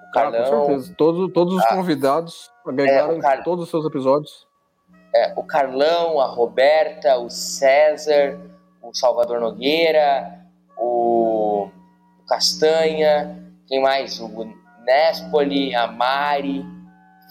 O 0.07 0.11
Carlão. 0.11 0.41
Ah, 0.41 0.49
com 0.49 0.65
certeza. 0.67 0.95
Todos, 0.97 1.33
todos 1.33 1.53
os 1.55 1.63
ah, 1.63 1.75
convidados 1.75 2.51
agregaram 2.65 3.17
é, 3.17 3.19
Car... 3.19 3.43
todos 3.43 3.65
os 3.65 3.69
seus 3.69 3.85
episódios. 3.85 4.47
É, 5.13 5.33
o 5.35 5.43
Carlão, 5.43 6.19
a 6.19 6.27
Roberta, 6.27 7.17
o 7.17 7.29
César, 7.29 8.37
o 8.81 8.93
Salvador 8.93 9.39
Nogueira, 9.39 10.41
o, 10.77 11.67
o 12.19 12.25
Castanha, 12.27 13.41
quem 13.67 13.81
mais? 13.81 14.19
O 14.19 14.53
Nespoli, 14.85 15.73
a 15.73 15.87
Mari. 15.87 16.65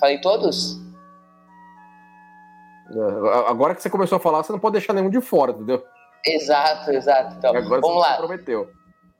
Falei 0.00 0.20
todos? 0.20 0.80
É, 2.90 3.48
agora 3.48 3.74
que 3.74 3.82
você 3.82 3.90
começou 3.90 4.16
a 4.16 4.20
falar, 4.20 4.42
você 4.42 4.52
não 4.52 4.58
pode 4.58 4.74
deixar 4.74 4.92
nenhum 4.92 5.10
de 5.10 5.20
fora, 5.20 5.52
entendeu? 5.52 5.84
Exato, 6.24 6.90
exato. 6.90 7.36
Então, 7.36 7.54
Agora 7.54 7.80
vamos 7.80 8.00
lá. 8.00 8.16
prometeu. 8.16 8.70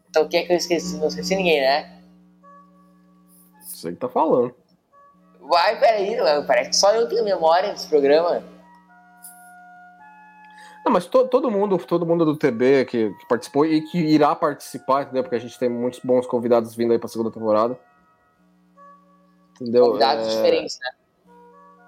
Então, 0.09 0.25
o 0.25 0.29
que 0.29 0.37
é 0.37 0.43
que 0.45 0.53
eu 0.53 0.57
esqueci? 0.57 0.97
Não 0.97 1.09
esqueci 1.09 1.37
ninguém, 1.37 1.61
né? 1.61 2.03
Você 3.63 3.91
que 3.91 3.99
tá 3.99 4.09
falando. 4.09 4.55
Vai, 5.41 5.79
peraí, 5.79 6.17
parece 6.47 6.71
que 6.71 6.77
só 6.77 6.95
eu 6.95 7.09
tenho 7.09 7.25
memória 7.25 7.73
desse 7.73 7.89
programa. 7.89 8.43
Não, 10.85 10.93
mas 10.93 11.07
to, 11.07 11.27
todo 11.29 11.51
mundo, 11.51 11.79
todo 11.79 12.07
mundo 12.07 12.25
do 12.25 12.37
TB 12.37 12.85
que, 12.87 13.11
que, 13.11 13.27
participou 13.29 13.65
e 13.65 13.81
que 13.83 13.99
irá 13.99 14.35
participar, 14.35 15.03
entendeu? 15.03 15.23
Porque 15.23 15.37
a 15.37 15.41
gente 15.41 15.59
tem 15.59 15.69
muitos 15.69 16.01
bons 16.01 16.27
convidados 16.27 16.75
vindo 16.75 16.93
aí 16.93 16.99
pra 16.99 17.09
segunda 17.09 17.31
temporada. 17.31 17.79
Entendeu? 19.61 19.87
Convidados 19.87 20.27
é... 20.27 20.31
diferentes, 20.31 20.79
né? 20.81 21.04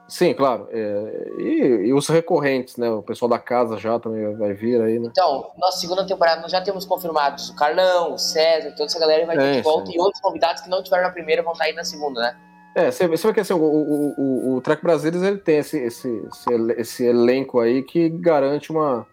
Sim, 0.08 0.32
claro. 0.34 0.68
É, 0.70 1.32
e, 1.38 1.86
e, 1.88 1.92
os 1.92 2.08
recorrentes, 2.08 2.76
né? 2.76 2.88
O 2.88 3.02
pessoal 3.02 3.28
da 3.28 3.38
casa 3.38 3.76
já 3.76 3.98
também 3.98 4.36
vai 4.36 4.52
vir 4.52 4.80
aí, 4.80 4.98
né? 5.00 5.08
Então, 5.10 5.50
nossa 5.58 5.78
segunda 5.78 6.06
temporada 6.06 6.40
nós 6.40 6.52
já 6.52 6.60
temos 6.60 6.84
confirmados 6.84 7.50
o 7.50 7.56
Carlão, 7.56 8.14
o 8.14 8.18
César, 8.18 8.70
toda 8.70 8.84
essa 8.84 9.00
galera 9.00 9.26
vai 9.26 9.36
vir 9.36 9.44
é, 9.44 9.52
de 9.56 9.62
volta 9.62 9.86
sim. 9.86 9.96
e 9.96 10.00
outros 10.00 10.20
convidados 10.20 10.62
que 10.62 10.70
não 10.70 10.82
tiveram 10.82 11.04
na 11.04 11.10
primeira 11.10 11.42
vão 11.42 11.52
estar 11.52 11.64
aí 11.64 11.72
na 11.72 11.82
segunda, 11.82 12.20
né? 12.20 12.36
É, 12.76 12.90
você, 12.90 13.08
você 13.08 13.26
vê 13.26 13.34
que 13.34 13.40
assim, 13.40 13.54
o, 13.54 13.58
o, 13.58 14.14
o, 14.16 14.54
o 14.56 14.60
Trek 14.60 14.82
Brasileiros 14.82 15.22
ele 15.22 15.38
tem 15.38 15.58
esse, 15.58 15.78
esse, 15.78 16.08
esse, 16.08 16.72
esse, 16.76 17.04
elenco 17.06 17.58
aí 17.58 17.82
que 17.82 18.08
garante 18.08 18.70
uma. 18.70 19.06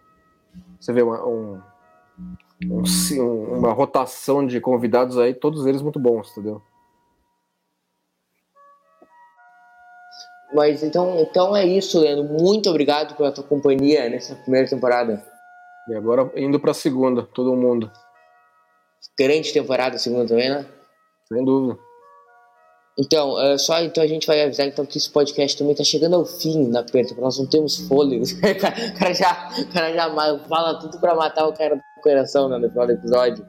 Você 0.78 0.92
vê 0.92 1.02
uma, 1.02 1.26
um, 1.26 1.60
um, 2.62 3.58
uma 3.58 3.72
rotação 3.72 4.46
de 4.46 4.60
convidados 4.60 5.18
aí, 5.18 5.32
todos 5.32 5.66
eles 5.66 5.82
muito 5.82 5.98
bons, 5.98 6.30
entendeu? 6.32 6.62
Mas 10.54 10.84
então, 10.84 11.18
então 11.18 11.56
é 11.56 11.66
isso, 11.66 11.98
Leandro. 11.98 12.24
Muito 12.24 12.70
obrigado 12.70 13.16
pela 13.16 13.32
tua 13.32 13.42
companhia 13.42 14.08
nessa 14.08 14.36
primeira 14.36 14.68
temporada. 14.68 15.20
E 15.88 15.94
agora 15.94 16.30
indo 16.36 16.60
pra 16.60 16.72
segunda, 16.72 17.22
todo 17.22 17.56
mundo. 17.56 17.90
Grande 19.18 19.52
temporada, 19.52 19.98
segunda 19.98 20.28
também, 20.28 20.48
né? 20.48 20.64
Sem 21.28 21.44
dúvida. 21.44 21.78
Então, 22.96 23.40
é 23.40 23.58
só 23.58 23.82
então 23.82 24.04
a 24.04 24.06
gente 24.06 24.26
vai 24.26 24.40
avisar 24.42 24.68
então 24.68 24.86
que 24.86 24.96
esse 24.96 25.10
podcast 25.10 25.58
também 25.58 25.74
tá 25.74 25.82
chegando 25.82 26.14
ao 26.14 26.24
fim 26.24 26.68
na 26.68 26.84
perda, 26.84 27.12
nós 27.20 27.36
não 27.36 27.46
temos 27.46 27.88
fôlego. 27.88 28.22
o 28.24 28.98
cara 28.98 29.12
já, 29.12 29.48
o 29.58 29.72
cara 29.72 29.92
já 29.92 30.38
fala 30.48 30.78
tudo 30.78 31.00
pra 31.00 31.16
matar 31.16 31.48
o 31.48 31.52
cara 31.52 31.74
do 31.74 31.82
coração 32.00 32.48
né, 32.48 32.56
no 32.56 32.70
final 32.70 32.86
do 32.86 32.92
episódio. 32.92 33.44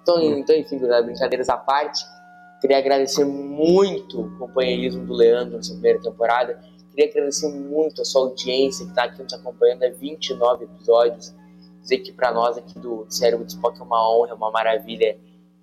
Então, 0.00 0.16
hum. 0.16 0.38
então 0.38 0.56
enfim, 0.56 0.78
brincadeiras 0.78 1.50
à 1.50 1.58
parte. 1.58 2.02
Queria 2.60 2.78
agradecer 2.78 3.24
muito 3.24 4.20
o 4.20 4.38
companheirismo 4.38 5.06
do 5.06 5.14
Leandro 5.14 5.56
nessa 5.56 5.72
primeira 5.72 6.00
temporada. 6.00 6.60
Queria 6.90 7.10
agradecer 7.10 7.48
muito 7.48 8.02
a 8.02 8.04
sua 8.04 8.22
audiência 8.22 8.84
que 8.84 8.92
está 8.92 9.04
aqui 9.04 9.22
nos 9.22 9.32
acompanhando 9.32 9.84
há 9.84 9.90
29 9.90 10.64
episódios. 10.64 11.34
Dizer 11.80 11.98
que 11.98 12.12
para 12.12 12.32
nós 12.32 12.58
aqui 12.58 12.78
do 12.78 13.06
Cérebro 13.08 13.46
de 13.46 13.52
Spock 13.52 13.80
é 13.80 13.82
uma 13.82 14.10
honra, 14.12 14.30
é 14.30 14.34
uma 14.34 14.50
maravilha. 14.50 15.18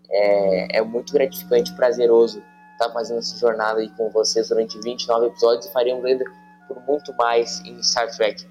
É, 0.10 0.78
é 0.78 0.82
muito 0.82 1.14
gratificante, 1.14 1.74
prazeroso 1.76 2.41
estar 2.74 2.88
tá 2.88 2.93
fazendo 2.93 3.20
essa 3.20 3.38
jornada 3.38 3.80
aí 3.80 3.89
com 3.89 4.10
vocês 4.10 4.48
durante 4.50 4.80
29 4.80 5.28
episódios 5.28 5.66
e 5.66 5.74
faríamos 5.74 6.06
ainda 6.06 6.24
por 6.68 6.82
muito 6.88 7.14
mais 7.16 7.60
em 7.66 7.82
Star 7.84 8.10
Trek. 8.16 8.45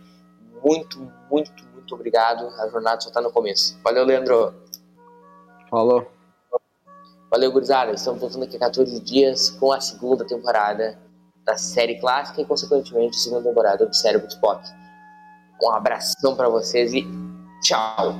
Muito, 0.65 1.13
muito, 1.31 1.53
muito 1.73 1.95
obrigado. 1.95 2.49
A 2.61 2.69
jornada 2.69 3.01
só 3.01 3.09
está 3.09 3.21
no 3.21 3.31
começo. 3.31 3.79
Valeu, 3.83 4.05
Leandro. 4.05 4.55
Falou. 5.71 6.16
Valeu, 7.31 7.51
gurizada. 7.51 7.93
Estamos 7.93 8.21
voltando 8.21 8.45
aqui 8.45 8.59
14 8.59 9.01
dias 9.01 9.51
com 9.51 9.73
a 9.73 9.81
segunda 9.81 10.25
temporada 10.25 10.99
da 11.45 11.57
série 11.57 11.99
clássica 11.99 12.41
e, 12.41 12.45
consequentemente, 12.45 13.17
segunda 13.17 13.49
temporada 13.49 13.87
do 13.87 13.95
Cérebro 13.95 14.27
de 14.27 14.35
Spock. 14.35 14.63
Um 15.63 15.71
abração 15.71 16.37
para 16.37 16.49
vocês 16.49 16.93
e 16.93 17.05
tchau! 17.63 18.15